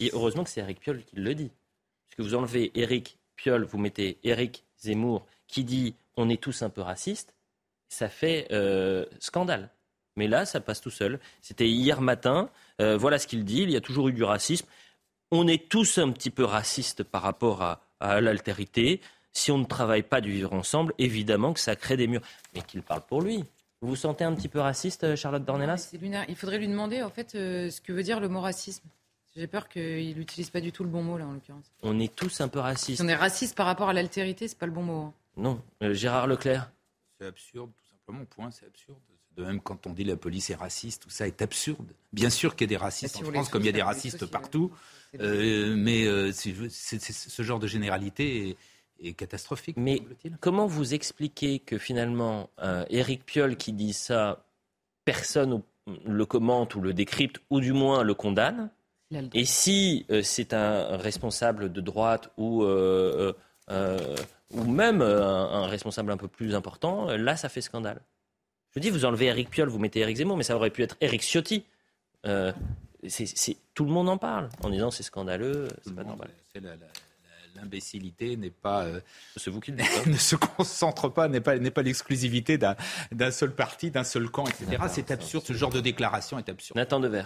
[0.00, 1.50] Et heureusement que c'est Éric Piolle qui le dit.
[2.08, 6.62] Parce que vous enlevez Éric Piolle, vous mettez Éric Zemmour qui dit on est tous
[6.62, 7.34] un peu racistes,
[7.88, 9.70] ça fait euh, scandale.
[10.16, 11.20] Mais là, ça passe tout seul.
[11.40, 12.50] C'était hier matin.
[12.80, 13.62] Euh, voilà ce qu'il dit.
[13.62, 14.66] Il y a toujours eu du racisme.
[15.30, 19.00] On est tous un petit peu racistes par rapport à, à l'altérité.
[19.32, 22.22] Si on ne travaille pas du vivre ensemble, évidemment que ça crée des murs.
[22.54, 23.44] Mais qu'il parle pour lui.
[23.80, 25.90] Vous vous sentez un petit peu raciste, euh, Charlotte Dornelas?
[26.00, 26.24] Lunaire.
[26.28, 28.82] Il faudrait lui demander en fait euh, ce que veut dire le mot racisme.
[29.36, 31.66] J'ai peur qu'il n'utilise pas du tout le bon mot là en l'occurrence.
[31.84, 32.96] On est tous un peu racistes.
[33.00, 35.00] Si on est raciste par rapport à l'altérité, c'est pas le bon mot.
[35.02, 35.14] hein.
[35.38, 35.62] Non.
[35.82, 36.70] Euh, Gérard Leclerc
[37.18, 38.24] C'est absurde, tout simplement.
[38.26, 38.98] Point, c'est absurde.
[39.36, 41.92] De même, quand on dit la police est raciste, tout ça est absurde.
[42.12, 43.82] Bien sûr qu'il y a des racistes si en France, comme il y a des
[43.82, 44.72] racistes c'est partout.
[45.20, 48.56] Euh, mais euh, ce genre de généralité est,
[49.00, 49.76] est catastrophique.
[49.76, 50.02] Mais
[50.40, 54.44] comment vous expliquez que finalement, euh, Éric Piolle qui dit ça,
[55.04, 55.62] personne
[56.04, 58.70] le commente ou le décrypte, ou du moins le condamne.
[59.32, 63.32] Et si euh, c'est un responsable de droite ou, euh,
[63.70, 64.16] euh, euh,
[64.52, 68.00] ou même euh, un, un responsable un peu plus important, euh, là, ça fait scandale.
[68.74, 70.96] Je dis, vous enlevez Éric Piolle, vous mettez Éric Zemmour, mais ça aurait pu être
[71.00, 71.64] Éric Ciotti.
[72.26, 72.52] Euh,
[73.74, 76.28] tout le monde en parle en disant c'est scandaleux, c'est pas normal.
[76.52, 79.00] C'est la- la- la- L'imbécilité n'est pas, euh,
[79.48, 79.86] vous qui le dites.
[79.96, 80.10] hein.
[80.10, 84.46] ne se concentre pas, n'est pas, n'est pas l'exclusivité d'un seul parti, d'un seul camp,
[84.46, 84.76] etc.
[84.88, 85.44] C'est absurde.
[85.44, 86.76] Ce genre de déclaration est absurde.
[86.76, 87.24] Nathan Dever.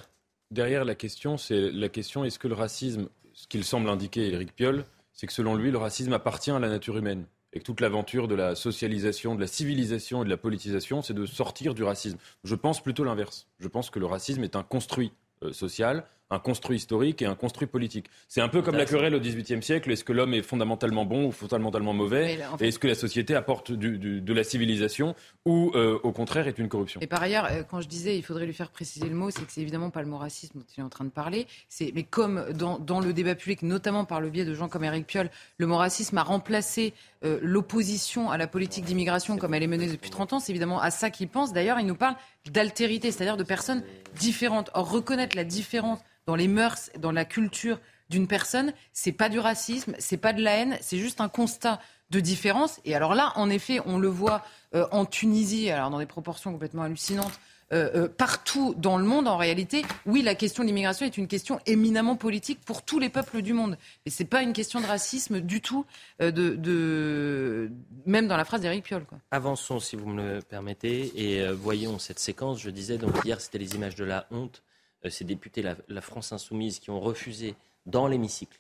[0.51, 4.55] Derrière la question, c'est la question est-ce que le racisme, ce qu'il semble indiquer Éric
[4.55, 7.27] Piolle, c'est que selon lui, le racisme appartient à la nature humaine.
[7.55, 11.13] Et que toute l'aventure de la socialisation, de la civilisation et de la politisation, c'est
[11.13, 12.17] de sortir du racisme.
[12.45, 13.47] Je pense plutôt l'inverse.
[13.59, 15.13] Je pense que le racisme est un construit
[15.43, 18.07] euh, social, un construit historique et un construit politique.
[18.27, 19.91] C'est un peu comme la querelle au XVIIIe siècle.
[19.93, 22.79] Est-ce que l'homme est fondamentalement bon ou fondamentalement mauvais Mais là, en fait- Et est-ce
[22.79, 25.15] que la société apporte du- du- de la civilisation
[25.45, 27.01] ou euh, au contraire est une corruption?
[27.03, 29.45] Et par ailleurs, euh, quand je disais il faudrait lui faire préciser le mot, c'est
[29.45, 31.47] que c'est évidemment pas le mot racisme dont il est en train de parler.
[31.69, 34.85] C'est mais comme dans, dans le débat public, notamment par le biais de gens comme
[34.85, 36.95] Eric Piolle, le mot racisme a remplacé
[37.25, 40.41] euh, l'opposition à la politique d'immigration comme elle est menée depuis 30 ans.
[40.41, 41.53] C'est évidemment à ça qu'il pense.
[41.53, 42.15] D'ailleurs, il nous parle
[42.51, 43.83] d'altérité, c'est-à-dire de personnes
[44.19, 44.71] différentes.
[44.75, 47.81] Or, reconnaître la différence dans les mœurs, dans la culture
[48.11, 51.81] d'une personne, c'est pas du racisme, c'est pas de la haine, c'est juste un constat
[52.11, 52.81] de différence.
[52.85, 54.45] Et alors là, en effet, on le voit
[54.75, 57.39] euh, en Tunisie, alors dans des proportions complètement hallucinantes.
[57.73, 61.27] euh, euh, partout dans le monde, en réalité, oui, la question de l'immigration est une
[61.27, 63.79] question éminemment politique pour tous les peuples du monde.
[64.05, 65.87] Et c'est pas une question de racisme du tout,
[66.21, 69.07] même dans la phrase d'Éric Piolle.
[69.31, 72.61] Avançons, si vous me le permettez, et voyons cette séquence.
[72.61, 74.63] Je disais, donc hier, c'était les images de la honte.
[75.05, 77.55] Euh, ces députés, la, la France insoumise, qui ont refusé
[77.87, 78.59] dans l'hémicycle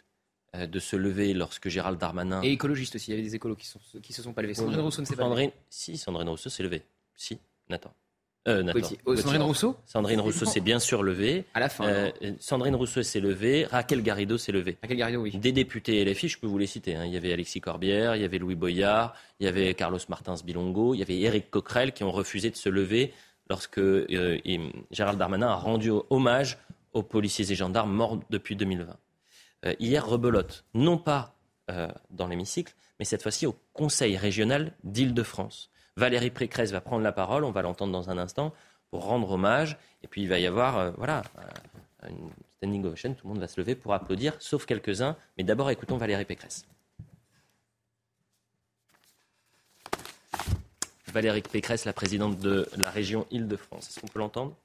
[0.56, 2.42] euh, de se lever lorsque Gérald Darmanin.
[2.42, 4.54] Et écologistes aussi, il y avait des écolos qui, sont, qui se sont pas levés.
[4.54, 5.52] Sandrine Rousseau ne s'est pas levée.
[5.70, 6.82] Si, Sandrine Rousseau s'est levée.
[7.16, 7.38] Si,
[7.68, 7.92] Nathan.
[8.48, 8.80] Euh, Nathan.
[9.04, 11.44] Oh, Sandrine Rousseau Sandrine Rousseau s'est bien sûr levée.
[11.54, 11.84] À la fin.
[11.86, 12.10] Euh,
[12.40, 13.66] Sandrine Rousseau s'est levée.
[13.66, 14.76] Raquel Garrido s'est levée.
[14.82, 15.30] Raquel Garrido, oui.
[15.38, 16.96] Des députés LFI, je peux vous les citer.
[16.96, 17.04] hein.
[17.04, 20.34] Il y avait Alexis Corbière, il y avait Louis Boyard, il y avait Carlos Martins
[20.44, 23.12] Bilongo, il y avait Éric Coquerel qui ont refusé de se lever
[23.52, 24.38] lorsque euh,
[24.90, 26.56] Gérald Darmanin a rendu hommage
[26.94, 28.96] aux policiers et gendarmes morts depuis 2020.
[29.66, 31.34] Euh, hier, rebelote, non pas
[31.70, 35.70] euh, dans l'hémicycle, mais cette fois-ci au Conseil régional d'Île-de-France.
[35.98, 38.54] Valérie Pécresse va prendre la parole, on va l'entendre dans un instant,
[38.90, 39.76] pour rendre hommage.
[40.02, 41.22] Et puis il va y avoir, voilà,
[42.08, 45.14] une standing ovation, tout le monde va se lever pour applaudir, sauf quelques-uns.
[45.36, 46.64] Mais d'abord, écoutons Valérie Pécresse.
[51.12, 53.90] Valérie Pécresse, la présidente de la région Île-de-France.
[53.90, 54.56] Est-ce qu'on peut l'entendre?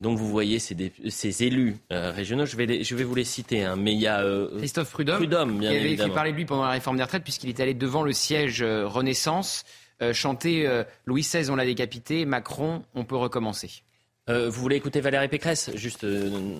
[0.00, 3.14] Donc vous voyez ces, dé- ces élus euh, régionaux, je vais, les- je vais vous
[3.14, 5.88] les citer, hein, mais il y a euh, Christophe Prudhomme, Prudhomme, bien qui avait fait
[5.88, 6.14] évidemment.
[6.14, 8.86] parler de lui pendant la réforme des retraites, puisqu'il est allé devant le siège euh,
[8.86, 9.64] Renaissance,
[10.00, 13.82] euh, chanter euh, Louis XVI, on l'a décapité, Macron, on peut recommencer.
[14.30, 16.56] Euh, vous voulez écouter Valérie Pécresse, juste euh,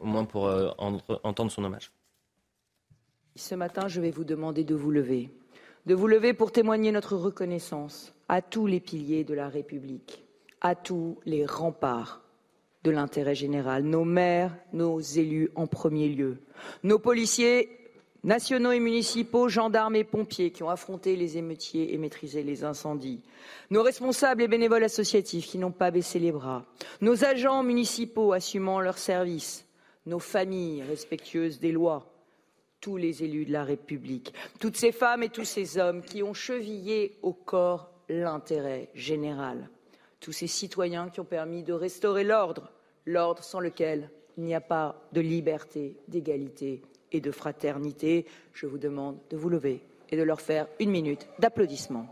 [0.00, 1.90] au moins pour euh, entre- entendre son hommage.
[3.36, 5.28] Ce matin, je vais vous demander de vous lever,
[5.84, 10.22] de vous lever pour témoigner notre reconnaissance à tous les piliers de la République,
[10.62, 12.22] à tous les remparts
[12.84, 16.38] de l'intérêt général, nos maires, nos élus en premier lieu,
[16.82, 17.68] nos policiers
[18.24, 23.20] nationaux et municipaux, gendarmes et pompiers qui ont affronté les émeutiers et maîtrisé les incendies,
[23.70, 26.64] nos responsables et bénévoles associatifs qui n'ont pas baissé les bras,
[27.00, 29.66] nos agents municipaux assumant leur service,
[30.06, 32.06] nos familles respectueuses des lois,
[32.80, 36.34] tous les élus de la République, toutes ces femmes et tous ces hommes qui ont
[36.34, 39.68] chevillé au corps l'intérêt général,
[40.20, 42.70] tous ces citoyens qui ont permis de restaurer l'ordre,
[43.06, 46.82] l'ordre sans lequel il n'y a pas de liberté, d'égalité
[47.12, 48.26] et de fraternité.
[48.52, 52.06] Je vous demande de vous lever et de leur faire une minute d'applaudissement.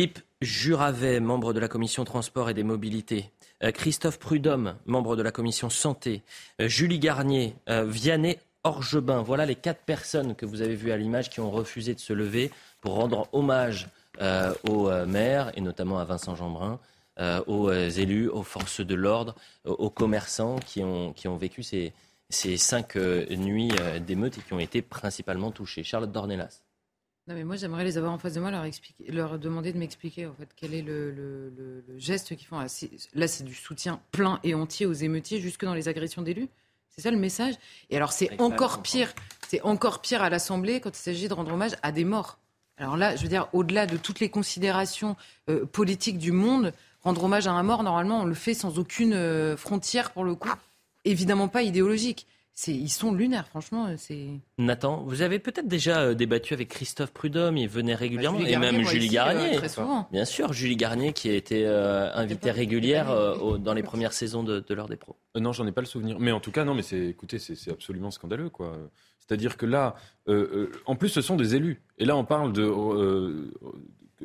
[0.00, 3.30] Philippe Juravet, membre de la commission transport et des mobilités.
[3.62, 6.22] Euh, Christophe Prudhomme, membre de la commission santé.
[6.58, 9.20] Euh, Julie Garnier, euh, Vianney Orgebin.
[9.20, 12.14] Voilà les quatre personnes que vous avez vues à l'image qui ont refusé de se
[12.14, 12.50] lever
[12.80, 13.88] pour rendre hommage
[14.70, 16.80] aux maires et notamment à Vincent Jeanbrun,
[17.46, 19.34] aux élus, aux forces de l'ordre,
[19.66, 21.92] aux, commerçants qui ont, vécu ces,
[22.30, 23.72] cinq nuits
[24.06, 25.84] d'émeutes et qui ont été principalement touchés.
[25.84, 26.62] Charlotte Dornelas.
[27.30, 29.78] Non, mais moi, j'aimerais les avoir en face de moi, leur, expliquer, leur demander de
[29.78, 32.58] m'expliquer en fait quel est le, le- le- le geste qu'ils font.
[32.58, 32.66] Ah,
[33.14, 36.48] Là, c'est du soutien plein et entier aux émeutiers, jusque dans les agressions d'élus.
[36.88, 37.54] C'est ça le message?
[37.88, 39.14] Et alors, c'est encore pire.
[39.46, 42.38] C'est encore pire à l'Assemblée quand il s'agit de rendre hommage à des morts.
[42.78, 45.14] Alors là, je veux dire, au-delà de toutes les considérations
[45.48, 49.12] euh, politiques du monde, rendre hommage à un mort, normalement, on le fait sans aucune
[49.14, 50.50] euh, frontière pour le coup.
[51.04, 52.26] Évidemment pas idéologique.
[52.54, 53.86] C'est, ils sont lunaires, franchement.
[53.86, 54.26] euh, C'est.
[54.58, 58.52] Nathan, vous avez peut-être déjà euh, débattu avec Christophe Prudhomme, il venait régulièrement, Julie et
[58.52, 59.56] Garnier, même Julie ici, euh, Garnier.
[59.56, 60.08] très souvent.
[60.12, 64.12] Bien sûr, Julie Garnier qui a été euh, invitée régulière euh, au- dans les premières
[64.12, 65.16] saisons de, de l'heure des pros.
[65.36, 66.18] Euh, non, j'en ai pas le souvenir.
[66.20, 68.76] Mais en tout cas, non, mais c'est, écoutez, c'est, absolument scandaleux, quoi.
[69.20, 69.94] C'est-à-dire que là,
[70.86, 71.80] en plus, ce sont des élus.
[71.98, 73.50] Et là, on parle de euh,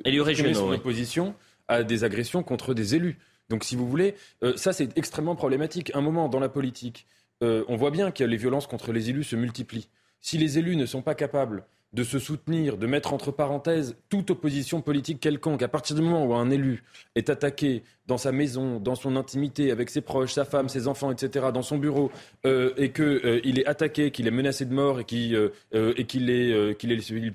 [0.03, 0.75] Élus régionaux, son oui.
[0.75, 1.35] opposition
[1.67, 3.17] à des agressions contre des élus.
[3.49, 5.91] Donc, si vous voulez, euh, ça, c'est extrêmement problématique.
[5.95, 7.05] Un moment dans la politique,
[7.43, 9.89] euh, on voit bien que les violences contre les élus se multiplient.
[10.21, 14.31] Si les élus ne sont pas capables de se soutenir, de mettre entre parenthèses toute
[14.31, 16.83] opposition politique quelconque, à partir du moment où un élu
[17.15, 21.11] est attaqué dans sa maison, dans son intimité, avec ses proches, sa femme, ses enfants,
[21.11, 22.11] etc., dans son bureau,
[22.45, 26.73] euh, et qu'il est attaqué, qu'il est menacé de mort, et qu'il euh, euh, euh,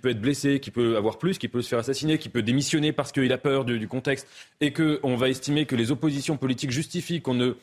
[0.01, 2.93] peut être blessé, qu'il peut avoir plus, qu'il peut se faire assassiner, qu'il peut démissionner
[2.93, 4.29] parce qu'il a peur du, contexte,
[4.61, 7.55] et qu'on va estimer que les oppositions politiques justifient qu'on ne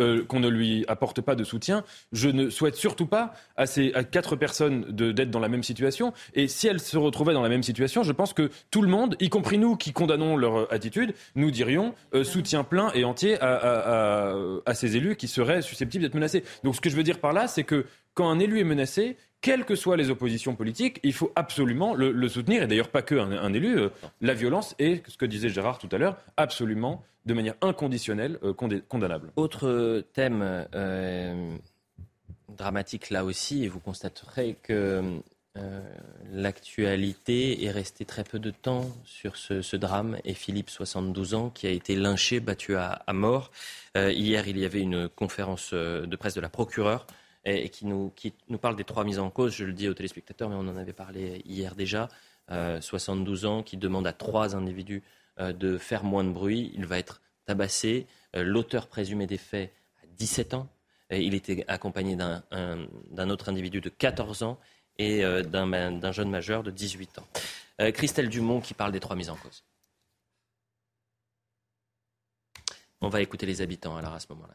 [0.00, 1.84] euh, lui apporte pas de soutien.
[2.12, 6.12] Je ne souhaite surtout pas à ces quatre personnes d'être dans la même situation.
[6.34, 9.16] Et si elles se retrouvaient dans la même situation, je pense que tout le monde,
[9.20, 13.40] y compris nous qui condamnons leur euh, attitude, nous dirions euh, soutien plein et entier
[13.40, 16.44] à, à- à- à ces élus qui seraient susceptibles d'être menacés.
[16.64, 19.16] Donc ce que je veux dire par là, c'est que quand un élu est menacé,
[19.40, 22.62] quelles que soient les oppositions politiques, il faut absolument le, soutenir.
[22.62, 23.78] Et d'ailleurs, pas que un, élu.
[23.78, 23.88] Euh,
[24.20, 28.54] la violence est, ce que disait Gérard tout à l'heure, absolument, de manière inconditionnelle, euh,
[28.88, 29.30] condamnable.
[29.36, 30.66] Autre thème
[32.48, 35.02] dramatique là aussi, et vous constaterez que
[36.32, 40.18] l'actualité est restée très peu de temps sur ce, drame.
[40.24, 43.50] Et Philippe, 72 ans, qui a été lynché, battu à, mort.
[43.94, 47.06] hier, il y avait une conférence de presse de la procureure
[47.46, 49.54] et, qui, nous, qui nous parle des trois mises en cause.
[49.54, 52.08] Je le dis aux téléspectateurs, mais on en avait parlé hier déjà.
[52.48, 55.02] 72 euh, ans, qui demande à trois individus
[55.40, 56.72] euh, de faire moins de bruit.
[56.74, 58.06] Il va être tabassé.
[58.34, 59.72] Euh, l'auteur présumé des faits
[60.02, 60.68] a 17 ans.
[61.12, 64.58] Il était accompagné d'un autre individu de 14 ans
[64.98, 67.26] et d'un jeune majeur de 18 ans.
[67.92, 69.64] Christelle Dumont qui parle des trois mises en cause.
[73.00, 74.54] On va écouter les habitants alors à ce moment-là.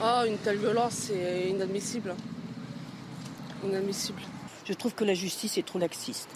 [0.00, 2.14] Ah, une telle violence, c'est inadmissible.
[3.64, 4.22] Inadmissible.
[4.64, 6.30] Je trouve que la justice est trop laxiste.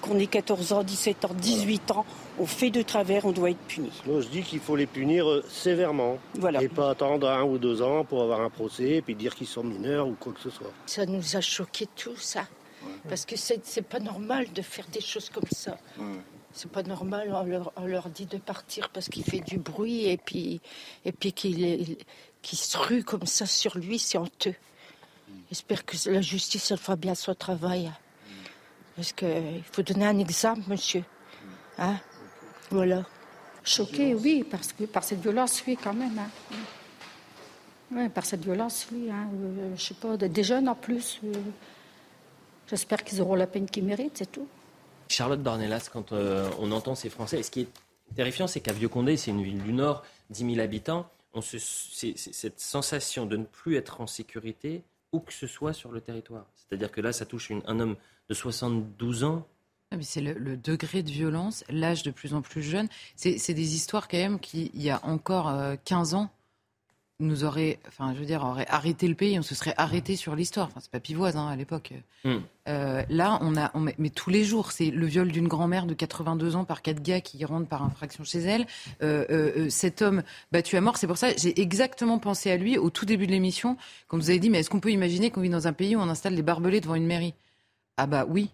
[0.00, 2.06] Qu'on ait 14 ans, 17 ans, 18 ans,
[2.38, 3.90] on fait de travers, on doit être puni.
[4.06, 6.18] je dis qu'il faut les punir euh, sévèrement.
[6.34, 6.62] Voilà.
[6.62, 9.46] Et pas attendre un ou deux ans pour avoir un procès et puis dire qu'ils
[9.46, 10.72] sont mineurs ou quoi que ce soit.
[10.86, 12.44] Ça nous a choqué tout ça.
[13.08, 15.78] Parce que c'est pas normal de faire des choses comme ça.
[16.52, 20.06] C'est pas normal, on leur, on leur, dit de partir parce qu'il fait du bruit
[20.06, 20.60] et puis,
[21.04, 21.96] et puis qu'il
[22.42, 24.54] qui se rue comme ça sur lui, c'est honteux.
[25.48, 27.90] J'espère que la justice elle fera bien son travail.
[29.00, 31.02] Parce qu'il faut donner un exemple, monsieur.
[31.78, 31.96] Hein?
[32.68, 33.06] Voilà.
[33.64, 36.18] Choqué, oui, parce que par cette violence, oui, quand même.
[36.18, 36.56] Hein.
[37.90, 39.08] Oui, par cette violence, oui.
[39.10, 39.30] Hein.
[39.32, 41.18] Euh, je sais pas, des jeunes en plus.
[41.24, 41.32] Euh,
[42.66, 44.46] j'espère qu'ils auront la peine qu'ils méritent, c'est tout.
[45.08, 47.68] Charlotte Dornelas, quand euh, on entend ces Français, ce qui est
[48.14, 52.60] terrifiant, c'est qu'à Vieux-Condé, c'est une ville du Nord, 10 000 habitants, on se, cette
[52.60, 54.82] sensation de ne plus être en sécurité
[55.12, 56.44] où que ce soit sur le territoire.
[56.54, 57.96] C'est-à-dire que là, ça touche un homme
[58.30, 59.46] de 72 ans.
[59.90, 62.88] Ah, c'est le, degré de violence, l'âge de plus en plus jeune.
[63.16, 65.52] C'est, des histoires quand même qui, il y a encore
[65.84, 66.30] 15 euh, ans,
[67.20, 70.34] nous aurait, enfin, je veux dire, aurait arrêté le pays, on se serait arrêté sur
[70.34, 70.68] l'histoire.
[70.68, 71.92] Enfin, c'est pas pivoise hein, à l'époque.
[72.24, 72.38] Hmm.
[72.68, 75.94] Euh, là, on a, on, mais tous les jours, c'est le viol d'une grand-mère de
[75.94, 78.66] 82 ans par quatre gars qui rentrent par infraction chez elle.
[79.02, 82.78] Euh, euh, cet homme battu à mort, c'est pour ça j'ai exactement pensé à lui
[82.78, 83.76] au tout début de l'émission
[84.08, 86.00] quand vous avez dit, mais est-ce qu'on peut imaginer qu'on vit dans un pays où
[86.00, 87.34] on installe des barbelés devant une mairie?
[88.02, 88.48] Ah bah oui,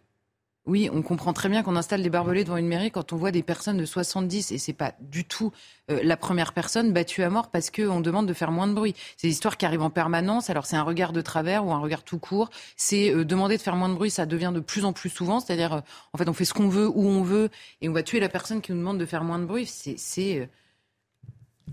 [0.65, 3.31] oui, on comprend très bien qu'on installe des barbelés devant une mairie quand on voit
[3.31, 5.53] des personnes de 70 et c'est pas du tout
[5.89, 8.97] euh, la première personne battue à mort parce qu'on demande de faire moins de bruit.
[9.17, 10.51] C'est des histoires qui arrivent en permanence.
[10.51, 12.51] Alors c'est un regard de travers ou un regard tout court.
[12.77, 15.39] C'est euh, demander de faire moins de bruit, ça devient de plus en plus souvent.
[15.39, 15.81] C'est-à-dire, euh,
[16.13, 17.49] en fait, on fait ce qu'on veut où on veut
[17.81, 19.67] et on va tuer la personne qui nous demande de faire moins de bruit.
[19.67, 19.97] C'est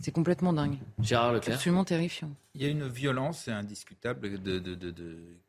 [0.02, 0.78] c'est complètement dingue.
[1.02, 1.56] Gérard Leclerc.
[1.56, 2.30] Absolument terrifiant.
[2.54, 4.60] Il y a une violence indiscutable de,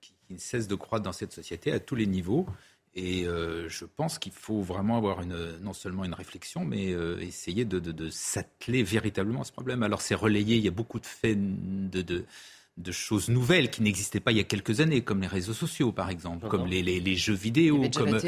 [0.01, 2.47] qui, qui ne cesse de croître dans cette société à tous les niveaux.
[2.97, 7.19] Et euh, je pense qu'il faut vraiment avoir une, non seulement une réflexion, mais euh,
[7.21, 9.83] essayer de, de, de s'atteler véritablement à ce problème.
[9.83, 11.37] Alors c'est relayé, il y a beaucoup de faits
[11.91, 12.25] de, de,
[12.77, 15.91] de choses nouvelles qui n'existaient pas il y a quelques années, comme les réseaux sociaux
[15.91, 18.21] par exemple, comme les, les, les, jeux vidéo, comme, hein.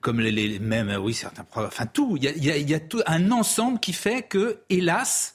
[0.00, 2.16] comme les, les, même oui certains, enfin tout.
[2.16, 4.60] Il y a, il y a, il y a tout un ensemble qui fait que,
[4.70, 5.33] hélas,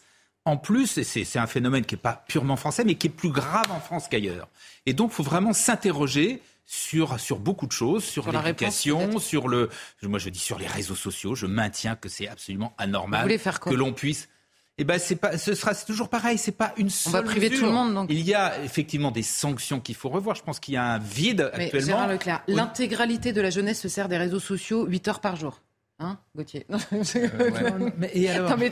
[0.49, 3.29] en plus, et c'est un phénomène qui n'est pas purement français, mais qui est plus
[3.29, 4.47] grave en France qu'ailleurs.
[4.85, 9.69] Et donc, il faut vraiment s'interroger sur, sur beaucoup de choses, sur, l'éducation, sur le,
[10.03, 11.33] moi je dis sur les réseaux sociaux.
[11.33, 13.27] Je maintiens que c'est absolument anormal
[13.61, 14.29] que l'on puisse.
[14.77, 16.37] Eh ben c'est pas, ce sera toujours pareil.
[16.37, 17.15] C'est pas une seule.
[17.15, 17.93] On va priver tout le monde.
[17.93, 18.07] Donc.
[18.09, 20.35] Il y a effectivement des sanctions qu'il faut revoir.
[20.35, 21.87] Je pense qu'il y a un vide Mais actuellement.
[21.87, 25.61] Gérard Leclerc, l'intégralité de la jeunesse se sert des réseaux sociaux 8 heures par jour.
[26.01, 26.65] Hein, Gauthier
[27.97, 28.69] mais et alors, tout, le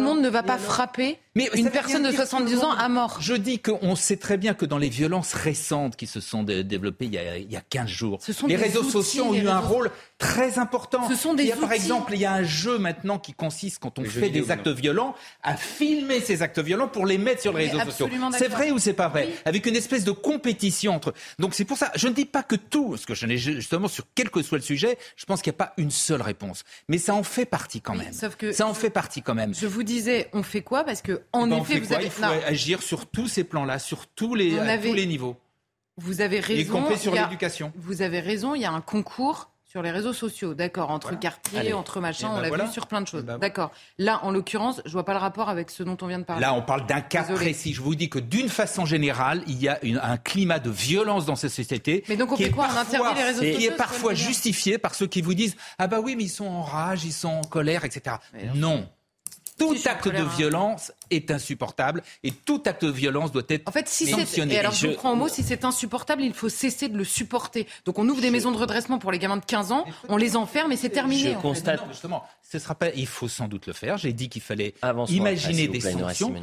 [0.00, 3.18] monde ne va pas frapper mais une personne de 70 ans à mort.
[3.20, 7.06] Je dis qu'on sait très bien que dans les violences récentes qui se sont développées
[7.06, 9.90] il y a, il y a 15 jours, les réseaux sociaux ont eu un rôle
[10.18, 11.08] très important.
[11.08, 14.04] Ce sont des Par exemple, il y a un jeu maintenant qui consiste, quand on
[14.04, 17.84] fait des actes violents, à filmer ces actes violents pour les mettre sur les réseaux
[17.84, 18.08] sociaux.
[18.38, 21.12] C'est vrai ou c'est pas vrai Avec une espèce de compétition entre.
[21.38, 23.88] Donc c'est pour ça, je ne dis pas que tout, parce que je n'ai justement
[23.88, 26.62] sur quel que soit le sujet, je pense qu'il n'y a pas une seule réponse.
[26.88, 28.12] Mais ça en fait partie quand même.
[28.12, 29.54] sauf que ça en fait partie quand même.
[29.54, 32.04] Je vous disais, on fait quoi Parce que en eh ben, effet, vous avez.
[32.04, 34.50] Il faut agir sur tous ces plans-là, sur tous les,
[34.82, 35.36] tous les niveaux.
[35.96, 36.60] Vous avez raison.
[36.60, 37.72] Y compris sur l'éducation.
[37.76, 38.54] Vous avez raison.
[38.54, 42.38] Il y a un concours sur les réseaux sociaux, d'accord, entre quartiers, entre machins, eh
[42.38, 43.22] on ben l'a vu sur plein de choses.
[43.24, 43.72] Eh ben d'accord.
[43.98, 46.40] Là, en l'occurrence, je vois pas le rapport avec ce dont on vient de parler.
[46.42, 47.74] Là, on parle d'un cas précis.
[47.74, 51.36] Je vous dis que d'une façon générale, il y a un climat de violence dans
[51.36, 52.04] cette société.
[52.08, 52.68] Mais donc on fait quoi?
[52.72, 55.88] On interdit les réseaux sociaux Qui est parfois justifié par ceux qui vous disent ah
[55.88, 58.16] bah oui, mais ils sont en rage, ils sont en colère, etc.
[58.54, 58.88] non.
[59.58, 63.88] Tout acte de violence est insupportable et tout acte de violence doit être en fait,
[63.88, 64.54] si sanctionné.
[64.54, 67.66] Et alors, je, prends au mot, si c'est insupportable, il faut cesser de le supporter.
[67.84, 70.36] Donc, on ouvre des maisons de redressement pour les gamins de 15 ans, on les
[70.36, 71.32] enferme et c'est terminé.
[71.32, 71.80] Je constate.
[71.88, 72.90] justement, ce sera pas.
[72.90, 73.96] Il faut sans doute le faire.
[73.98, 74.74] J'ai dit qu'il fallait
[75.08, 76.34] imaginer des sanctions.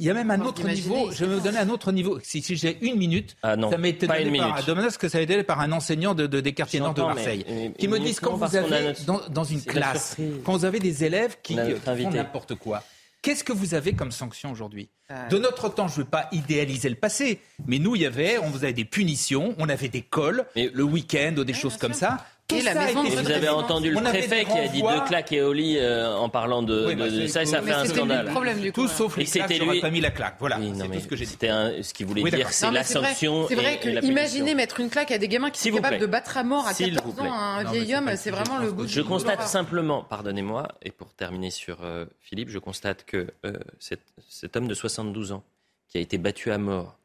[0.00, 1.12] Il y a même un autre niveau.
[1.12, 2.18] Je vais me donner un autre niveau.
[2.22, 4.60] Si, j'ai une minute, ah non, ça m'a été donné par,
[4.90, 7.72] ce que ça a été donné par un enseignant de, des quartiers nord de Marseille,
[7.78, 8.94] qui me disent quand vous avez
[9.30, 12.82] dans, une classe, quand vous avez des élèves qui font n'importe quoi,
[13.22, 14.88] qu'est-ce que vous avez comme sanction aujourd'hui?
[15.08, 15.28] Ah.
[15.28, 18.38] De notre temps, je ne veux pas idéaliser le passé, mais nous, il y avait,
[18.38, 21.94] on vous avait des punitions, on avait des cols le week-end ou des choses comme
[21.94, 22.24] ça.
[22.52, 25.52] Et la maison vous avez entendu le préfet qui a dit deux claques et au
[25.52, 28.26] lit euh, en parlant de, de, ça, et ça fait un scandale.
[28.26, 29.80] Problème, du coup, tout sauf les claques, lui...
[29.80, 30.36] pas mis la claque.
[30.38, 31.46] Voilà, oui, c'est tout ce que j'ai dit.
[31.48, 33.46] Un, ce qu'il voulait dire, c'est la sanction.
[33.48, 36.36] C'est vrai, que imaginez mettre une claque à des gamins qui sont capables de battre
[36.36, 40.02] à mort à 14 ans un vieil homme, c'est vraiment le bout Je constate simplement,
[40.02, 45.32] pardonnez-moi, et pour terminer sur euh, Philippe, je constate que euh, cet homme de 72
[45.32, 45.42] ans
[45.88, 46.98] qui a été battu à mort,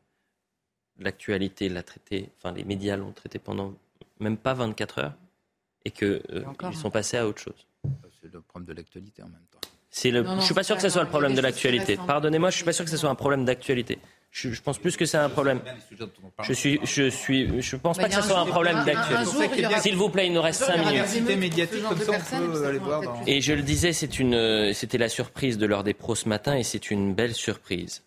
[1.00, 3.74] l'actualité l'a traité, enfin les médias l'ont traité pendant
[4.20, 5.14] même pas 24 heures
[5.90, 7.68] et qu'ils euh, sont passés à autre chose.
[8.22, 9.60] C'est le problème de l'actualité en même temps.
[10.04, 10.24] Le...
[10.24, 11.98] je ne suis pas sûr que ce soit le problème de l'actualité.
[12.06, 13.98] Pardonnez-moi, je ne suis pas sûr que ce soit un problème d'actualité.
[14.32, 15.60] Je, pense plus que c'est un problème.
[16.44, 19.80] Je suis, je suis, je pense pas que ce soit un problème d'actualité.
[19.82, 21.06] S'il vous plaît, il nous reste 5 minutes.
[23.26, 26.56] Et je le disais, c'est une, c'était la surprise de l'heure des pros ce matin
[26.56, 28.04] et c'est une belle surprise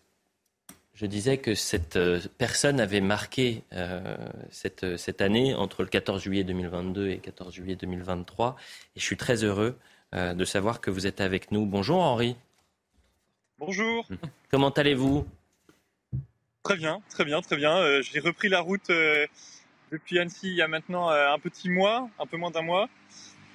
[1.03, 4.15] je disais que cette euh, personne avait marqué euh,
[4.51, 8.55] cette, cette, année entre le 14 juillet 2022 et le 14 juillet 2023.
[8.95, 9.77] Et je suis très heureux
[10.15, 11.65] euh, de savoir que vous êtes avec nous.
[11.65, 12.37] Bonjour Henri.
[13.59, 14.07] Bonjour.
[14.49, 15.27] Comment allez-vous?
[16.63, 18.01] Très bien, très bien, très bien.
[18.01, 18.89] J'ai repris la route
[19.91, 22.87] depuis Annecy il y a maintenant un petit mois, un peu moins d'un mois.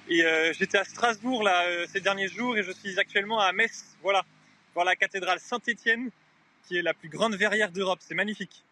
[0.07, 0.23] Et
[0.53, 4.23] j'étais à Strasbourg là, ces derniers jours et je suis actuellement à Metz, voilà,
[4.75, 6.11] voir la cathédrale Saint-Étienne
[6.67, 7.99] qui est la plus grande verrière d'Europe.
[8.01, 8.63] C'est magnifique.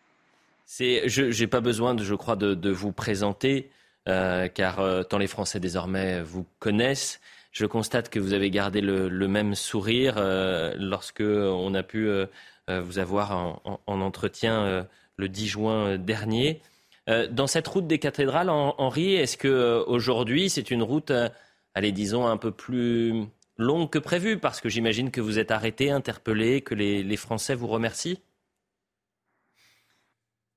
[0.65, 3.69] C'est, je n'ai pas besoin, de, je crois, de, vous présenter,
[4.09, 7.21] euh, car euh, tant les Français désormais vous connaissent.
[7.53, 12.09] Je constate que vous avez gardé le, même sourire euh, lorsque on a pu
[12.67, 13.31] vous avoir
[13.63, 14.85] en, entretien
[15.15, 16.61] le 10 juin dernier.
[17.07, 21.13] dans cette route des cathédrales, Henri, est-ce que aujourd'hui c'est une route,
[21.73, 23.25] allez, disons, un peu plus
[23.57, 27.67] longue que prévu Parce que j'imagine que vous êtes arrêté, interpellé, que les, Français vous
[27.67, 28.21] remercient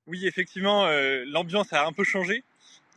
[0.06, 2.44] Oui, effectivement, euh, l'ambiance a un peu changé.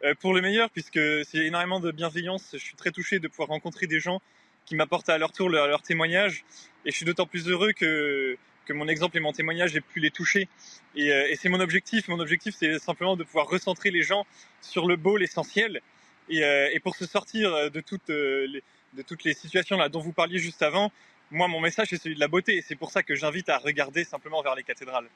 [0.03, 2.49] Euh, pour le meilleur, puisque c'est énormément de bienveillance.
[2.53, 4.21] Je suis très touché de pouvoir rencontrer des gens
[4.65, 6.43] qui m'apportent à leur tour leur, témoignage.
[6.85, 10.01] Et je suis d'autant plus heureux que, que mon exemple et mon témoignage aient pu
[10.01, 10.49] les toucher.
[10.95, 12.09] Et, euh, c'est mon objectif.
[12.09, 14.25] Mon objectif, c'est simplement de pouvoir recentrer les gens
[14.61, 15.81] sur le beau, l'essentiel.
[16.27, 18.63] Et, et, pour se sortir de toutes les,
[18.95, 20.91] de toutes les situations là dont vous parliez juste avant,
[21.31, 23.57] moi mon message c'est celui de la beauté et c'est pour ça que j'invite à
[23.57, 25.07] regarder simplement vers les cathédrales.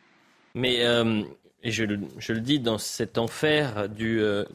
[0.56, 1.24] Mais euh,
[1.64, 4.45] et je, le dis dans cet enfer du 8 euh,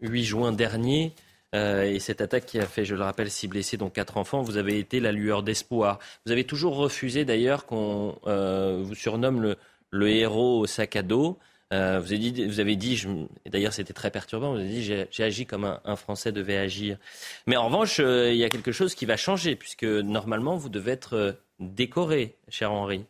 [0.00, 1.12] juin dernier.
[1.54, 4.40] Euh, et cette attaque qui a fait, je le rappelle, six blessés, dont quatre enfants,
[4.40, 5.98] vous avez été la lueur d'espoir.
[6.24, 9.56] Vous avez toujours refusé d'ailleurs qu'on vous surnomme le,
[9.90, 11.38] le, héros au sac à dos.
[11.72, 13.02] Euh, vous, avez dit, vous avez dit,
[13.46, 16.98] et d'ailleurs c'était très perturbant, vous avez dit j'ai agi comme un, Français devait agir.
[17.46, 20.68] Mais en revanche, euh, il y a quelque chose qui va changer, puisque normalement vous
[20.68, 23.06] devez être euh, décoré, cher Henri.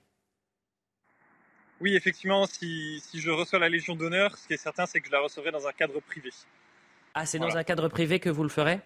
[1.81, 5.13] Oui, effectivement, si, je reçois la Légion d'honneur, ce qui est certain, c'est que je
[5.13, 6.31] la recevrai dans un cadre privé.
[7.15, 8.79] Ah, c'est dans un cadre privé que vous le ferez?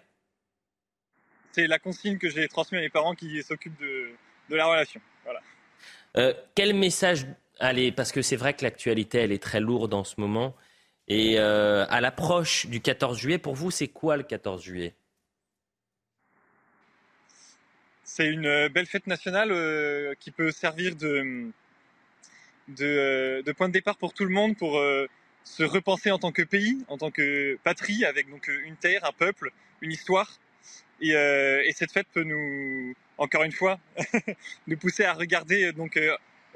[1.51, 4.09] C'est la consigne que j'ai transmise à mes parents qui s'occupent de,
[4.49, 4.99] la relation.
[5.23, 6.33] Voilà.
[6.55, 7.27] quel message
[7.59, 10.55] Allez, parce que c'est vrai que l'actualité, elle est très lourde en ce moment.
[11.07, 14.93] Et euh, à l'approche du 14 juillet, pour vous, c'est quoi le 14 juillet?
[18.03, 21.49] C'est une euh, belle fête nationale euh, qui peut servir de,
[22.67, 24.79] de, point de départ pour tout le monde, pour
[25.43, 29.13] se repenser en tant que pays, en tant que patrie, avec donc une terre, un
[29.13, 29.51] peuple,
[29.81, 30.39] une histoire.
[30.99, 33.79] Et, et cette fête peut nous, encore une fois,
[34.67, 35.97] nous pousser à regarder donc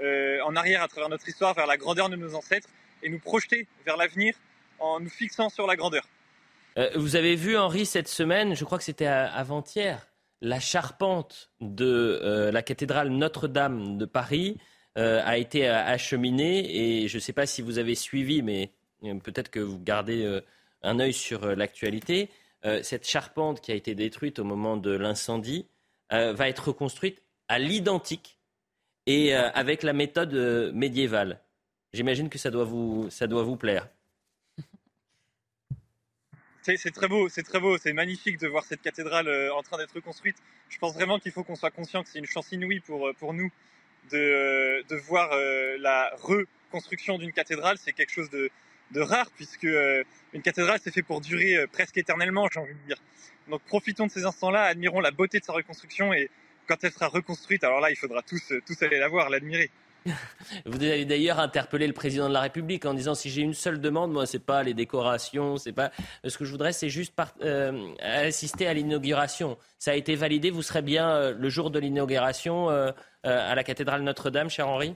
[0.02, 2.70] euh, en arrière à travers notre histoire, vers la grandeur de nos ancêtres,
[3.04, 4.34] et nous projeter vers l'avenir
[4.80, 6.04] en nous fixant sur la grandeur.
[6.78, 10.08] Euh, vous avez vu, Henri, cette semaine, je crois que c'était avant-hier,
[10.42, 14.58] la charpente de euh, la cathédrale Notre-Dame de Paris
[14.96, 18.74] a été acheminée, et je ne sais pas si vous avez suivi, mais
[19.24, 20.42] peut-être que vous gardez
[20.84, 22.30] un œil sur l'actualité.
[22.84, 25.66] cette charpente qui a été détruite au moment de l'incendie
[26.10, 28.41] va être reconstruite à l'identique
[29.06, 31.40] et euh, avec la méthode euh, médiévale.
[31.94, 33.90] J'imagine que ça doit vous, ça doit vous plaire.
[36.64, 39.78] C'est très beau, c'est très beau, c'est magnifique de voir cette cathédrale euh, en train
[39.78, 40.38] d'être reconstruite.
[40.70, 43.34] Je pense vraiment qu'il faut qu'on soit conscient que c'est une chance inouïe pour, pour
[43.34, 43.52] nous
[44.12, 45.32] de, de voir
[45.80, 47.78] la reconstruction d'une cathédrale.
[47.80, 48.52] C'est quelque chose de,
[48.92, 49.68] de rare puisque
[50.34, 52.98] une cathédrale c'est fait pour durer presque éternellement, j'ai envie de dire.
[53.50, 56.30] Donc profitons de ces instants-là, admirons la beauté de sa reconstruction et
[56.72, 59.70] quand elle sera reconstruite, alors là, il faudra tous, tous aller la voir, l'admirer.
[60.66, 63.82] Vous avez d'ailleurs interpellé le président de la République en disant si j'ai une seule
[63.82, 65.92] demande, moi c'est pas les décorations, c'est pas
[66.26, 69.58] ce que je voudrais, c'est juste euh, assister à l'inauguration.
[69.78, 72.92] Ça a été validé, vous serez bien euh, le jour de l'inauguration euh,
[73.24, 74.96] à la cathédrale Notre-Dame, cher Henri?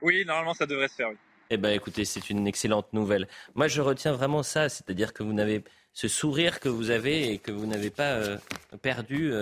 [0.00, 1.10] Oui, normalement ça devrait se faire.
[1.10, 1.16] Oui.
[1.50, 3.26] Eh ben écoutez, c'est une excellente nouvelle.
[3.54, 7.38] Moi je retiens vraiment ça, c'est-à-dire que vous n'avez ce sourire que vous avez et
[7.38, 8.20] que vous n'avez pas
[8.80, 9.32] perdu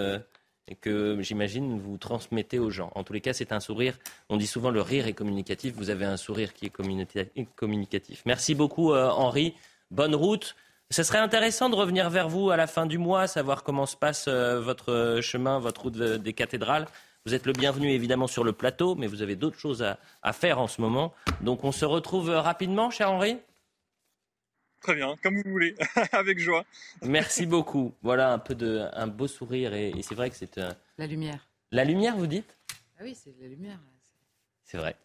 [0.77, 2.91] que j'imagine vous transmettez aux gens.
[2.95, 3.99] En tous les cas, c'est un sourire.
[4.29, 5.75] On dit souvent le rire est communicatif.
[5.77, 8.23] Vous avez un sourire qui est communicatif.
[8.27, 9.55] Merci beaucoup, euh, Henri.
[9.91, 10.57] Bonne route.
[10.91, 13.97] Ce serait intéressant de revenir vers vous à la fin du mois, savoir comment se
[13.97, 16.87] passe euh, votre chemin, votre route des cathédrales.
[17.27, 19.85] Vous êtes le bienvenu évidemment sur le plateau, mais vous avez d'autres choses
[20.23, 21.13] à faire en ce moment.
[21.43, 23.37] Donc on se retrouve euh, rapidement, cher Henri?
[24.81, 25.75] Très bien, comme vous voulez,
[26.13, 26.65] avec joie.
[27.03, 27.95] Merci beaucoup.
[28.03, 31.49] Voilà un peu de un beau sourire et, c'est vrai que c'est euh, la lumière.
[31.73, 32.57] La lumière, vous dites?
[32.99, 33.79] Ah oui, c'est la lumière.
[34.65, 34.97] C'est vrai.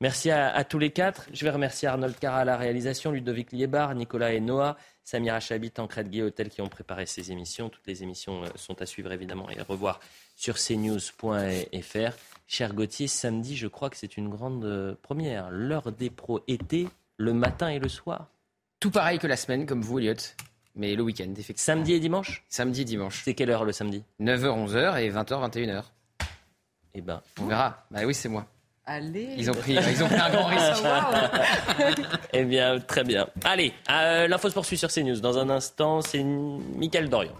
[0.00, 1.26] Merci à, tous les quatre.
[1.32, 5.70] Je vais remercier Arnold Cara à la réalisation, Ludovic Liebar, Nicolas et Noah, Samira Chabit,
[5.70, 7.68] Tancred Gay Hôtel qui ont préparé ces émissions.
[7.68, 10.00] Toutes les émissions euh, sont à suivre évidemment et à revoir
[10.36, 12.16] sur cnews.fr.
[12.46, 15.50] Cher Gauthier, samedi, je crois que c'est une grande euh, première.
[15.50, 18.28] L'heure des pros été, le matin et le soir.
[18.80, 20.14] Tout pareil que la semaine, comme vous, Elliot.
[20.74, 21.56] Mais le week-end, effectivement.
[21.56, 22.44] Samedi et dimanche?
[22.48, 23.22] Samedi et dimanche.
[23.24, 24.04] C'est quelle heure le samedi?
[24.20, 25.82] 9h, 11h et 20h, 21h.
[26.94, 27.22] Eh ben.
[27.40, 27.86] On verra.
[27.90, 28.46] Bah oui, c'est moi.
[28.84, 29.34] Allez.
[29.36, 30.84] Ils ont pris, ils ont pris un grand risque.
[32.32, 33.26] eh bien, très bien.
[33.44, 35.20] Allez, euh, l'info se poursuit sur CNews.
[35.20, 37.32] Dans un instant, c'est Mickaël Dorian.